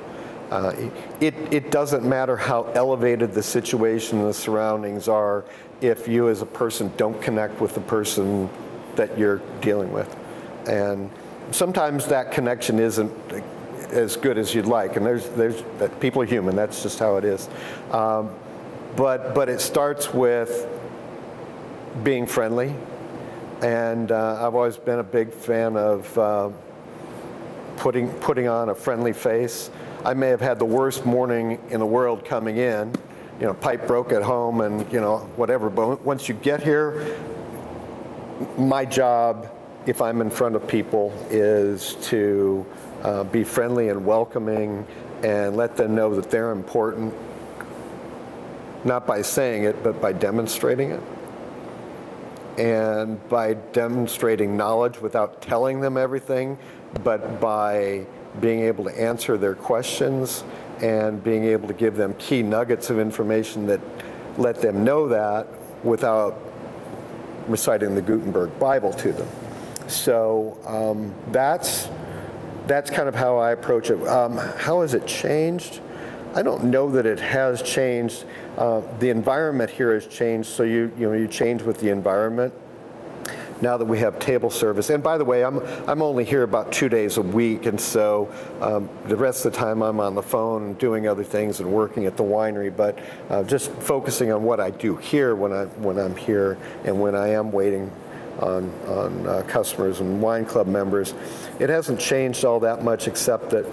Uh, 0.52 0.74
it, 1.20 1.34
it 1.52 1.72
doesn't 1.72 2.04
matter 2.04 2.38
how 2.38 2.64
elevated 2.76 3.34
the 3.34 3.44
situation 3.44 4.20
and 4.20 4.28
the 4.28 4.34
surroundings 4.34 5.08
are 5.08 5.44
if 5.82 6.08
you 6.08 6.30
as 6.30 6.42
a 6.42 6.46
person 6.46 6.92
don't 6.98 7.20
connect 7.22 7.60
with 7.60 7.74
the 7.74 7.82
person 7.82 8.48
that 8.96 9.18
you're 9.18 9.42
dealing 9.62 9.92
with. 9.92 10.16
And 10.68 11.10
sometimes 11.52 12.08
that 12.08 12.32
connection 12.32 12.80
isn't 12.80 13.12
as 13.92 14.18
good 14.18 14.38
as 14.38 14.54
you'd 14.54 14.66
like. 14.66 14.96
And 14.96 15.06
there's, 15.06 15.30
there's 15.30 15.64
people 16.00 16.22
are 16.22 16.26
human. 16.26 16.56
That's 16.56 16.84
just 16.84 17.00
how 17.00 17.18
it 17.18 17.26
is. 17.26 17.48
Um, 17.92 18.30
but 18.96 19.36
but 19.36 19.50
it 19.50 19.60
starts 19.60 20.14
with 20.14 20.68
being 22.04 22.26
friendly, 22.26 22.74
and 23.62 24.12
uh, 24.12 24.46
I've 24.46 24.56
always 24.56 24.78
been 24.78 25.00
a 25.00 25.04
big 25.04 25.34
fan 25.34 25.76
of 25.76 26.18
uh, 26.18 26.50
putting 27.78 28.10
putting 28.20 28.48
on 28.48 28.70
a 28.70 28.76
friendly 28.76 29.14
face. 29.14 29.70
I 30.06 30.14
may 30.14 30.30
have 30.30 30.40
had 30.40 30.60
the 30.60 30.66
worst 30.66 31.06
morning 31.06 31.60
in 31.70 31.80
the 31.80 31.86
world 31.86 32.24
coming 32.24 32.58
in, 32.58 32.94
you 33.40 33.48
know, 33.48 33.54
pipe 33.54 33.88
broke 33.88 34.12
at 34.12 34.22
home 34.22 34.62
and 34.62 34.92
you 34.94 35.02
know 35.02 35.18
whatever. 35.36 35.70
But 35.70 36.02
once 36.04 36.30
you 36.30 36.36
get 36.36 36.64
here, 36.64 37.18
my 38.58 38.86
job, 38.86 39.50
if 39.86 40.02
I'm 40.02 40.22
in 40.22 40.30
front 40.30 40.56
of 40.56 40.68
people, 40.68 41.14
is 41.30 41.96
to 42.04 42.66
uh, 43.04 43.24
be 43.24 43.44
friendly 43.44 43.90
and 43.90 44.06
welcoming 44.06 44.86
and 45.24 45.56
let 45.56 45.78
them 45.78 45.96
know 45.96 46.16
that 46.16 46.30
they're 46.32 46.52
important, 46.52 47.14
not 48.84 49.06
by 49.06 49.22
saying 49.22 49.64
it, 49.64 49.84
but 49.84 50.02
by 50.02 50.12
demonstrating 50.14 50.92
it. 50.92 51.02
And 52.58 53.28
by 53.28 53.54
demonstrating 53.54 54.56
knowledge 54.56 55.02
without 55.02 55.42
telling 55.42 55.82
them 55.82 55.98
everything, 55.98 56.58
but 57.04 57.42
by 57.42 58.06
being 58.40 58.62
able 58.62 58.86
to 58.86 59.00
answer 59.00 59.38
their 59.38 59.56
questions 59.56 60.44
and 60.82 61.24
being 61.24 61.44
able 61.46 61.68
to 61.68 61.74
give 61.74 61.96
them 61.96 62.14
key 62.16 62.42
nuggets 62.44 62.90
of 62.90 63.00
information 63.00 63.68
that 63.68 63.82
let 64.38 64.62
them 64.62 64.84
know 64.84 65.08
that 65.10 65.48
without 65.84 66.38
reciting 67.48 67.96
the 67.96 68.02
Gutenberg 68.02 68.58
Bible 68.60 68.94
to 68.94 69.12
them. 69.12 69.28
So 69.88 70.58
um, 70.66 71.14
that's 71.32 71.90
that's 72.68 72.90
kind 72.90 73.08
of 73.08 73.16
how 73.16 73.38
I 73.38 73.52
approach 73.52 73.90
it. 73.90 74.02
Um, 74.08 74.38
how 74.38 74.82
has 74.82 74.94
it 74.94 75.06
changed? 75.06 75.82
I 76.34 76.42
don't 76.42 76.66
know 76.66 76.90
that 76.92 77.06
it 77.06 77.20
has 77.20 77.62
changed. 77.62 78.26
Uh, 78.58 78.82
the 79.00 79.10
environment 79.10 79.70
here 79.70 79.94
has 79.94 80.08
changed, 80.08 80.50
so 80.50 80.64
you 80.64 80.92
you 80.98 81.08
know 81.08 81.14
you 81.14 81.28
change 81.28 81.62
with 81.62 81.80
the 81.80 81.90
environment. 81.90 82.54
Now 83.62 83.78
that 83.78 83.86
we 83.86 84.00
have 84.00 84.20
table 84.20 84.50
service, 84.50 84.90
and 84.90 85.02
by 85.02 85.18
the 85.18 85.24
way, 85.24 85.46
I'm 85.46 85.60
I'm 85.88 86.02
only 86.02 86.26
here 86.26 86.44
about 86.44 86.74
two 86.74 86.90
days 86.90 87.16
a 87.18 87.22
week, 87.22 87.68
and 87.68 87.80
so 87.80 88.30
um, 88.60 88.90
the 89.06 89.16
rest 89.16 89.46
of 89.46 89.54
the 89.54 89.58
time 89.58 89.82
I'm 89.82 90.02
on 90.02 90.14
the 90.14 90.22
phone 90.22 90.74
doing 90.74 91.08
other 91.08 91.24
things 91.24 91.62
and 91.62 91.72
working 91.72 92.06
at 92.06 92.18
the 92.18 92.24
winery. 92.24 92.76
But 92.76 93.00
uh, 93.30 93.44
just 93.44 93.72
focusing 93.72 94.32
on 94.32 94.44
what 94.44 94.60
I 94.60 94.72
do 94.72 94.98
here 94.98 95.36
when 95.36 95.54
I 95.54 95.66
when 95.66 95.98
I'm 95.98 96.18
here 96.18 96.58
and 96.84 97.00
when 97.00 97.16
I 97.16 97.30
am 97.30 97.52
waiting 97.52 97.92
on, 98.40 98.70
on 98.88 99.28
uh, 99.28 99.44
customers 99.48 100.00
and 100.00 100.22
wine 100.22 100.46
club 100.46 100.68
members. 100.68 101.14
It 101.60 101.70
hasn't 101.70 102.00
changed 102.00 102.46
all 102.46 102.60
that 102.62 102.84
much 102.84 103.08
except 103.08 103.50
that 103.52 103.66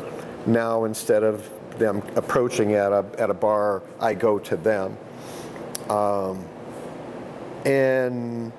now 0.47 0.85
instead 0.85 1.23
of 1.23 1.49
them 1.79 2.03
approaching 2.17 2.75
at 2.75 2.93
a, 2.93 3.05
at 3.19 3.31
a 3.31 3.35
bar, 3.35 3.83
I 4.01 4.15
go 4.15 4.39
to 4.39 4.57
them. 4.57 4.97
Um, 5.89 6.45
and 7.65 8.53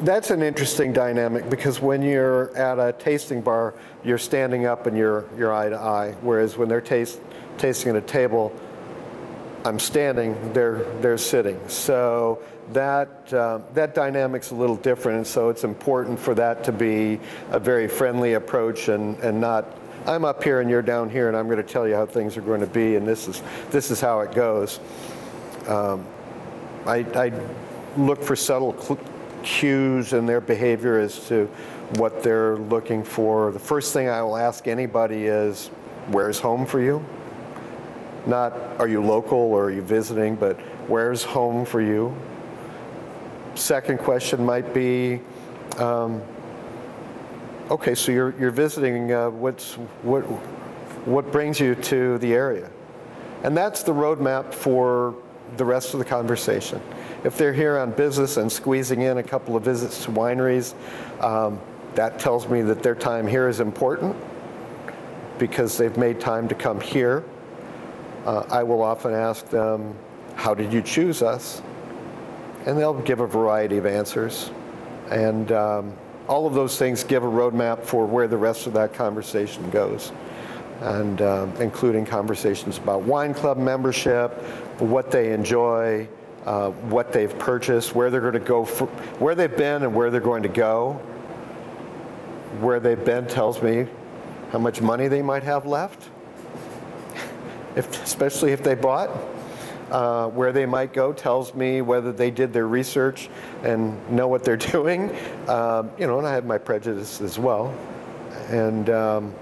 that's 0.00 0.30
an 0.30 0.42
interesting 0.42 0.92
dynamic 0.92 1.50
because 1.50 1.80
when 1.80 2.02
you're 2.02 2.56
at 2.56 2.78
a 2.78 2.92
tasting 2.92 3.40
bar, 3.40 3.74
you're 4.04 4.18
standing 4.18 4.66
up 4.66 4.86
and 4.86 4.96
you're, 4.96 5.24
you're 5.36 5.52
eye 5.52 5.68
to 5.68 5.76
eye, 5.76 6.14
whereas 6.20 6.56
when 6.56 6.68
they're 6.68 6.80
taste, 6.80 7.20
tasting 7.58 7.90
at 7.90 7.96
a 7.96 8.06
table, 8.06 8.52
I'm 9.64 9.78
standing, 9.78 10.52
they're, 10.52 10.84
they're 11.00 11.18
sitting. 11.18 11.60
So 11.68 12.42
that, 12.72 13.32
uh, 13.32 13.60
that 13.74 13.94
dynamic's 13.94 14.50
a 14.50 14.54
little 14.54 14.76
different, 14.76 15.18
and 15.18 15.26
so 15.26 15.48
it's 15.48 15.64
important 15.64 16.18
for 16.18 16.34
that 16.34 16.64
to 16.64 16.72
be 16.72 17.20
a 17.50 17.58
very 17.58 17.88
friendly 17.88 18.34
approach 18.34 18.88
and, 18.88 19.18
and 19.20 19.40
not, 19.40 19.76
I'm 20.06 20.24
up 20.24 20.42
here 20.42 20.60
and 20.60 20.70
you're 20.70 20.82
down 20.82 21.10
here 21.10 21.28
and 21.28 21.36
I'm 21.36 21.46
going 21.46 21.58
to 21.58 21.62
tell 21.62 21.86
you 21.86 21.94
how 21.94 22.06
things 22.06 22.36
are 22.36 22.42
going 22.42 22.60
to 22.60 22.66
be 22.66 22.96
and 22.96 23.06
this 23.06 23.28
is, 23.28 23.42
this 23.70 23.90
is 23.90 24.00
how 24.00 24.20
it 24.20 24.32
goes. 24.32 24.80
Um, 25.66 26.06
I, 26.86 26.98
I 27.14 27.32
look 27.96 28.22
for 28.22 28.36
subtle 28.36 28.98
cues 29.42 30.12
in 30.12 30.26
their 30.26 30.40
behavior 30.40 30.98
as 30.98 31.26
to 31.28 31.46
what 31.96 32.22
they're 32.22 32.56
looking 32.56 33.02
for. 33.02 33.50
The 33.52 33.58
first 33.58 33.92
thing 33.92 34.08
I 34.08 34.22
will 34.22 34.36
ask 34.36 34.68
anybody 34.68 35.26
is, 35.26 35.68
where's 36.08 36.38
home 36.38 36.66
for 36.66 36.80
you? 36.80 37.04
Not, 38.26 38.52
are 38.78 38.88
you 38.88 39.02
local 39.02 39.38
or 39.38 39.64
are 39.64 39.70
you 39.70 39.82
visiting, 39.82 40.36
but 40.36 40.58
where's 40.88 41.22
home 41.22 41.64
for 41.64 41.80
you? 41.80 42.14
Second 43.58 43.98
question 43.98 44.46
might 44.46 44.72
be, 44.72 45.20
um, 45.78 46.22
okay, 47.72 47.92
so 47.96 48.12
you're, 48.12 48.32
you're 48.38 48.52
visiting, 48.52 49.12
uh, 49.12 49.30
what's, 49.30 49.74
what, 50.02 50.20
what 51.06 51.32
brings 51.32 51.58
you 51.58 51.74
to 51.74 52.18
the 52.18 52.34
area? 52.34 52.70
And 53.42 53.56
that's 53.56 53.82
the 53.82 53.92
roadmap 53.92 54.54
for 54.54 55.16
the 55.56 55.64
rest 55.64 55.92
of 55.92 55.98
the 55.98 56.04
conversation. 56.04 56.80
If 57.24 57.36
they're 57.36 57.52
here 57.52 57.78
on 57.78 57.90
business 57.90 58.36
and 58.36 58.50
squeezing 58.50 59.02
in 59.02 59.18
a 59.18 59.24
couple 59.24 59.56
of 59.56 59.64
visits 59.64 60.04
to 60.04 60.12
wineries, 60.12 60.74
um, 61.20 61.60
that 61.96 62.20
tells 62.20 62.48
me 62.48 62.62
that 62.62 62.80
their 62.80 62.94
time 62.94 63.26
here 63.26 63.48
is 63.48 63.58
important 63.58 64.14
because 65.38 65.76
they've 65.76 65.96
made 65.96 66.20
time 66.20 66.46
to 66.46 66.54
come 66.54 66.80
here. 66.80 67.24
Uh, 68.24 68.44
I 68.50 68.62
will 68.62 68.82
often 68.82 69.12
ask 69.12 69.48
them, 69.48 69.96
how 70.36 70.54
did 70.54 70.72
you 70.72 70.80
choose 70.80 71.22
us? 71.22 71.60
And 72.66 72.78
they'll 72.78 73.00
give 73.02 73.20
a 73.20 73.26
variety 73.26 73.76
of 73.78 73.86
answers. 73.86 74.50
And 75.10 75.52
um, 75.52 75.94
all 76.28 76.46
of 76.46 76.54
those 76.54 76.78
things 76.78 77.02
give 77.02 77.24
a 77.24 77.26
roadmap 77.26 77.82
for 77.82 78.06
where 78.06 78.28
the 78.28 78.36
rest 78.36 78.66
of 78.66 78.74
that 78.74 78.92
conversation 78.92 79.70
goes, 79.70 80.12
and 80.80 81.22
um, 81.22 81.52
including 81.60 82.04
conversations 82.04 82.78
about 82.78 83.02
wine 83.02 83.32
club 83.32 83.56
membership, 83.56 84.32
what 84.78 85.10
they 85.10 85.32
enjoy, 85.32 86.06
uh, 86.44 86.70
what 86.70 87.12
they've 87.12 87.38
purchased, 87.38 87.94
where 87.94 88.10
they're 88.10 88.20
going 88.20 88.32
to 88.34 88.38
go, 88.40 88.64
for, 88.64 88.86
where 89.18 89.34
they've 89.34 89.56
been, 89.56 89.82
and 89.82 89.94
where 89.94 90.10
they're 90.10 90.20
going 90.20 90.42
to 90.42 90.48
go. 90.48 91.00
Where 92.60 92.80
they've 92.80 93.04
been 93.04 93.26
tells 93.26 93.62
me 93.62 93.86
how 94.50 94.58
much 94.58 94.80
money 94.80 95.08
they 95.08 95.22
might 95.22 95.42
have 95.42 95.66
left, 95.66 96.08
if, 97.76 98.02
especially 98.02 98.52
if 98.52 98.62
they 98.62 98.74
bought 98.74 99.10
uh, 99.90 100.28
where 100.28 100.52
they 100.52 100.66
might 100.66 100.92
go 100.92 101.12
tells 101.12 101.54
me 101.54 101.80
whether 101.80 102.12
they 102.12 102.30
did 102.30 102.52
their 102.52 102.66
research 102.66 103.28
and 103.62 104.10
know 104.10 104.28
what 104.28 104.44
they're 104.44 104.56
doing. 104.72 105.10
Um, 105.48 105.90
you 105.98 106.06
know, 106.06 106.18
and 106.18 106.26
I 106.26 106.32
have 106.32 106.44
my 106.44 106.58
prejudice 106.58 107.20
as 107.20 107.38
well. 107.38 107.74
And 108.48 108.90
um, 108.90 109.34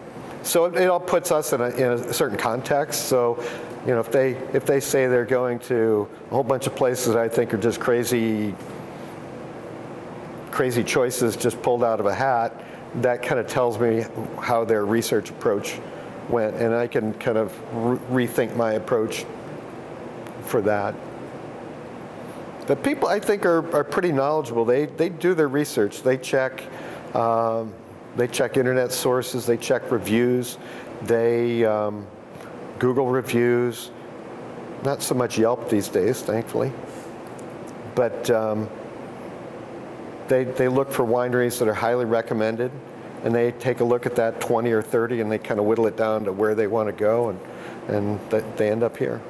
so 0.43 0.67
it, 0.67 0.77
it, 0.77 0.89
all 0.89 1.01
puts 1.01 1.31
us 1.31 1.53
in 1.53 1.61
a, 1.61 1.69
in 1.71 1.93
a 1.93 2.13
certain 2.13 2.39
context. 2.39 3.07
So, 3.07 3.43
you 3.87 3.93
know, 3.93 4.01
if 4.01 4.11
they 4.11 4.33
if 4.53 4.67
they 4.67 4.81
say 4.81 5.07
they're 5.07 5.25
going 5.25 5.59
to 5.61 6.09
a 6.27 6.35
whole 6.35 6.43
bunch 6.43 6.67
of 6.67 6.75
places 6.75 7.15
that 7.15 7.19
I 7.19 7.29
think 7.29 7.55
are 7.55 7.59
just 7.59 7.79
crazy, 7.79 8.55
crazy 10.51 10.83
choices 10.83 11.37
just 11.37 11.61
pulled 11.63 11.85
out 11.85 12.01
of 12.01 12.07
a 12.07 12.15
hat, 12.15 12.65
that 13.03 13.23
kind 13.23 13.39
of 13.39 13.47
tells 13.47 13.79
me 13.79 14.05
how 14.41 14.65
their 14.65 14.85
research 14.85 15.31
approach 15.31 15.79
went, 16.29 16.57
and 16.57 16.75
I 16.75 16.89
can 16.89 17.15
kind 17.15 17.39
of 17.39 17.53
re- 18.11 18.27
rethink 18.27 18.57
my 18.57 18.73
approach 18.73 19.25
for 20.47 20.61
that. 20.63 20.95
The 22.67 22.77
people 22.77 23.09
I 23.09 23.21
think 23.21 23.47
are, 23.47 23.75
are 23.75 23.85
pretty 23.85 24.11
knowledgeable. 24.11 24.65
They, 24.65 24.87
they 24.87 25.09
do 25.09 25.35
their 25.35 25.49
research. 25.49 26.03
They 26.03 26.17
check, 26.17 26.63
um, 27.15 27.73
they 28.17 28.27
check 28.27 28.57
internet 28.57 28.93
sources. 28.93 29.47
They 29.47 29.57
check 29.57 29.91
reviews. 29.93 30.59
They 31.03 31.65
um, 31.65 32.07
Google 32.79 33.09
reviews. 33.09 33.91
Not 34.85 35.03
so 35.03 35.15
much 35.15 35.39
Yelp 35.39 35.69
these 35.69 35.89
days, 35.89 36.23
thankfully. 36.23 36.73
But 37.95 38.31
um, 38.31 38.69
they, 40.29 40.45
they 40.45 40.69
look 40.69 40.91
for 40.91 41.05
wineries 41.05 41.59
that 41.61 41.69
are 41.69 41.75
highly 41.75 42.05
recommended 42.05 42.73
and 43.25 43.35
they 43.35 43.53
take 43.53 43.81
a 43.81 43.85
look 43.85 44.07
at 44.07 44.17
that 44.17 44.41
20 44.41 44.71
or 44.73 44.83
30 44.83 45.21
and 45.21 45.31
they 45.31 45.39
kind 45.39 45.59
of 45.59 45.67
whittle 45.67 45.87
it 45.87 45.97
down 45.97 46.25
to 46.25 46.33
where 46.33 46.55
they 46.55 46.67
want 46.67 46.89
to 46.89 46.93
go 46.93 47.31
and, 47.31 47.41
and 47.89 48.31
they 48.57 48.71
end 48.71 48.83
up 48.83 48.97
here. 48.97 49.21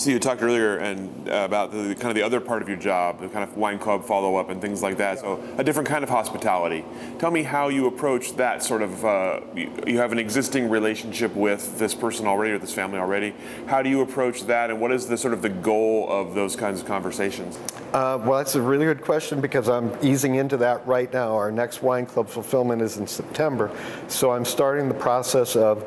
So 0.00 0.08
you 0.08 0.18
talked 0.18 0.40
earlier 0.40 0.78
and 0.78 1.28
uh, 1.28 1.42
about 1.44 1.72
the 1.72 1.94
kind 1.94 2.06
of 2.06 2.14
the 2.14 2.22
other 2.22 2.40
part 2.40 2.62
of 2.62 2.68
your 2.68 2.78
job, 2.78 3.20
the 3.20 3.28
kind 3.28 3.46
of 3.46 3.54
wine 3.58 3.78
club 3.78 4.02
follow 4.02 4.36
up 4.36 4.48
and 4.48 4.58
things 4.58 4.82
like 4.82 4.96
that. 4.96 5.18
So 5.18 5.38
a 5.58 5.62
different 5.62 5.90
kind 5.90 6.02
of 6.02 6.08
hospitality. 6.08 6.86
Tell 7.18 7.30
me 7.30 7.42
how 7.42 7.68
you 7.68 7.86
approach 7.86 8.32
that 8.36 8.62
sort 8.62 8.80
of. 8.80 9.04
Uh, 9.04 9.40
you, 9.54 9.70
you, 9.86 9.98
have 9.98 10.10
an 10.10 10.18
existing 10.18 10.70
relationship 10.70 11.34
with 11.34 11.78
this 11.78 11.94
person 11.94 12.26
already 12.26 12.54
or 12.54 12.58
this 12.58 12.72
family 12.72 12.98
already. 12.98 13.34
How 13.66 13.82
do 13.82 13.90
you 13.90 14.00
approach 14.00 14.44
that, 14.44 14.70
and 14.70 14.80
what 14.80 14.90
is 14.90 15.06
the 15.06 15.18
sort 15.18 15.34
of 15.34 15.42
the 15.42 15.50
goal 15.50 16.08
of 16.08 16.34
those 16.34 16.56
kinds 16.56 16.80
of 16.80 16.86
conversations? 16.86 17.58
Uh, 17.92 18.18
well, 18.24 18.38
that's 18.38 18.54
a 18.54 18.62
really 18.62 18.86
good 18.86 19.02
question 19.02 19.42
because 19.42 19.68
I'm 19.68 19.94
easing 20.00 20.36
into 20.36 20.56
that 20.56 20.86
right 20.86 21.12
now. 21.12 21.34
Our 21.34 21.52
next 21.52 21.82
wine 21.82 22.06
club 22.06 22.26
fulfillment 22.26 22.80
is 22.80 22.96
in 22.96 23.06
September, 23.06 23.70
so 24.08 24.30
I'm 24.30 24.46
starting 24.46 24.88
the 24.88 24.94
process 24.94 25.56
of 25.56 25.84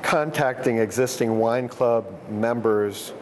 contacting 0.00 0.78
existing 0.78 1.38
wine 1.38 1.68
club 1.68 2.06
members 2.30 3.12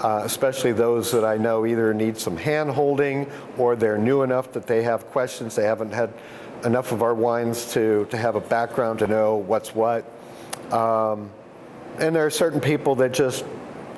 uh, 0.00 0.22
especially 0.24 0.72
those 0.72 1.10
that 1.12 1.24
I 1.24 1.36
know 1.36 1.66
either 1.66 1.94
need 1.94 2.18
some 2.18 2.36
hand 2.36 2.70
holding 2.70 3.30
or 3.58 3.76
they're 3.76 3.98
new 3.98 4.22
enough 4.22 4.52
that 4.52 4.66
they 4.66 4.82
have 4.82 5.06
questions. 5.10 5.54
They 5.54 5.64
haven't 5.64 5.92
had 5.92 6.12
enough 6.64 6.92
of 6.92 7.02
our 7.02 7.14
wines 7.14 7.72
to, 7.72 8.06
to 8.10 8.16
have 8.16 8.34
a 8.34 8.40
background 8.40 8.98
to 9.00 9.06
know 9.06 9.36
what's 9.36 9.74
what. 9.74 10.04
Um, 10.72 11.30
and 11.98 12.14
there 12.14 12.26
are 12.26 12.30
certain 12.30 12.60
people 12.60 12.94
that 12.96 13.12
just 13.12 13.44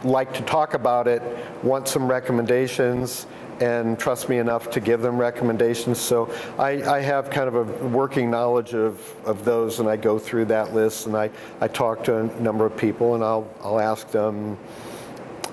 like 0.04 0.32
to 0.34 0.42
talk 0.42 0.74
about 0.74 1.08
it, 1.08 1.22
want 1.62 1.88
some 1.88 2.08
recommendations, 2.08 3.26
and 3.60 3.98
trust 3.98 4.28
me 4.28 4.38
enough 4.38 4.70
to 4.70 4.80
give 4.80 5.00
them 5.00 5.16
recommendations. 5.16 5.98
So 5.98 6.30
I, 6.58 6.82
I, 6.82 7.00
have 7.00 7.30
kind 7.30 7.48
of 7.48 7.54
a 7.54 7.86
working 7.88 8.30
knowledge 8.30 8.74
of, 8.74 9.00
of 9.24 9.44
those, 9.44 9.80
and 9.80 9.88
I 9.88 9.96
go 9.96 10.18
through 10.18 10.46
that 10.46 10.74
list, 10.74 11.06
and 11.06 11.16
I, 11.16 11.30
I 11.60 11.68
talk 11.68 12.04
to 12.04 12.18
a 12.18 12.24
number 12.40 12.66
of 12.66 12.76
people, 12.76 13.14
and 13.14 13.24
I'll, 13.24 13.50
I'll 13.62 13.80
ask 13.80 14.10
them 14.10 14.58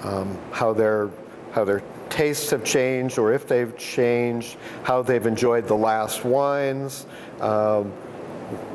um, 0.04 0.38
how 0.52 0.74
their 0.74 1.10
how 1.54 1.64
their 1.64 1.84
tastes 2.10 2.50
have 2.50 2.64
changed 2.64 3.18
or 3.18 3.34
if 3.34 3.48
they've 3.48 3.76
changed, 3.78 4.58
how 4.84 5.02
they've 5.02 5.26
enjoyed 5.26 5.68
the 5.68 5.76
last 5.76 6.26
wines, 6.26 7.06
um, 7.42 7.86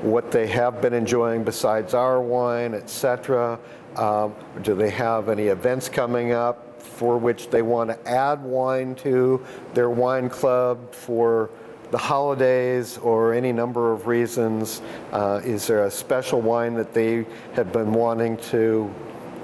what 0.03 0.31
they 0.31 0.47
have 0.47 0.81
been 0.81 0.93
enjoying 0.93 1.45
besides 1.45 1.95
our 1.95 2.21
wine, 2.21 2.75
etc. 2.75 3.59
Um, 3.97 4.35
do 4.63 4.75
they 4.75 4.91
have 4.91 5.29
any 5.29 5.47
events 5.47 5.89
coming 5.89 6.33
up 6.33 6.81
for 6.81 7.19
which 7.19 7.51
they 7.51 7.63
want 7.63 7.91
to 7.91 8.09
add 8.09 8.43
wine 8.43 8.95
to 8.97 9.45
their 9.75 9.91
wine 9.91 10.29
club 10.29 10.93
for 10.93 11.51
the 11.91 11.99
holidays 11.99 12.99
or 12.99 13.35
any 13.35 13.53
number 13.53 13.93
of 13.93 14.07
reasons? 14.07 14.83
Uh, 15.13 15.41
is 15.45 15.67
there 15.67 15.85
a 15.85 15.91
special 15.91 16.41
wine 16.41 16.75
that 16.75 16.93
they 16.93 17.27
have 17.55 17.73
been 17.73 17.93
wanting 17.93 18.37
to 18.37 18.93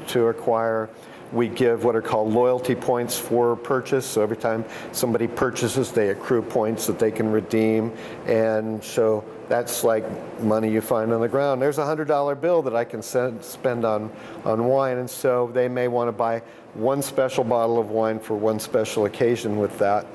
to 0.09 0.29
acquire? 0.29 0.89
We 1.35 1.49
give 1.49 1.83
what 1.83 1.97
are 1.97 2.03
called 2.03 2.33
loyalty 2.33 2.77
points 2.77 3.19
for 3.19 3.57
purchase. 3.57 4.07
So 4.07 4.23
every 4.23 4.37
time 4.37 4.65
somebody 4.93 5.27
purchases, 5.27 5.91
they 5.91 6.11
accrue 6.11 6.43
points 6.43 6.87
that 6.87 7.01
they 7.01 7.11
can 7.11 7.33
redeem. 7.33 7.93
And 8.27 8.83
so 8.83 9.25
that's 9.49 9.83
like 9.83 10.05
money 10.41 10.71
you 10.71 10.81
find 10.81 11.13
on 11.13 11.21
the 11.21 11.29
ground. 11.29 11.61
There's 11.61 11.79
a 11.79 11.85
hundred 11.85 12.07
dollar 12.07 12.37
bill 12.37 12.63
that 12.63 12.77
I 12.77 12.85
can 12.85 13.03
send, 13.03 13.45
spend 13.45 13.85
on, 13.85 14.13
on 14.45 14.65
wine. 14.65 14.99
And 14.99 15.11
so 15.11 15.51
they 15.53 15.69
may 15.69 15.89
want 15.89 16.09
to 16.09 16.13
buy 16.13 16.41
one 16.75 17.03
special 17.03 17.43
bottle 17.43 17.79
of 17.79 17.91
wine 17.91 18.21
for 18.21 18.37
one 18.37 18.61
special 18.61 19.07
occasion 19.07 19.59
with 19.59 19.77
that. 19.79 20.07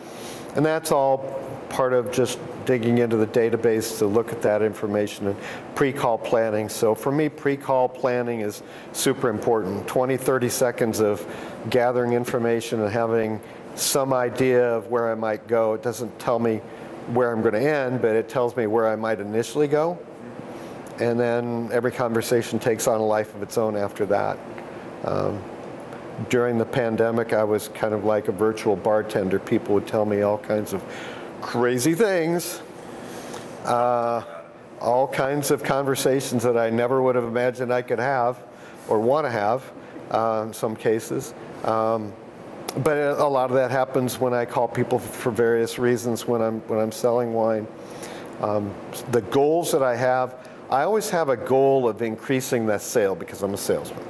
And 0.56 0.66
that's 0.66 0.92
all 0.92 1.18
part 1.70 1.94
of 1.94 2.12
just 2.12 2.40
digging 2.66 3.00
into 3.00 3.18
the 3.18 3.28
database 3.28 3.98
to 4.00 4.06
look 4.06 4.32
at 4.32 4.42
that 4.42 4.62
information 4.62 5.28
and 5.28 5.38
pre-call 5.76 6.18
planning. 6.18 6.70
So 6.70 6.94
for 6.94 7.12
me, 7.12 7.30
pre-call 7.30 7.90
planning 7.90 8.42
is 8.42 8.62
super 8.92 9.30
important. 9.30 9.88
20, 9.88 10.18
30 10.18 10.50
seconds 10.50 11.00
of 11.00 11.26
gathering 11.70 12.14
information 12.14 12.82
and 12.82 12.92
having 12.92 13.40
some 13.76 14.14
idea 14.14 14.76
of 14.76 14.88
where 14.88 15.12
I 15.12 15.16
might 15.16 15.48
go. 15.48 15.74
It 15.74 15.82
doesn't 15.82 16.20
tell 16.20 16.40
me 16.40 16.58
where 17.08 17.32
I'm 17.32 17.42
going 17.42 17.54
to 17.54 17.62
end, 17.62 18.02
but 18.02 18.16
it 18.16 18.30
tells 18.30 18.56
me 18.56 18.68
where 18.68 18.88
I 18.88 18.96
might 18.96 19.20
initially 19.20 19.68
go. 19.68 19.98
And 21.00 21.20
then 21.20 21.70
every 21.72 21.92
conversation 21.92 22.60
takes 22.60 22.88
on 22.88 23.00
a 23.00 23.06
life 23.06 23.34
of 23.36 23.42
its 23.42 23.58
own 23.58 23.78
after 23.78 24.06
that. 24.08 24.38
Um, 25.06 25.42
during 26.28 26.58
the 26.58 26.66
pandemic, 26.66 27.34
I 27.34 27.44
was 27.44 27.70
kind 27.70 27.94
of 27.94 28.04
like 28.04 28.28
a 28.28 28.32
virtual 28.32 28.76
bartender. 28.76 29.40
People 29.40 29.76
would 29.76 29.88
tell 29.88 30.06
me 30.06 30.22
all 30.22 30.38
kinds 30.38 30.74
of 30.74 30.84
crazy 31.42 31.94
things, 31.94 32.62
uh, 33.66 34.24
all 34.82 35.08
kinds 35.08 35.52
of 35.52 35.64
conversations 35.64 36.44
that 36.44 36.58
I 36.58 36.70
never 36.70 37.02
would 37.02 37.16
have 37.16 37.24
imagined 37.24 37.74
I 37.74 37.82
could 37.82 38.00
have 38.00 38.44
or 38.88 39.00
want 39.00 39.26
to 39.26 39.32
have 39.32 39.72
uh, 40.12 40.46
in 40.48 40.54
some 40.54 40.76
cases. 40.76 41.34
Um, 41.64 42.14
but 42.78 42.98
a 42.98 43.28
lot 43.28 43.50
of 43.50 43.56
that 43.56 43.72
happens 43.72 44.20
when 44.20 44.34
I 44.34 44.46
call 44.46 44.68
people 44.68 45.00
for 45.00 45.32
various 45.32 45.80
reasons 45.80 46.28
when 46.28 46.42
I'm 46.42 46.60
when 46.62 46.80
I'm 46.80 46.92
selling 46.92 47.34
wine. 47.34 47.68
Um, 48.42 48.74
the 49.12 49.22
goals 49.22 49.72
that 49.72 49.82
I 49.82 49.96
have, 49.96 50.36
I 50.70 50.84
always 50.84 51.10
have 51.10 51.30
a 51.30 51.36
goal 51.36 51.90
of 51.90 52.02
increasing 52.02 52.68
that 52.68 52.82
sale 52.82 53.16
because 53.16 53.42
I'm 53.42 53.54
a 53.54 53.58
salesman. 53.58 54.06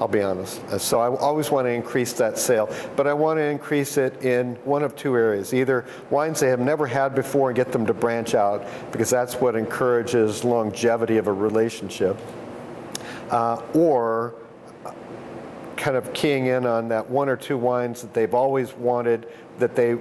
I'll 0.00 0.08
be 0.08 0.22
honest. 0.22 0.62
So 0.80 0.98
I 0.98 1.14
always 1.14 1.50
want 1.50 1.66
to 1.66 1.70
increase 1.70 2.14
that 2.14 2.38
sale, 2.38 2.74
but 2.96 3.06
I 3.06 3.12
want 3.12 3.36
to 3.36 3.42
increase 3.44 3.98
it 3.98 4.22
in 4.24 4.54
one 4.64 4.82
of 4.82 4.96
two 4.96 5.14
areas. 5.14 5.52
Either 5.52 5.84
wines 6.08 6.40
they 6.40 6.48
have 6.48 6.58
never 6.58 6.86
had 6.86 7.14
before 7.14 7.50
and 7.50 7.56
get 7.56 7.70
them 7.70 7.84
to 7.84 7.92
branch 7.92 8.34
out, 8.34 8.66
because 8.92 9.10
that's 9.10 9.34
what 9.34 9.56
encourages 9.56 10.42
longevity 10.42 11.18
of 11.18 11.26
a 11.26 11.32
relationship, 11.32 12.16
uh, 13.28 13.60
or 13.74 14.34
kind 15.76 15.96
of 15.98 16.10
keying 16.14 16.46
in 16.46 16.64
on 16.64 16.88
that 16.88 17.08
one 17.08 17.28
or 17.28 17.36
two 17.36 17.58
wines 17.58 18.00
that 18.00 18.14
they've 18.14 18.34
always 18.34 18.72
wanted 18.74 19.26
that 19.58 19.76
they 19.76 19.98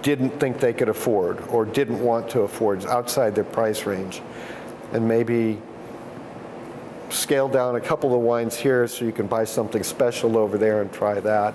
didn't 0.00 0.30
think 0.40 0.60
they 0.60 0.72
could 0.72 0.88
afford 0.88 1.40
or 1.48 1.66
didn't 1.66 2.02
want 2.02 2.28
to 2.30 2.40
afford 2.40 2.84
outside 2.86 3.34
their 3.34 3.44
price 3.44 3.84
range. 3.84 4.22
And 4.92 5.06
maybe 5.06 5.60
scale 7.10 7.48
down 7.48 7.76
a 7.76 7.80
couple 7.80 8.14
of 8.14 8.20
wines 8.20 8.56
here 8.56 8.86
so 8.86 9.04
you 9.04 9.12
can 9.12 9.26
buy 9.26 9.44
something 9.44 9.82
special 9.82 10.36
over 10.36 10.58
there 10.58 10.80
and 10.82 10.92
try 10.92 11.20
that. 11.20 11.54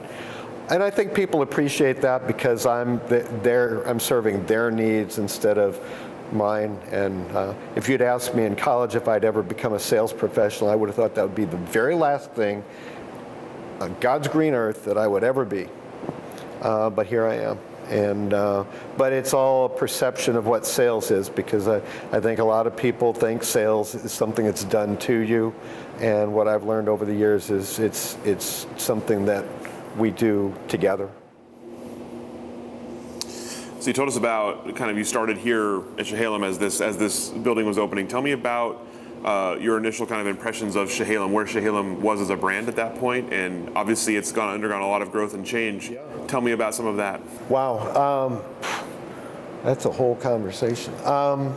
And 0.70 0.82
I 0.82 0.90
think 0.90 1.14
people 1.14 1.42
appreciate 1.42 2.02
that 2.02 2.26
because 2.26 2.66
I'm 2.66 3.00
there. 3.08 3.84
I'm 3.88 4.00
serving 4.00 4.46
their 4.46 4.72
needs 4.72 5.18
instead 5.18 5.58
of 5.58 5.80
mine. 6.32 6.80
And 6.92 7.30
uh, 7.36 7.54
if 7.76 7.90
you'd 7.90 8.02
asked 8.02 8.34
me 8.34 8.46
in 8.46 8.56
college 8.56 8.96
if 8.96 9.08
I'd 9.08 9.26
ever 9.26 9.44
become 9.44 9.74
a 9.74 9.80
sales 9.80 10.14
professional, 10.14 10.70
I 10.70 10.76
would 10.76 10.90
have 10.90 10.96
thought 10.96 11.16
that 11.16 11.24
would 11.24 11.36
be 11.36 11.46
the 11.46 11.58
very 11.58 11.96
last 11.96 12.32
thing 12.32 12.64
on 13.80 13.96
God's 14.00 14.28
green 14.28 14.54
earth 14.54 14.86
that 14.86 14.98
I 14.98 15.08
would 15.08 15.24
ever 15.24 15.46
be. 15.46 15.68
Uh, 16.62 16.90
but 16.90 17.08
here 17.08 17.28
I 17.28 17.36
am. 17.36 17.60
And, 17.90 18.34
uh, 18.34 18.64
but 18.98 19.14
it's 19.14 19.34
all 19.34 19.66
a 19.66 19.70
perception 19.70 20.36
of 20.36 20.46
what 20.46 20.66
sales 20.66 21.12
is 21.12 21.30
because 21.30 21.68
I, 21.68 21.82
I 22.12 22.20
think 22.20 22.40
a 22.40 22.44
lot 22.44 22.68
of 22.68 22.76
people 22.76 23.14
think 23.14 23.44
sales 23.44 23.94
is 23.96 24.12
something 24.12 24.46
that's 24.46 24.64
done 24.64 24.98
to 24.98 25.20
you. 25.20 25.54
And 26.00 26.34
what 26.34 26.48
I've 26.48 26.64
learned 26.64 26.90
over 26.90 27.06
the 27.06 27.14
years 27.14 27.50
is 27.50 27.80
it's, 27.80 28.18
it's 28.26 28.66
something 28.78 29.26
that 29.26 29.46
we 29.98 30.12
do 30.12 30.54
together. 30.68 31.10
So 33.84 33.90
you 33.90 33.94
told 33.94 34.08
us 34.08 34.16
about 34.16 34.76
kind 34.78 34.90
of 34.90 34.98
you 34.98 35.04
started 35.04 35.38
here 35.38 35.80
at 35.98 36.06
Chehalem 36.06 36.48
as 36.48 36.58
this 36.58 36.80
as 36.80 36.98
this 36.98 37.28
building 37.30 37.66
was 37.66 37.78
opening. 37.78 38.08
Tell 38.08 38.22
me 38.22 38.32
about 38.32 38.88
uh, 39.24 39.58
your 39.60 39.78
initial 39.78 40.06
kind 40.06 40.22
of 40.22 40.28
impressions 40.28 40.76
of 40.76 40.90
Chehalem, 40.90 41.32
where 41.32 41.46
Chehalem 41.46 42.00
was 42.00 42.20
as 42.22 42.30
a 42.30 42.36
brand 42.36 42.68
at 42.68 42.76
that 42.76 42.96
point, 42.96 43.32
and 43.32 43.70
obviously 43.76 44.16
it's 44.16 44.32
gone 44.32 44.54
undergone 44.54 44.82
a 44.82 44.88
lot 44.88 45.02
of 45.02 45.12
growth 45.12 45.34
and 45.34 45.46
change. 45.46 45.90
Yeah. 45.90 46.02
Tell 46.28 46.42
me 46.42 46.52
about 46.52 46.76
some 46.76 46.86
of 46.86 46.98
that. 46.98 47.22
Wow, 47.50 47.80
um, 48.30 48.42
that's 49.64 49.86
a 49.86 49.92
whole 49.92 50.16
conversation. 50.16 50.94
Um, 51.06 51.56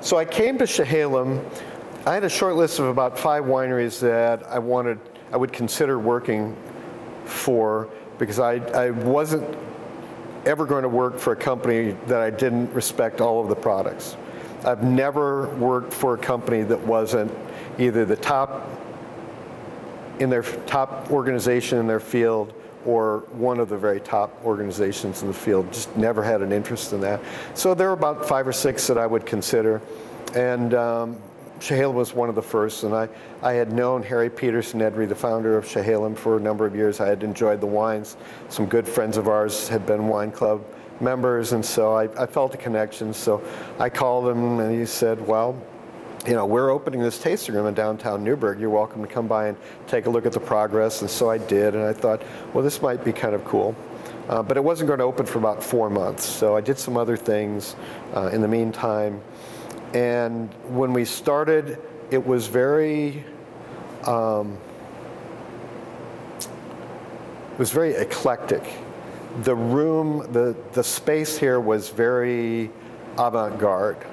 so 0.00 0.16
I 0.16 0.24
came 0.24 0.58
to 0.58 0.64
Chehalem. 0.64 1.44
I 2.06 2.14
had 2.14 2.24
a 2.24 2.30
short 2.30 2.56
list 2.56 2.78
of 2.78 2.86
about 2.86 3.18
five 3.18 3.44
wineries 3.44 4.00
that 4.00 4.46
I 4.48 4.58
wanted, 4.58 4.98
I 5.32 5.36
would 5.36 5.52
consider 5.52 5.98
working 5.98 6.56
for 7.26 7.88
because 8.18 8.38
I, 8.38 8.54
I 8.54 8.90
wasn't 8.90 9.56
ever 10.46 10.64
going 10.64 10.82
to 10.82 10.88
work 10.88 11.18
for 11.18 11.32
a 11.32 11.36
company 11.36 11.96
that 12.06 12.20
I 12.20 12.30
didn't 12.30 12.72
respect 12.72 13.20
all 13.20 13.42
of 13.42 13.48
the 13.48 13.54
products. 13.54 14.16
I've 14.64 14.82
never 14.82 15.48
worked 15.56 15.92
for 15.92 16.14
a 16.14 16.18
company 16.18 16.62
that 16.62 16.80
wasn't 16.80 17.32
either 17.78 18.04
the 18.04 18.16
top 18.16 18.68
in 20.18 20.28
their 20.28 20.42
top 20.42 21.10
organization 21.10 21.78
in 21.78 21.86
their 21.86 22.00
field 22.00 22.52
or 22.84 23.20
one 23.32 23.58
of 23.58 23.68
the 23.68 23.76
very 23.76 24.00
top 24.00 24.44
organizations 24.44 25.22
in 25.22 25.28
the 25.28 25.34
field. 25.34 25.70
Just 25.72 25.94
never 25.96 26.22
had 26.22 26.42
an 26.42 26.52
interest 26.52 26.92
in 26.92 27.00
that. 27.00 27.20
So 27.54 27.74
there 27.74 27.88
are 27.88 27.94
about 27.94 28.26
five 28.26 28.46
or 28.46 28.52
six 28.52 28.86
that 28.86 28.98
I 28.98 29.06
would 29.06 29.26
consider. 29.26 29.80
And 30.34 30.74
um, 30.74 31.16
was 31.70 32.14
one 32.14 32.28
of 32.28 32.34
the 32.34 32.42
first, 32.42 32.84
and 32.84 32.94
I, 32.94 33.08
I 33.42 33.52
had 33.52 33.72
known 33.72 34.02
Harry 34.02 34.30
Peterson-Nedry, 34.30 35.08
the 35.08 35.14
founder 35.14 35.58
of 35.58 35.66
Chehalem, 35.66 36.16
for 36.16 36.38
a 36.38 36.40
number 36.40 36.64
of 36.64 36.74
years. 36.74 37.00
I 37.00 37.08
had 37.08 37.22
enjoyed 37.22 37.60
the 37.60 37.66
wines. 37.66 38.16
Some 38.48 38.66
good 38.66 38.88
friends 38.88 39.18
of 39.18 39.28
ours 39.28 39.68
had 39.68 39.84
been 39.84 40.08
wine 40.08 40.32
club 40.32 40.64
members, 41.00 41.52
and 41.52 41.64
so 41.64 41.94
I, 41.94 42.04
I 42.22 42.26
felt 42.26 42.54
a 42.54 42.58
connection. 42.58 43.12
So 43.12 43.42
I 43.78 43.88
called 43.88 44.28
him, 44.28 44.60
and 44.60 44.78
he 44.78 44.86
said, 44.86 45.26
"Well, 45.26 45.56
you 46.26 46.34
know, 46.34 46.44
we're 46.44 46.70
opening 46.70 47.00
this 47.00 47.18
tasting 47.18 47.54
room 47.54 47.66
in 47.66 47.74
downtown 47.74 48.22
Newberg. 48.22 48.60
You're 48.60 48.70
welcome 48.70 49.00
to 49.00 49.08
come 49.08 49.26
by 49.26 49.48
and 49.48 49.56
take 49.86 50.04
a 50.06 50.10
look 50.10 50.26
at 50.26 50.32
the 50.32 50.40
progress. 50.40 51.00
And 51.00 51.10
so 51.10 51.30
I 51.30 51.38
did, 51.38 51.74
and 51.74 51.82
I 51.82 51.94
thought, 51.94 52.22
well, 52.52 52.62
this 52.62 52.82
might 52.82 53.02
be 53.04 53.12
kind 53.12 53.34
of 53.34 53.44
cool. 53.44 53.74
Uh, 54.28 54.42
but 54.42 54.56
it 54.56 54.62
wasn't 54.62 54.86
going 54.86 54.98
to 54.98 55.04
open 55.04 55.24
for 55.24 55.38
about 55.38 55.62
four 55.62 55.88
months. 55.88 56.24
So 56.24 56.56
I 56.56 56.60
did 56.60 56.78
some 56.78 56.96
other 56.96 57.16
things 57.16 57.74
uh, 58.14 58.30
in 58.32 58.42
the 58.42 58.48
meantime. 58.48 59.20
And 59.94 60.52
when 60.68 60.92
we 60.92 61.04
started, 61.04 61.78
it 62.10 62.24
was 62.24 62.46
very, 62.46 63.24
um, 64.04 64.58
it 66.38 67.58
was 67.58 67.70
very 67.70 67.94
eclectic. 67.94 68.62
The 69.38 69.54
room, 69.54 70.26
the, 70.32 70.56
the 70.72 70.82
space 70.82 71.38
here 71.38 71.60
was 71.60 71.88
very 71.88 72.70
avant-garde. 73.16 74.04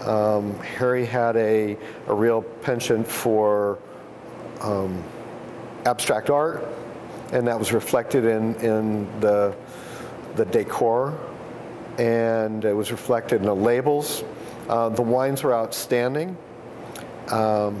Um, 0.00 0.58
Harry 0.60 1.04
had 1.04 1.36
a, 1.36 1.76
a 2.08 2.14
real 2.14 2.42
penchant 2.42 3.06
for 3.06 3.78
um, 4.60 5.04
abstract 5.84 6.30
art, 6.30 6.66
and 7.32 7.46
that 7.46 7.58
was 7.58 7.72
reflected 7.72 8.24
in, 8.24 8.54
in 8.56 9.20
the, 9.20 9.54
the 10.34 10.46
decor, 10.46 11.16
and 11.98 12.64
it 12.64 12.74
was 12.74 12.90
reflected 12.90 13.40
in 13.40 13.46
the 13.46 13.54
labels. 13.54 14.24
Uh, 14.68 14.88
the 14.88 15.02
wines 15.02 15.42
were 15.42 15.54
outstanding. 15.54 16.36
Um, 17.28 17.80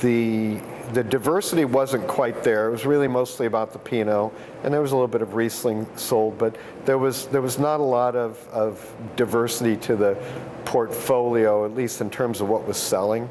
the 0.00 0.60
the 0.92 1.02
diversity 1.02 1.64
wasn't 1.64 2.06
quite 2.06 2.42
there. 2.42 2.68
It 2.68 2.70
was 2.70 2.86
really 2.86 3.08
mostly 3.08 3.46
about 3.46 3.72
the 3.72 3.78
Pinot, 3.78 4.32
and 4.62 4.72
there 4.72 4.80
was 4.80 4.92
a 4.92 4.94
little 4.94 5.08
bit 5.08 5.22
of 5.22 5.34
Riesling 5.34 5.86
sold, 5.96 6.38
but 6.38 6.56
there 6.84 6.98
was 6.98 7.26
there 7.26 7.42
was 7.42 7.58
not 7.58 7.80
a 7.80 7.82
lot 7.82 8.14
of, 8.14 8.46
of 8.48 8.94
diversity 9.16 9.76
to 9.78 9.96
the 9.96 10.16
portfolio, 10.64 11.64
at 11.64 11.74
least 11.74 12.00
in 12.00 12.10
terms 12.10 12.40
of 12.40 12.48
what 12.48 12.66
was 12.66 12.76
selling. 12.76 13.28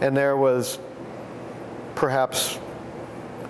And 0.00 0.16
there 0.16 0.36
was 0.36 0.78
perhaps 1.94 2.58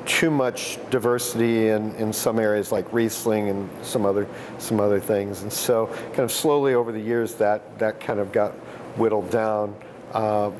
too 0.06 0.30
much 0.30 0.78
diversity 0.90 1.68
in, 1.68 1.94
in 1.94 2.12
some 2.12 2.40
areas 2.40 2.72
like 2.72 2.92
Riesling 2.92 3.48
and 3.48 3.68
some 3.84 4.04
other 4.04 4.26
some 4.58 4.80
other 4.80 4.98
things. 4.98 5.42
And 5.42 5.52
so 5.52 5.86
kind 5.86 6.20
of 6.20 6.32
slowly 6.32 6.74
over 6.74 6.90
the 6.90 7.00
years 7.00 7.34
that 7.34 7.78
that 7.78 8.00
kind 8.00 8.18
of 8.18 8.32
got 8.32 8.52
whittled 8.96 9.30
down. 9.30 9.74
Uh, 10.12 10.50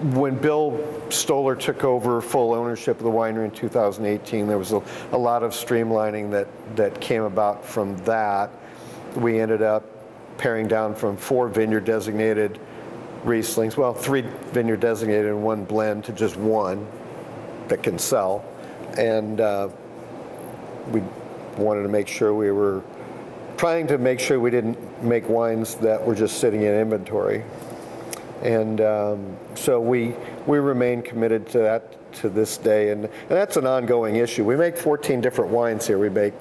when 0.00 0.36
Bill 0.36 0.78
Stoller 1.10 1.56
took 1.56 1.82
over 1.82 2.20
full 2.20 2.54
ownership 2.54 2.98
of 2.98 3.02
the 3.02 3.10
winery 3.10 3.46
in 3.46 3.50
2018, 3.50 4.46
there 4.46 4.58
was 4.58 4.72
a, 4.72 4.80
a, 5.10 5.18
lot 5.18 5.42
of 5.42 5.50
streamlining 5.50 6.30
that, 6.30 6.46
that 6.76 7.00
came 7.00 7.22
about 7.22 7.64
from 7.64 7.96
that. 8.04 8.50
We 9.16 9.40
ended 9.40 9.60
up 9.60 9.84
paring 10.38 10.68
down 10.68 10.94
from 10.94 11.16
four 11.16 11.48
vineyard 11.48 11.84
designated 11.84 12.60
Rieslings, 13.24 13.76
well, 13.76 13.92
three 13.92 14.22
vineyard 14.52 14.78
designated 14.78 15.26
and 15.26 15.42
one 15.42 15.64
blend 15.64 16.04
to 16.04 16.12
just 16.12 16.36
one 16.36 16.86
that 17.66 17.82
can 17.82 17.98
sell. 17.98 18.44
And 18.96 19.40
uh, 19.40 19.68
we 20.92 21.02
wanted 21.56 21.82
to 21.82 21.88
make 21.88 22.06
sure 22.06 22.32
we 22.32 22.52
were 22.52 22.84
trying 23.56 23.88
to 23.88 23.98
make 23.98 24.20
sure 24.20 24.38
we 24.38 24.52
didn't 24.52 25.02
make 25.02 25.28
wines 25.28 25.74
that 25.76 26.06
were 26.06 26.14
just 26.14 26.38
sitting 26.38 26.62
in 26.62 26.72
inventory. 26.72 27.42
And 28.42 28.80
um, 28.80 29.36
so 29.54 29.80
we, 29.80 30.14
we 30.46 30.58
remain 30.58 31.02
committed 31.02 31.46
to 31.48 31.58
that 31.58 31.94
to 32.14 32.28
this 32.28 32.56
day. 32.56 32.90
And, 32.90 33.04
and 33.04 33.28
that's 33.28 33.56
an 33.56 33.66
ongoing 33.66 34.16
issue. 34.16 34.44
We 34.44 34.56
make 34.56 34.76
14 34.76 35.20
different 35.20 35.50
wines 35.50 35.86
here. 35.86 35.98
We 35.98 36.08
make 36.08 36.34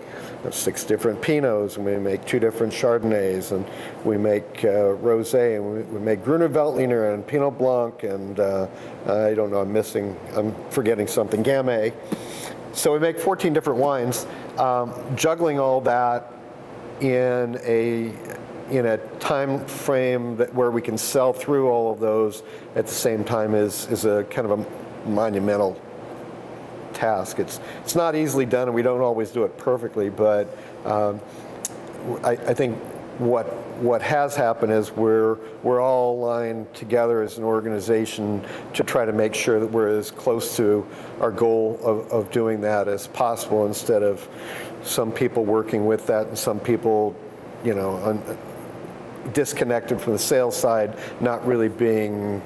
six 0.52 0.84
different 0.84 1.22
Pinots, 1.22 1.76
and 1.76 1.86
we 1.86 1.98
make 1.98 2.26
two 2.26 2.39
different 2.39 2.72
Chardonnays, 2.72 3.52
and 3.52 3.66
we 4.06 4.18
make 4.18 4.64
uh, 4.64 4.95
Rosé, 4.95 5.58
and 5.58 5.74
we, 5.74 5.82
we 5.98 6.00
make 6.00 6.24
Gruner 6.24 6.48
Veltliner 6.48 7.14
and 7.14 7.26
Pinot 7.26 7.58
Blanc, 7.58 8.04
and 8.04 8.39
uh, 8.39 8.68
I 9.08 9.34
don't 9.34 9.52
know, 9.52 9.60
I'm 9.60 9.74
missing, 9.74 10.16
I'm 10.36 10.56
forgetting 10.70 11.08
something, 11.08 11.43
Gamay. 11.43 11.93
So 12.74 12.93
we 12.93 13.00
make 13.00 13.20
14 13.20 13.54
different 13.54 13.80
wines. 13.80 14.26
Um, 14.58 14.93
juggling 15.16 15.60
all 15.60 15.82
that 15.82 16.32
in 17.02 17.60
a 17.64 18.14
in 18.70 18.86
a 18.86 18.97
time 19.20 19.65
frame 19.65 20.38
that 20.38 20.53
where 20.53 20.72
we 20.72 20.82
can 20.82 20.97
sell 20.97 21.34
through 21.34 21.70
all 21.70 21.91
of 21.91 21.99
those 21.99 22.43
at 22.76 22.86
the 22.86 22.93
same 22.93 23.24
time 23.24 23.55
is 23.55 23.88
is 23.88 24.05
a 24.05 24.24
kind 24.26 24.49
of 24.49 24.59
a 24.59 25.09
monumental 25.09 25.80
task. 26.93 27.39
It's 27.39 27.59
it's 27.82 27.95
not 27.95 28.15
easily 28.15 28.45
done, 28.45 28.68
and 28.68 28.76
we 28.76 28.82
don't 28.82 29.01
always 29.01 29.32
do 29.32 29.43
it 29.43 29.57
perfectly. 29.57 30.09
But 30.09 30.47
um, 30.86 31.22
I, 32.24 32.32
I 32.32 32.53
think 32.53 32.78
what 33.20 33.45
what 33.82 34.01
has 34.01 34.36
happened 34.36 34.72
is 34.72 34.91
we're 34.91 35.38
we're 35.63 35.82
all 35.82 36.20
aligned 36.20 36.72
together 36.74 37.22
as 37.22 37.38
an 37.38 37.43
organization 37.43 38.43
to 38.74 38.84
try 38.84 39.05
to 39.05 39.13
make 39.13 39.34
sure 39.34 39.59
that 39.59 39.68
we're 39.68 39.88
as 39.88 40.11
close 40.11 40.55
to 40.57 40.86
our 41.20 41.32
goal 41.32 41.80
of, 41.84 42.11
of 42.11 42.32
doing 42.32 42.61
that 42.61 42.88
as 42.88 43.07
possible 43.07 43.65
instead 43.65 44.03
of 44.03 44.28
some 44.84 45.11
people 45.11 45.45
working 45.45 45.86
with 45.86 46.05
that 46.07 46.28
and 46.28 46.38
some 46.38 46.59
people 46.59 47.15
you 47.63 47.74
know 47.74 47.97
disconnected 49.34 49.99
from 50.01 50.13
the 50.13 50.19
sales 50.19 50.55
side, 50.55 50.97
not 51.19 51.45
really 51.45 51.69
being 51.69 52.41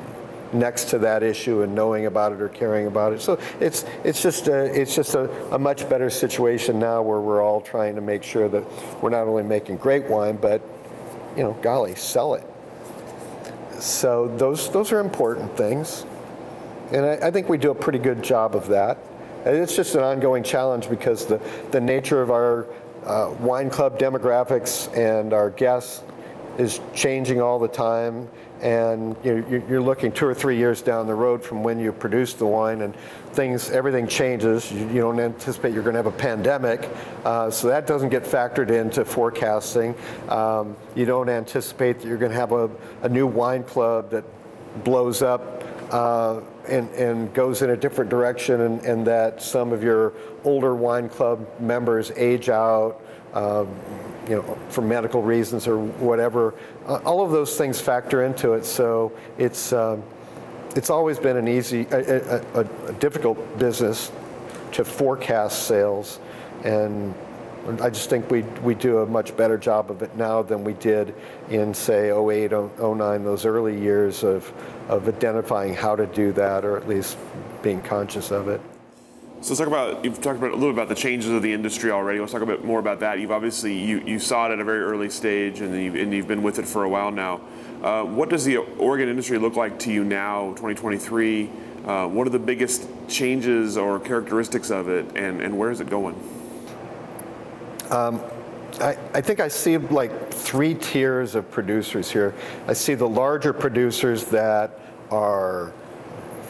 next 0.53 0.85
to 0.85 0.99
that 0.99 1.23
issue 1.23 1.61
and 1.61 1.73
knowing 1.73 2.05
about 2.05 2.31
it 2.31 2.41
or 2.41 2.49
caring 2.49 2.87
about 2.87 3.13
it. 3.13 3.21
So 3.21 3.39
it's 3.59 3.85
it's 4.03 4.21
just 4.21 4.47
a 4.47 4.65
it's 4.79 4.95
just 4.95 5.15
a, 5.15 5.29
a, 5.53 5.59
much 5.59 5.87
better 5.89 6.09
situation 6.09 6.79
now 6.79 7.01
where 7.01 7.19
we're 7.19 7.41
all 7.41 7.61
trying 7.61 7.95
to 7.95 8.01
make 8.01 8.23
sure 8.23 8.49
that 8.49 8.63
we're 9.01 9.09
not 9.09 9.27
only 9.27 9.43
making 9.43 9.77
great 9.77 10.05
wine, 10.05 10.37
but 10.37 10.61
you 11.35 11.43
know, 11.43 11.53
golly, 11.61 11.95
sell 11.95 12.33
it. 12.33 12.45
So 13.79 14.27
those 14.37 14.69
those 14.71 14.91
are 14.91 14.99
important 14.99 15.55
things, 15.57 16.05
and 16.91 17.05
I, 17.05 17.27
I 17.27 17.31
think 17.31 17.49
we 17.49 17.57
do 17.57 17.71
a 17.71 17.75
pretty 17.75 17.99
good 17.99 18.23
job 18.23 18.55
of 18.55 18.67
that. 18.67 18.97
And 19.45 19.55
it's 19.55 19.75
just 19.75 19.95
an 19.95 20.03
ongoing 20.03 20.43
challenge 20.43 20.89
because 20.89 21.25
the 21.25 21.41
the 21.71 21.81
nature 21.81 22.21
of 22.21 22.29
our 22.29 22.67
uh, 23.05 23.33
wine 23.39 23.69
club 23.69 23.97
demographics 23.97 24.95
and 24.95 25.33
our 25.33 25.49
guests 25.49 26.03
is 26.57 26.79
changing 26.93 27.41
all 27.41 27.59
the 27.59 27.67
time 27.67 28.27
and 28.61 29.15
you're 29.23 29.81
looking 29.81 30.11
two 30.11 30.25
or 30.25 30.35
three 30.35 30.55
years 30.55 30.83
down 30.83 31.07
the 31.07 31.15
road 31.15 31.43
from 31.43 31.63
when 31.63 31.79
you 31.79 31.91
produce 31.91 32.33
the 32.33 32.45
wine 32.45 32.81
and 32.81 32.95
things 33.33 33.71
everything 33.71 34.07
changes. 34.07 34.71
You, 34.71 35.01
don't 35.01 35.19
anticipate 35.19 35.73
you're 35.73 35.81
going 35.81 35.95
to 35.95 35.99
have 35.99 36.05
a 36.05 36.11
pandemic 36.11 36.87
uh, 37.25 37.49
so 37.49 37.67
that 37.67 37.87
doesn't 37.87 38.09
get 38.09 38.23
factored 38.23 38.69
into 38.69 39.03
forecasting. 39.03 39.95
Um, 40.29 40.75
you 40.95 41.05
don't 41.05 41.27
anticipate 41.27 41.99
that 41.99 42.07
you're 42.07 42.17
going 42.17 42.31
to 42.31 42.37
have 42.37 42.51
a, 42.51 42.69
a 43.01 43.09
new 43.09 43.25
wine 43.25 43.63
club 43.63 44.11
that 44.11 44.25
blows 44.83 45.23
up 45.23 45.63
uh, 45.91 46.41
and, 46.69 46.89
and, 46.91 47.33
goes 47.33 47.63
in 47.63 47.71
a 47.71 47.75
different 47.75 48.09
direction 48.09 48.61
and, 48.61 48.81
and, 48.85 49.05
that 49.07 49.43
some 49.43 49.73
of 49.73 49.83
your 49.83 50.13
older 50.45 50.73
wine 50.73 51.09
club 51.09 51.45
members 51.59 52.11
age 52.15 52.47
out 52.47 53.01
um, 53.33 53.67
you 54.27 54.35
know, 54.35 54.57
for 54.69 54.81
medical 54.81 55.21
reasons 55.21 55.67
or 55.67 55.79
whatever. 55.79 56.53
Uh, 56.85 56.99
all 57.05 57.23
of 57.23 57.31
those 57.31 57.57
things 57.57 57.81
factor 57.81 58.23
into 58.23 58.53
it. 58.53 58.65
So 58.65 59.11
it's 59.37 59.73
um, 59.73 60.03
it's 60.75 60.89
always 60.89 61.19
been 61.19 61.37
an 61.37 61.47
easy, 61.47 61.85
a, 61.91 62.41
a, 62.55 62.59
a, 62.61 62.93
difficult 62.93 63.59
business 63.59 64.11
to 64.71 64.85
forecast 64.85 65.63
sales, 65.63 66.19
and 66.63 67.13
I 67.81 67.89
just 67.89 68.09
think 68.09 68.31
we 68.31 68.43
we 68.63 68.73
do 68.73 68.99
a 68.99 69.05
much 69.05 69.35
better 69.35 69.57
job 69.57 69.91
of 69.91 70.01
it 70.01 70.15
now 70.15 70.41
than 70.41 70.63
we 70.63 70.73
did 70.73 71.13
in 71.49 71.73
say 71.73 72.11
08, 72.11 72.51
09, 72.79 73.23
those 73.23 73.45
early 73.45 73.79
years 73.79 74.23
of 74.23 74.51
of 74.87 75.07
identifying 75.07 75.73
how 75.73 75.95
to 75.95 76.07
do 76.07 76.31
that, 76.33 76.63
or 76.63 76.77
at 76.77 76.87
least 76.87 77.17
being 77.61 77.81
conscious 77.81 78.31
of 78.31 78.47
it. 78.47 78.61
So 79.41 79.49
let's 79.49 79.57
talk 79.57 79.67
about 79.67 80.05
you've 80.05 80.21
talked 80.21 80.37
about 80.37 80.51
a 80.51 80.55
little 80.55 80.69
bit 80.69 80.83
about 80.83 80.89
the 80.89 80.93
changes 80.93 81.31
of 81.31 81.41
the 81.41 81.51
industry 81.51 81.89
already. 81.89 82.19
Let's 82.19 82.31
talk 82.31 82.43
a 82.43 82.45
bit 82.45 82.63
more 82.63 82.79
about 82.79 82.99
that. 82.99 83.19
You've 83.19 83.31
obviously 83.31 83.75
you, 83.75 83.99
you 84.01 84.19
saw 84.19 84.45
it 84.47 84.51
at 84.51 84.59
a 84.59 84.63
very 84.63 84.81
early 84.81 85.09
stage, 85.09 85.61
and 85.61 85.75
you've, 85.75 85.95
and 85.95 86.13
you've 86.13 86.27
been 86.27 86.43
with 86.43 86.59
it 86.59 86.67
for 86.67 86.83
a 86.83 86.89
while 86.89 87.09
now. 87.09 87.41
Uh, 87.81 88.03
what 88.03 88.29
does 88.29 88.45
the 88.45 88.57
Oregon 88.57 89.09
industry 89.09 89.39
look 89.39 89.55
like 89.55 89.79
to 89.79 89.91
you 89.91 90.03
now, 90.03 90.49
2023? 90.49 91.49
Uh, 91.83 92.07
what 92.07 92.27
are 92.27 92.29
the 92.29 92.37
biggest 92.37 92.87
changes 93.07 93.77
or 93.77 93.99
characteristics 93.99 94.69
of 94.69 94.89
it, 94.89 95.07
and, 95.17 95.41
and 95.41 95.57
where 95.57 95.71
is 95.71 95.79
it 95.79 95.89
going? 95.89 96.13
Um, 97.89 98.21
I, 98.79 98.95
I, 99.15 99.21
think 99.21 99.39
I 99.39 99.47
see 99.47 99.77
like 99.77 100.31
three 100.31 100.75
tiers 100.75 101.33
of 101.33 101.49
producers 101.49 102.11
here. 102.11 102.35
I 102.67 102.73
see 102.73 102.93
the 102.93 103.09
larger 103.09 103.53
producers 103.53 104.25
that 104.25 104.79
are 105.09 105.73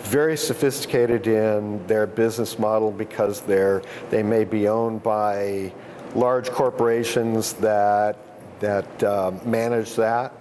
very 0.03 0.37
sophisticated 0.37 1.27
in 1.27 1.85
their 1.87 2.07
business 2.07 2.59
model 2.59 2.91
because 2.91 3.41
they're 3.41 3.81
they 4.09 4.23
may 4.23 4.43
be 4.43 4.67
owned 4.67 5.01
by 5.03 5.71
large 6.15 6.49
corporations 6.49 7.53
that 7.53 8.17
that 8.59 9.03
uh, 9.03 9.31
manage 9.45 9.95
that 9.95 10.33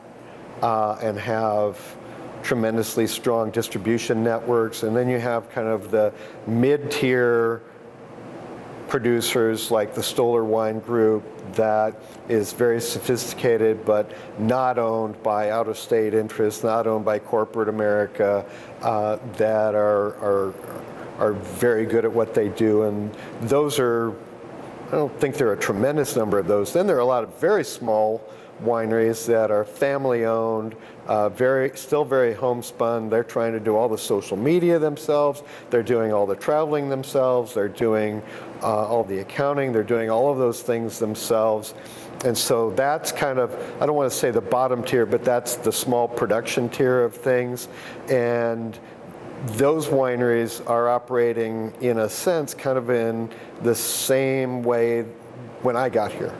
uh, 0.62 0.98
and 1.00 1.18
have 1.18 1.96
tremendously 2.42 3.06
strong 3.06 3.50
distribution 3.50 4.22
networks. 4.24 4.82
And 4.82 4.96
then 4.96 5.08
you 5.08 5.18
have 5.18 5.50
kind 5.50 5.68
of 5.68 5.90
the 5.90 6.12
mid-tier 6.46 7.62
producers 8.90 9.70
like 9.70 9.94
the 9.94 10.02
Stoller 10.02 10.44
Wine 10.44 10.80
Group 10.80 11.22
that 11.54 11.94
is 12.28 12.52
very 12.52 12.80
sophisticated 12.80 13.84
but 13.84 14.10
not 14.38 14.78
owned 14.78 15.22
by 15.22 15.50
out 15.50 15.68
of 15.68 15.78
state 15.78 16.12
interests, 16.12 16.64
not 16.64 16.86
owned 16.88 17.04
by 17.04 17.20
corporate 17.20 17.68
America, 17.68 18.44
uh, 18.82 19.16
that 19.36 19.74
are, 19.74 20.16
are, 20.16 20.54
are 21.18 21.32
very 21.32 21.86
good 21.86 22.04
at 22.04 22.12
what 22.12 22.34
they 22.34 22.48
do. 22.48 22.82
And 22.82 23.14
those 23.42 23.78
are, 23.78 24.10
I 24.88 24.90
don't 24.90 25.20
think 25.20 25.36
there 25.36 25.48
are 25.48 25.54
a 25.54 25.60
tremendous 25.60 26.16
number 26.16 26.38
of 26.38 26.48
those. 26.48 26.72
Then 26.72 26.88
there 26.88 26.96
are 26.96 27.00
a 27.00 27.04
lot 27.04 27.22
of 27.22 27.32
very 27.38 27.64
small 27.64 28.20
wineries 28.62 29.26
that 29.26 29.50
are 29.50 29.64
family 29.64 30.24
owned, 30.24 30.74
uh, 31.06 31.28
very 31.28 31.70
still 31.76 32.04
very 32.04 32.34
homespun. 32.34 33.08
They're 33.08 33.24
trying 33.24 33.52
to 33.52 33.60
do 33.60 33.76
all 33.76 33.88
the 33.88 33.98
social 33.98 34.36
media 34.36 34.78
themselves. 34.78 35.42
They're 35.70 35.82
doing 35.82 36.12
all 36.12 36.26
the 36.26 36.36
traveling 36.36 36.88
themselves. 36.88 37.54
They're 37.54 37.68
doing 37.68 38.22
uh, 38.62 38.86
all 38.86 39.04
the 39.04 39.18
accounting. 39.18 39.72
They're 39.72 39.82
doing 39.82 40.10
all 40.10 40.30
of 40.30 40.38
those 40.38 40.62
things 40.62 40.98
themselves. 40.98 41.74
And 42.24 42.36
so 42.36 42.70
that's 42.72 43.12
kind 43.12 43.38
of, 43.38 43.54
I 43.80 43.86
don't 43.86 43.96
want 43.96 44.12
to 44.12 44.16
say 44.16 44.30
the 44.30 44.42
bottom 44.42 44.84
tier, 44.84 45.06
but 45.06 45.24
that's 45.24 45.56
the 45.56 45.72
small 45.72 46.06
production 46.06 46.68
tier 46.68 47.02
of 47.02 47.14
things. 47.14 47.68
And 48.10 48.78
those 49.46 49.86
wineries 49.86 50.68
are 50.68 50.90
operating, 50.90 51.72
in 51.80 52.00
a 52.00 52.08
sense, 52.10 52.52
kind 52.52 52.76
of 52.76 52.90
in 52.90 53.30
the 53.62 53.74
same 53.74 54.62
way 54.62 55.02
when 55.62 55.76
I 55.76 55.88
got 55.88 56.12
here. 56.12 56.34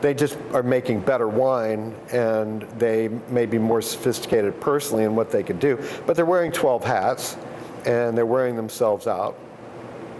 They 0.00 0.14
just 0.14 0.38
are 0.52 0.62
making 0.62 1.00
better 1.00 1.28
wine 1.28 1.94
and 2.12 2.62
they 2.78 3.08
may 3.28 3.46
be 3.46 3.58
more 3.58 3.82
sophisticated 3.82 4.60
personally 4.60 5.04
in 5.04 5.14
what 5.14 5.30
they 5.30 5.42
can 5.42 5.58
do, 5.58 5.82
but 6.06 6.16
they're 6.16 6.24
wearing 6.26 6.52
12 6.52 6.84
hats 6.84 7.36
and 7.84 8.16
they're 8.16 8.26
wearing 8.26 8.56
themselves 8.56 9.06
out. 9.06 9.38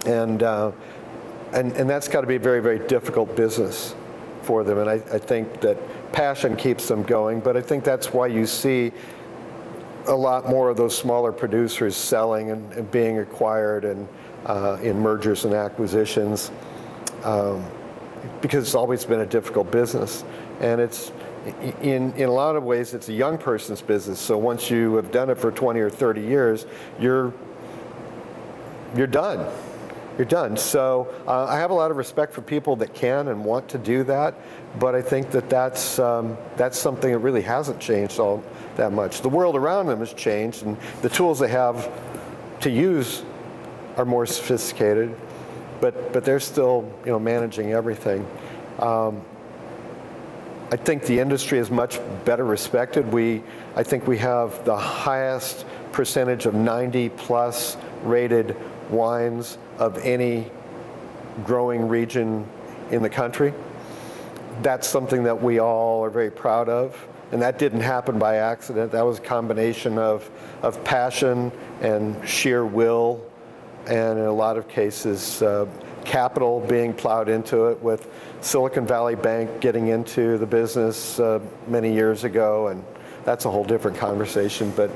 And, 0.05 0.43
uh, 0.43 0.71
and, 1.53 1.71
and 1.73 1.89
that's 1.89 2.07
got 2.07 2.21
to 2.21 2.27
be 2.27 2.35
a 2.35 2.39
very, 2.39 2.61
very 2.61 2.79
difficult 2.87 3.35
business 3.35 3.95
for 4.43 4.63
them. 4.63 4.77
And 4.77 4.89
I, 4.89 4.93
I 4.93 5.17
think 5.17 5.59
that 5.61 5.77
passion 6.11 6.55
keeps 6.55 6.87
them 6.87 7.03
going, 7.03 7.39
but 7.39 7.57
I 7.57 7.61
think 7.61 7.83
that's 7.83 8.13
why 8.13 8.27
you 8.27 8.45
see 8.45 8.91
a 10.07 10.15
lot 10.15 10.47
more 10.47 10.69
of 10.69 10.77
those 10.77 10.97
smaller 10.97 11.33
producers 11.33 11.95
selling 11.95 12.51
and, 12.51 12.71
and 12.73 12.89
being 12.91 13.19
acquired 13.19 13.83
and 13.83 14.07
uh, 14.45 14.77
in 14.81 14.99
mergers 14.99 15.43
and 15.43 15.53
acquisitions. 15.53 16.51
Um, 17.23 17.65
because 18.41 18.63
it's 18.63 18.75
always 18.75 19.05
been 19.05 19.21
a 19.21 19.25
difficult 19.25 19.71
business. 19.71 20.23
And 20.59 20.81
it's, 20.81 21.11
in, 21.81 22.13
in 22.13 22.29
a 22.29 22.31
lot 22.31 22.55
of 22.55 22.63
ways, 22.63 22.93
it's 22.93 23.09
a 23.09 23.13
young 23.13 23.37
person's 23.37 23.81
business. 23.81 24.19
So 24.19 24.37
once 24.37 24.69
you 24.69 24.95
have 24.95 25.11
done 25.11 25.29
it 25.29 25.37
for 25.37 25.51
20 25.51 25.79
or 25.79 25.89
30 25.89 26.21
years, 26.21 26.65
you're, 26.99 27.33
you're 28.95 29.07
done. 29.07 29.47
You're 30.17 30.25
done. 30.25 30.57
So 30.57 31.13
uh, 31.27 31.45
I 31.45 31.57
have 31.57 31.69
a 31.69 31.75
lot 31.75 31.91
of 31.91 31.97
respect 31.97 32.33
for 32.33 32.41
people 32.41 32.75
that 32.77 32.93
can 32.93 33.27
and 33.27 33.45
want 33.45 33.69
to 33.69 33.77
do 33.77 34.03
that, 34.05 34.33
but 34.79 34.95
I 34.95 35.01
think 35.01 35.29
that 35.31 35.47
that's, 35.47 35.99
um, 35.99 36.35
that's 36.55 36.77
something 36.77 37.11
that 37.11 37.19
really 37.19 37.43
hasn't 37.43 37.79
changed 37.79 38.19
all 38.19 38.43
that 38.77 38.91
much. 38.91 39.21
The 39.21 39.29
world 39.29 39.55
around 39.55 39.85
them 39.85 39.99
has 39.99 40.13
changed, 40.13 40.63
and 40.63 40.75
the 41.01 41.09
tools 41.09 41.37
they 41.37 41.49
have 41.49 41.91
to 42.61 42.71
use 42.71 43.23
are 43.95 44.05
more 44.05 44.25
sophisticated 44.25 45.15
but 45.81 46.13
but 46.13 46.23
they're 46.23 46.39
still 46.39 46.91
you 47.05 47.11
know 47.11 47.19
managing 47.19 47.73
everything. 47.73 48.25
Um, 48.79 49.21
I 50.69 50.75
think 50.75 51.03
the 51.03 51.19
industry 51.19 51.59
is 51.59 51.71
much 51.71 51.99
better 52.25 52.43
respected. 52.43 53.11
We 53.11 53.43
I 53.75 53.83
think 53.83 54.07
we 54.07 54.17
have 54.17 54.65
the 54.65 54.77
highest 54.77 55.65
percentage 55.91 56.45
of 56.45 56.53
90 56.53 57.09
plus 57.09 57.77
rated 58.03 58.55
wines 58.89 59.57
of 59.77 59.97
any 59.99 60.51
growing 61.43 61.87
region 61.87 62.45
in 62.91 63.01
the 63.01 63.09
country. 63.09 63.53
That's 64.61 64.87
something 64.87 65.23
that 65.23 65.41
we 65.41 65.59
all 65.59 66.03
are 66.03 66.09
very 66.09 66.31
proud 66.31 66.69
of. 66.69 67.07
And 67.31 67.41
that 67.41 67.59
didn't 67.59 67.81
happen 67.81 68.17
by 68.17 68.37
accident. 68.37 68.91
That 68.91 69.05
was 69.05 69.19
a 69.19 69.21
combination 69.21 69.97
of, 69.97 70.29
of 70.61 70.81
passion 70.83 71.51
and 71.81 72.27
sheer 72.27 72.65
will 72.65 73.23
and 73.87 74.19
in 74.19 74.25
a 74.25 74.31
lot 74.31 74.57
of 74.57 74.67
cases, 74.67 75.41
uh, 75.41 75.65
capital 76.05 76.59
being 76.61 76.93
plowed 76.93 77.29
into 77.29 77.65
it 77.67 77.81
with 77.81 78.09
Silicon 78.41 78.85
Valley 78.85 79.15
Bank 79.15 79.59
getting 79.59 79.87
into 79.87 80.37
the 80.37 80.45
business 80.45 81.19
uh, 81.19 81.39
many 81.67 81.93
years 81.93 82.23
ago, 82.23 82.67
and 82.67 82.83
that's 83.25 83.45
a 83.45 83.51
whole 83.51 83.65
different 83.65 83.97
conversation. 83.97 84.71
But 84.75 84.89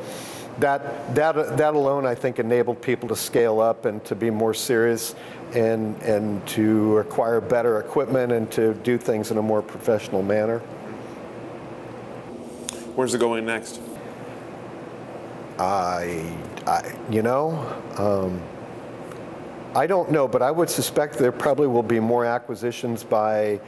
that, 0.60 1.16
that, 1.16 1.58
that 1.58 1.74
alone, 1.74 2.06
I 2.06 2.16
think, 2.16 2.40
enabled 2.40 2.82
people 2.82 3.10
to 3.10 3.16
scale 3.16 3.60
up 3.60 3.86
and 3.86 4.04
to 4.06 4.16
be 4.16 4.30
more 4.30 4.54
serious 4.54 5.16
and, 5.54 6.02
and 6.02 6.46
to 6.48 7.00
acquire 7.00 7.42
better 7.42 7.80
equipment 7.80 8.32
and 8.32 8.50
to 8.52 8.74
do 8.76 8.98
things 8.98 9.32
in 9.32 9.38
a 9.38 9.42
more 9.42 9.62
professional 9.62 10.22
manner. 10.22 10.60
Where's 12.96 13.14
it 13.14 13.20
going 13.20 13.46
next? 13.46 13.82
I, 15.58 16.36
I 16.68 16.96
you 17.10 17.22
know, 17.22 17.52
um, 17.98 18.42
I 19.74 19.88
don't 19.88 20.12
know, 20.12 20.28
but 20.28 20.42
I 20.42 20.52
would 20.52 20.70
suspect 20.70 21.18
there 21.18 21.32
probably 21.32 21.68
will 21.68 21.82
be 21.82 22.02
more 22.02 22.26
acquisitions 22.26 23.06
by 23.06 23.62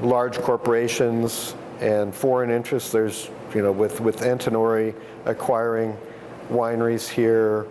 large 0.00 0.38
corporations 0.38 1.54
and 1.80 2.14
foreign 2.14 2.48
interests. 2.48 2.92
There's, 2.92 3.28
you 3.54 3.60
know, 3.60 3.72
with, 3.72 4.00
with 4.00 4.20
Antinori 4.20 4.94
acquiring 5.26 5.98
wineries 6.48 7.06
here, 7.06 7.66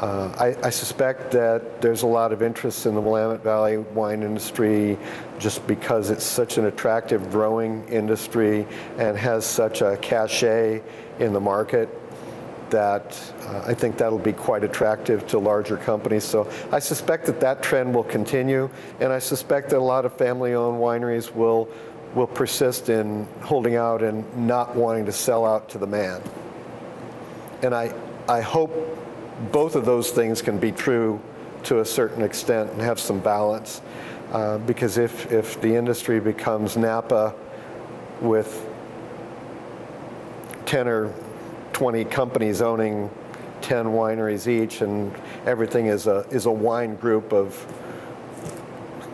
uh, 0.00 0.34
I, 0.40 0.66
I, 0.66 0.70
suspect 0.70 1.30
that 1.32 1.82
there's 1.82 2.02
a 2.02 2.06
lot 2.06 2.32
of 2.32 2.40
interest 2.40 2.86
in 2.86 2.94
the 2.94 3.00
Willamette 3.02 3.44
Valley 3.44 3.76
wine 3.76 4.22
industry 4.22 4.98
just 5.38 5.64
because 5.66 6.08
it's 6.08 6.24
such 6.24 6.56
an 6.56 6.64
attractive 6.64 7.30
growing 7.30 7.86
industry 7.86 8.66
and 8.96 9.14
has 9.18 9.44
such 9.44 9.82
a 9.82 9.98
cachet 9.98 10.82
in 11.18 11.34
the 11.34 11.40
market 11.40 11.99
that 12.70 13.18
uh, 13.42 13.64
I 13.66 13.74
think 13.74 13.96
that'll 13.96 14.18
be 14.18 14.32
quite 14.32 14.64
attractive 14.64 15.26
to 15.28 15.38
larger 15.38 15.76
companies. 15.76 16.24
So 16.24 16.50
I 16.72 16.78
suspect 16.78 17.26
that 17.26 17.40
that 17.40 17.62
trend 17.62 17.94
will 17.94 18.04
continue, 18.04 18.70
and 19.00 19.12
I 19.12 19.18
suspect 19.18 19.70
that 19.70 19.78
a 19.78 19.80
lot 19.80 20.04
of 20.04 20.12
family-owned 20.14 20.80
wineries 20.80 21.34
will 21.34 21.68
will 22.14 22.26
persist 22.26 22.88
in 22.88 23.24
holding 23.42 23.76
out 23.76 24.02
and 24.02 24.24
not 24.36 24.74
wanting 24.74 25.06
to 25.06 25.12
sell 25.12 25.46
out 25.46 25.68
to 25.68 25.78
the 25.78 25.86
man. 25.86 26.20
And 27.62 27.74
I 27.74 27.94
I 28.28 28.40
hope 28.40 28.72
both 29.52 29.74
of 29.74 29.84
those 29.84 30.10
things 30.10 30.42
can 30.42 30.58
be 30.58 30.72
true 30.72 31.20
to 31.64 31.80
a 31.80 31.84
certain 31.84 32.22
extent 32.22 32.70
and 32.72 32.80
have 32.80 32.98
some 32.98 33.20
balance. 33.20 33.80
Uh, 34.32 34.58
because 34.58 34.96
if, 34.96 35.30
if 35.32 35.60
the 35.60 35.74
industry 35.74 36.20
becomes 36.20 36.76
Napa 36.76 37.34
with 38.20 38.66
10 40.66 40.86
or 40.86 41.12
20 41.80 42.04
companies 42.04 42.60
owning 42.60 43.08
10 43.62 43.86
wineries 43.86 44.46
each, 44.46 44.82
and 44.82 45.10
everything 45.46 45.86
is 45.86 46.06
a, 46.06 46.26
is 46.28 46.44
a 46.44 46.52
wine 46.52 46.94
group 46.96 47.32
of 47.32 47.56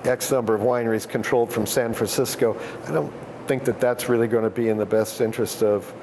X 0.02 0.32
number 0.32 0.52
of 0.52 0.62
wineries 0.62 1.08
controlled 1.08 1.52
from 1.52 1.64
San 1.64 1.94
Francisco. 1.94 2.60
I 2.88 2.90
don't 2.90 3.12
think 3.46 3.64
that 3.66 3.78
that's 3.78 4.08
really 4.08 4.26
going 4.26 4.42
to 4.42 4.50
be 4.50 4.68
in 4.68 4.78
the 4.78 4.84
best 4.84 5.20
interest 5.20 5.62
of 5.62 5.94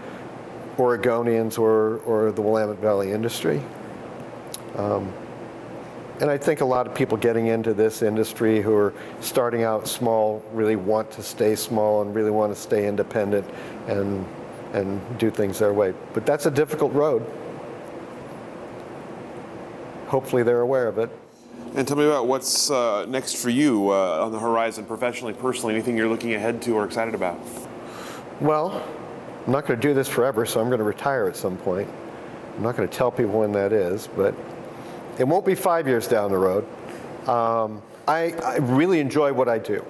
Oregonians 0.77 1.59
or, 1.59 1.97
or 2.05 2.31
the 2.31 2.41
Willamette 2.41 2.79
Valley 2.79 3.11
industry. 3.11 3.61
Um, 4.77 5.11
and 6.21 6.31
I 6.31 6.37
think 6.37 6.61
a 6.61 6.65
lot 6.65 6.87
of 6.87 6.95
people 6.95 7.17
getting 7.17 7.47
into 7.47 7.73
this 7.73 8.01
industry 8.01 8.61
who 8.61 8.73
are 8.73 8.93
starting 9.19 9.63
out 9.63 9.85
small 9.85 10.41
really 10.53 10.77
want 10.77 11.11
to 11.11 11.23
stay 11.23 11.55
small 11.57 12.03
and 12.03 12.15
really 12.15 12.31
want 12.31 12.55
to 12.55 12.61
stay 12.61 12.87
independent 12.87 13.45
and 13.87 14.25
and 14.73 15.01
do 15.17 15.29
things 15.29 15.59
their 15.59 15.73
way. 15.73 15.93
But 16.13 16.25
that's 16.25 16.45
a 16.45 16.51
difficult 16.51 16.93
road. 16.93 17.25
Hopefully 20.07 20.43
they're 20.43 20.61
aware 20.61 20.87
of 20.87 20.97
it. 20.97 21.09
And 21.75 21.87
tell 21.87 21.97
me 21.97 22.05
about 22.05 22.27
what's 22.27 22.69
uh, 22.69 23.05
next 23.07 23.37
for 23.37 23.49
you 23.49 23.89
uh, 23.89 24.23
on 24.23 24.31
the 24.31 24.39
horizon, 24.39 24.85
professionally, 24.85 25.33
personally, 25.33 25.73
anything 25.73 25.97
you're 25.97 26.09
looking 26.09 26.35
ahead 26.35 26.61
to 26.63 26.75
or 26.75 26.85
excited 26.85 27.15
about? 27.15 27.39
Well, 28.39 28.83
I'm 29.45 29.51
not 29.51 29.65
going 29.65 29.79
to 29.79 29.87
do 29.87 29.93
this 29.93 30.07
forever, 30.07 30.45
so 30.45 30.59
I'm 30.59 30.67
going 30.67 30.79
to 30.79 30.85
retire 30.85 31.27
at 31.27 31.35
some 31.35 31.57
point. 31.57 31.89
I'm 32.55 32.61
not 32.61 32.77
going 32.77 32.87
to 32.87 32.95
tell 32.95 33.09
people 33.11 33.39
when 33.39 33.51
that 33.53 33.73
is, 33.73 34.07
but 34.15 34.35
it 35.17 35.23
won't 35.23 35.45
be 35.45 35.55
five 35.55 35.87
years 35.87 36.07
down 36.07 36.31
the 36.31 36.37
road. 36.37 36.63
Um, 37.27 37.81
I, 38.07 38.33
I, 38.43 38.57
really 38.57 38.99
enjoy 38.99 39.33
what 39.33 39.47
I 39.47 39.57
do, 39.57 39.83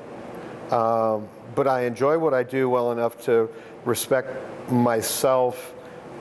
um, 0.72 1.28
but 1.56 1.68
I 1.68 1.86
enjoy 1.86 2.18
what 2.18 2.34
I 2.34 2.44
do 2.44 2.70
well 2.70 2.92
enough 2.92 3.22
to 3.26 3.50
respect 3.86 4.72
myself 4.72 5.74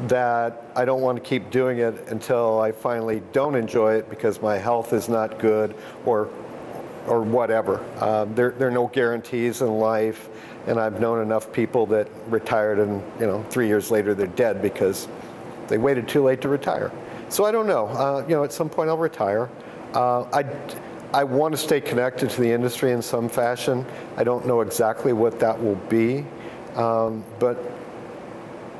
that 0.08 0.64
I 0.74 0.84
don't 0.84 1.00
want 1.00 1.22
to 1.22 1.24
keep 1.24 1.50
doing 1.50 1.78
it 1.78 2.08
until 2.08 2.60
I 2.60 2.72
finally 2.72 3.22
don't 3.32 3.54
enjoy 3.54 3.94
it 3.94 4.10
because 4.10 4.40
my 4.40 4.58
health 4.58 4.92
is 4.92 5.08
not 5.08 5.38
good 5.38 5.74
or 6.04 6.28
or 7.06 7.22
whatever. 7.22 7.84
Um, 8.00 8.32
there, 8.34 8.52
there 8.52 8.68
are 8.68 8.72
no 8.72 8.86
guarantees 8.86 9.60
in 9.60 9.68
life, 9.68 10.28
and 10.68 10.78
I've 10.78 11.00
known 11.00 11.20
enough 11.20 11.52
people 11.52 11.84
that 11.86 12.08
retired 12.28 12.78
and 12.78 13.02
you 13.20 13.26
know 13.26 13.42
three 13.50 13.66
years 13.66 13.90
later 13.90 14.14
they're 14.14 14.26
dead 14.28 14.62
because 14.62 15.08
they 15.68 15.78
waited 15.78 16.08
too 16.08 16.22
late 16.22 16.40
to 16.42 16.48
retire. 16.48 16.92
So 17.28 17.44
I 17.44 17.52
don't 17.52 17.66
know. 17.66 17.88
Uh, 17.88 18.24
you 18.28 18.34
know, 18.34 18.44
at 18.44 18.52
some 18.52 18.68
point 18.68 18.88
I'll 18.90 18.98
retire. 18.98 19.48
Uh, 19.94 20.22
I 20.32 20.44
I 21.12 21.24
want 21.24 21.52
to 21.52 21.58
stay 21.58 21.80
connected 21.80 22.30
to 22.30 22.40
the 22.40 22.50
industry 22.50 22.92
in 22.92 23.02
some 23.02 23.28
fashion. 23.28 23.84
I 24.16 24.24
don't 24.24 24.46
know 24.46 24.62
exactly 24.62 25.12
what 25.12 25.38
that 25.40 25.62
will 25.62 25.76
be, 25.88 26.24
um, 26.76 27.24
but 27.38 27.58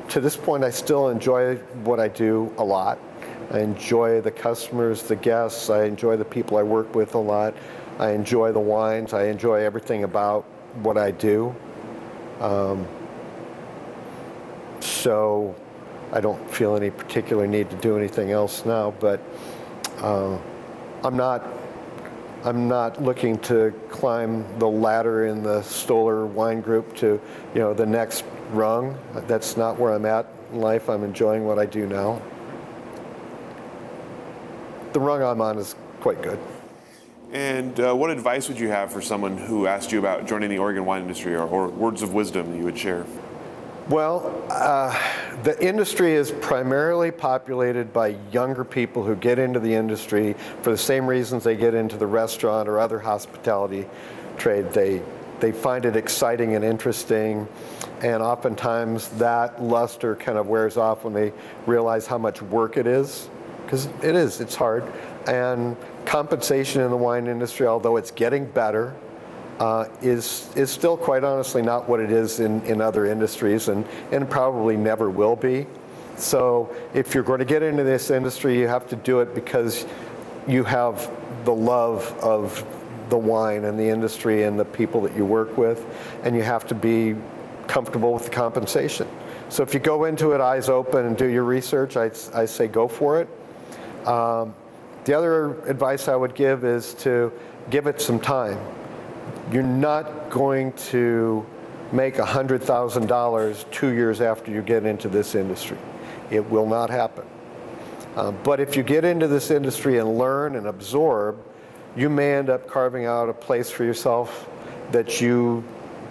to 0.09 0.19
this 0.19 0.35
point, 0.35 0.63
I 0.63 0.69
still 0.69 1.09
enjoy 1.09 1.55
what 1.83 1.99
I 1.99 2.07
do 2.07 2.53
a 2.57 2.63
lot. 2.63 2.99
I 3.51 3.59
enjoy 3.59 4.21
the 4.21 4.31
customers, 4.31 5.03
the 5.03 5.15
guests. 5.15 5.69
I 5.69 5.85
enjoy 5.85 6.17
the 6.17 6.25
people 6.25 6.57
I 6.57 6.63
work 6.63 6.93
with 6.95 7.15
a 7.15 7.19
lot. 7.19 7.53
I 7.99 8.11
enjoy 8.11 8.51
the 8.51 8.59
wines. 8.59 9.13
I 9.13 9.25
enjoy 9.25 9.61
everything 9.61 10.03
about 10.03 10.43
what 10.81 10.97
I 10.97 11.11
do. 11.11 11.55
Um, 12.39 12.87
so 14.79 15.55
I 16.11 16.19
don't 16.19 16.51
feel 16.51 16.75
any 16.75 16.89
particular 16.89 17.47
need 17.47 17.69
to 17.69 17.75
do 17.77 17.97
anything 17.97 18.31
else 18.31 18.65
now, 18.65 18.91
but 18.99 19.21
uh, 19.99 20.37
I'm 21.03 21.15
not 21.15 21.43
I'm 22.45 22.67
not 22.67 23.01
looking 23.01 23.39
to 23.39 23.73
climb 23.89 24.45
the 24.59 24.67
ladder 24.67 25.27
in 25.27 25.43
the 25.43 25.61
Stoller 25.61 26.25
wine 26.25 26.59
group 26.59 26.93
to, 26.97 27.21
you 27.53 27.61
know, 27.61 27.73
the 27.73 27.85
next 27.85 28.25
rung. 28.51 28.97
That's 29.27 29.55
not 29.55 29.79
where 29.79 29.93
I'm 29.93 30.05
at 30.05 30.27
in 30.51 30.59
life. 30.59 30.89
I'm 30.89 31.05
enjoying 31.05 31.45
what 31.45 31.57
I 31.57 31.65
do 31.65 31.87
now. 31.87 32.21
The 34.91 34.99
rung 34.99 35.23
I'm 35.23 35.39
on 35.39 35.57
is 35.57 35.75
quite 36.01 36.21
good. 36.21 36.37
And 37.31 37.79
uh, 37.79 37.93
what 37.93 38.09
advice 38.09 38.49
would 38.49 38.59
you 38.59 38.67
have 38.67 38.91
for 38.91 39.01
someone 39.01 39.37
who 39.37 39.65
asked 39.65 39.93
you 39.93 39.99
about 39.99 40.27
joining 40.27 40.49
the 40.49 40.57
Oregon 40.57 40.85
wine 40.85 41.01
industry 41.01 41.35
or, 41.35 41.47
or 41.47 41.69
words 41.69 42.01
of 42.01 42.13
wisdom 42.13 42.57
you 42.57 42.63
would 42.63 42.77
share? 42.77 43.05
Well, 43.89 44.45
uh, 44.49 44.97
the 45.43 45.61
industry 45.61 46.13
is 46.13 46.31
primarily 46.31 47.11
populated 47.11 47.91
by 47.91 48.15
younger 48.31 48.63
people 48.63 49.03
who 49.03 49.13
get 49.13 49.39
into 49.39 49.59
the 49.59 49.73
industry 49.73 50.35
for 50.61 50.71
the 50.71 50.77
same 50.77 51.05
reasons 51.05 51.43
they 51.43 51.57
get 51.57 51.73
into 51.73 51.97
the 51.97 52.07
restaurant 52.07 52.69
or 52.69 52.79
other 52.79 52.99
hospitality 52.99 53.85
trade. 54.37 54.71
They 54.71 55.01
they 55.41 55.51
find 55.51 55.83
it 55.83 55.97
exciting 55.97 56.55
and 56.55 56.63
interesting, 56.63 57.45
and 58.01 58.23
oftentimes 58.23 59.09
that 59.17 59.61
luster 59.61 60.15
kind 60.15 60.37
of 60.37 60.47
wears 60.47 60.77
off 60.77 61.03
when 61.03 61.13
they 61.13 61.33
realize 61.65 62.07
how 62.07 62.17
much 62.17 62.41
work 62.41 62.77
it 62.77 62.87
is, 62.87 63.29
because 63.65 63.87
it 64.01 64.15
is. 64.15 64.39
It's 64.39 64.55
hard, 64.55 64.85
and 65.27 65.75
compensation 66.05 66.79
in 66.81 66.89
the 66.89 66.95
wine 66.95 67.27
industry, 67.27 67.67
although 67.67 67.97
it's 67.97 68.11
getting 68.11 68.45
better, 68.45 68.95
uh, 69.59 69.85
is 70.01 70.49
is 70.55 70.71
still 70.71 70.97
quite 70.97 71.23
honestly 71.23 71.61
not 71.61 71.87
what 71.87 71.99
it 71.99 72.11
is 72.11 72.39
in, 72.39 72.61
in 72.63 72.81
other 72.81 73.05
industries 73.05 73.67
and, 73.67 73.85
and 74.11 74.29
probably 74.29 74.75
never 74.75 75.09
will 75.09 75.35
be. 75.35 75.67
So 76.15 76.73
if 76.93 77.13
you're 77.13 77.23
going 77.23 77.39
to 77.39 77.45
get 77.45 77.63
into 77.63 77.83
this 77.83 78.09
industry, 78.09 78.57
you 78.57 78.67
have 78.67 78.87
to 78.89 78.95
do 78.95 79.19
it 79.19 79.33
because 79.33 79.85
you 80.47 80.63
have 80.63 81.11
the 81.45 81.53
love 81.53 82.05
of 82.19 82.65
the 83.09 83.17
wine 83.17 83.65
and 83.65 83.77
the 83.77 83.87
industry 83.87 84.43
and 84.43 84.59
the 84.59 84.65
people 84.65 85.01
that 85.01 85.15
you 85.15 85.25
work 85.25 85.57
with, 85.57 85.85
and 86.23 86.35
you 86.35 86.41
have 86.41 86.67
to 86.67 86.75
be 86.75 87.15
comfortable 87.67 88.13
with 88.13 88.25
the 88.25 88.29
compensation. 88.29 89.07
So 89.49 89.63
if 89.63 89.73
you 89.73 89.79
go 89.79 90.05
into 90.05 90.31
it 90.31 90.41
eyes 90.41 90.69
open 90.69 91.05
and 91.05 91.17
do 91.17 91.27
your 91.27 91.43
research, 91.43 91.95
I, 91.95 92.11
I 92.33 92.45
say 92.45 92.67
go 92.67 92.87
for 92.87 93.21
it. 93.21 93.27
Um, 94.07 94.53
the 95.05 95.13
other 95.13 95.61
advice 95.69 96.07
I 96.07 96.15
would 96.15 96.33
give 96.33 96.63
is 96.63 96.93
to 96.95 97.31
give 97.69 97.87
it 97.87 98.01
some 98.01 98.19
time 98.19 98.57
you're 99.53 99.63
not 99.63 100.31
going 100.31 100.73
to 100.73 101.45
make 101.91 102.15
$100,000 102.15 103.71
two 103.71 103.89
years 103.89 104.19
after 104.19 104.51
you 104.51 104.63
get 104.63 104.83
into 104.83 105.07
this 105.07 105.35
industry. 105.35 105.77
It 106.31 106.49
will 106.49 106.65
not 106.65 106.89
happen. 106.89 107.23
Uh, 108.15 108.31
but 108.31 108.59
if 108.59 108.75
you 108.75 108.81
get 108.81 109.05
into 109.05 109.27
this 109.27 109.51
industry 109.51 109.99
and 109.99 110.17
learn 110.17 110.55
and 110.55 110.65
absorb, 110.65 111.39
you 111.95 112.09
may 112.09 112.33
end 112.33 112.49
up 112.49 112.67
carving 112.67 113.05
out 113.05 113.29
a 113.29 113.33
place 113.33 113.69
for 113.69 113.83
yourself 113.83 114.49
that 114.91 115.21
you 115.21 115.63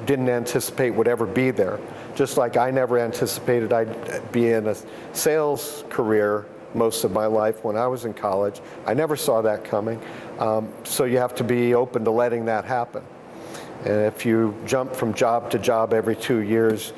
didn't 0.07 0.29
anticipate 0.29 0.91
would 0.91 1.09
ever 1.09 1.27
be 1.27 1.51
there. 1.51 1.81
Just 2.15 2.37
like 2.37 2.57
I 2.57 2.71
never 2.71 2.99
anticipated 2.99 3.73
I'd 3.73 4.33
be 4.33 4.51
in 4.51 4.69
a 4.69 4.77
sales 5.13 5.85
career 5.89 6.47
most 6.75 7.03
of 7.03 7.11
my 7.11 7.27
life 7.27 7.65
when 7.65 7.77
I 7.77 7.89
was 7.89 8.05
in 8.05 8.15
college. 8.15 8.61
I 8.87 8.95
never 8.95 9.17
saw 9.17 9.43
that 9.43 9.65
coming. 9.65 10.01
Um, 10.39 10.73
so 10.85 11.05
you 11.05 11.19
have 11.19 11.35
to 11.37 11.45
be 11.45 11.75
open 11.75 12.05
to 12.05 12.11
letting 12.11 12.45
that 12.45 12.65
happen. 12.65 13.03
And 13.85 14.07
if 14.07 14.25
you 14.25 14.55
jump 14.65 14.95
from 14.95 15.13
job 15.13 15.51
to 15.51 15.59
job 15.59 15.93
every 15.93 16.15
two 16.15 16.39
years, 16.39 16.93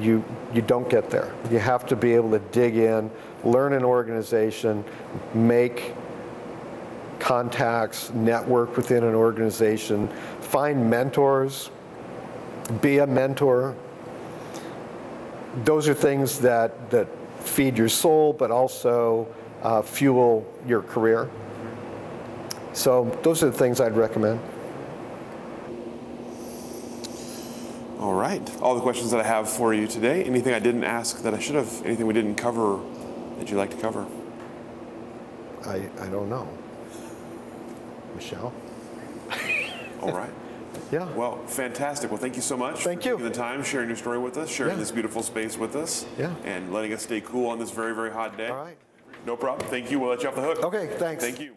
you, 0.00 0.22
you 0.52 0.60
don't 0.60 0.88
get 0.88 1.08
there. 1.08 1.32
You 1.50 1.58
have 1.58 1.86
to 1.86 1.96
be 1.96 2.12
able 2.12 2.30
to 2.32 2.38
dig 2.38 2.76
in, 2.76 3.10
learn 3.44 3.72
an 3.72 3.84
organization, 3.84 4.84
make 5.34 5.94
contacts, 7.18 8.12
network 8.12 8.76
within 8.76 9.04
an 9.04 9.14
organization, 9.14 10.08
find 10.40 10.90
mentors, 10.90 11.70
be 12.82 12.98
a 12.98 13.06
mentor. 13.06 13.74
Those 15.64 15.88
are 15.88 15.94
things 15.94 16.38
that, 16.40 16.90
that 16.90 17.08
feed 17.40 17.78
your 17.78 17.88
soul, 17.88 18.34
but 18.34 18.50
also 18.50 19.26
uh, 19.62 19.80
fuel 19.80 20.46
your 20.66 20.82
career. 20.82 21.30
So 22.74 23.18
those 23.22 23.42
are 23.42 23.46
the 23.46 23.56
things 23.56 23.80
I'd 23.80 23.96
recommend. 23.96 24.38
All 28.06 28.14
right. 28.14 28.48
All 28.62 28.76
the 28.76 28.80
questions 28.80 29.10
that 29.10 29.18
I 29.18 29.24
have 29.24 29.48
for 29.48 29.74
you 29.74 29.88
today. 29.88 30.22
Anything 30.22 30.54
I 30.54 30.60
didn't 30.60 30.84
ask 30.84 31.22
that 31.22 31.34
I 31.34 31.40
should 31.40 31.56
have? 31.56 31.84
Anything 31.84 32.06
we 32.06 32.14
didn't 32.14 32.36
cover 32.36 32.78
that 33.40 33.50
you'd 33.50 33.56
like 33.56 33.70
to 33.70 33.76
cover? 33.78 34.06
I, 35.64 35.90
I 36.00 36.06
don't 36.06 36.30
know. 36.30 36.48
Michelle? 38.14 38.52
All 40.00 40.12
right. 40.12 40.30
Yeah. 40.92 41.10
Well, 41.14 41.44
fantastic. 41.46 42.12
Well, 42.12 42.20
thank 42.20 42.36
you 42.36 42.42
so 42.42 42.56
much. 42.56 42.84
Thank 42.84 43.04
you. 43.04 43.16
The 43.18 43.28
time, 43.28 43.64
sharing 43.64 43.88
your 43.88 43.96
story 43.96 44.18
with 44.18 44.36
us, 44.36 44.48
sharing 44.48 44.74
Yeah. 44.74 44.78
this 44.78 44.92
beautiful 44.92 45.20
space 45.20 45.58
with 45.58 45.74
us. 45.74 46.06
Yeah. 46.16 46.32
And 46.44 46.72
letting 46.72 46.92
us 46.92 47.02
stay 47.02 47.20
cool 47.20 47.48
on 47.48 47.58
this 47.58 47.72
very, 47.72 47.92
very 47.92 48.12
hot 48.12 48.36
day. 48.36 48.48
All 48.48 48.56
right. 48.56 48.76
No 49.24 49.36
problem. 49.36 49.68
Thank 49.68 49.90
you. 49.90 49.98
We'll 49.98 50.10
let 50.10 50.22
you 50.22 50.28
off 50.28 50.36
the 50.36 50.42
hook. 50.42 50.62
Okay, 50.62 50.86
thanks. 50.96 51.24
Thank 51.24 51.40
you. 51.40 51.56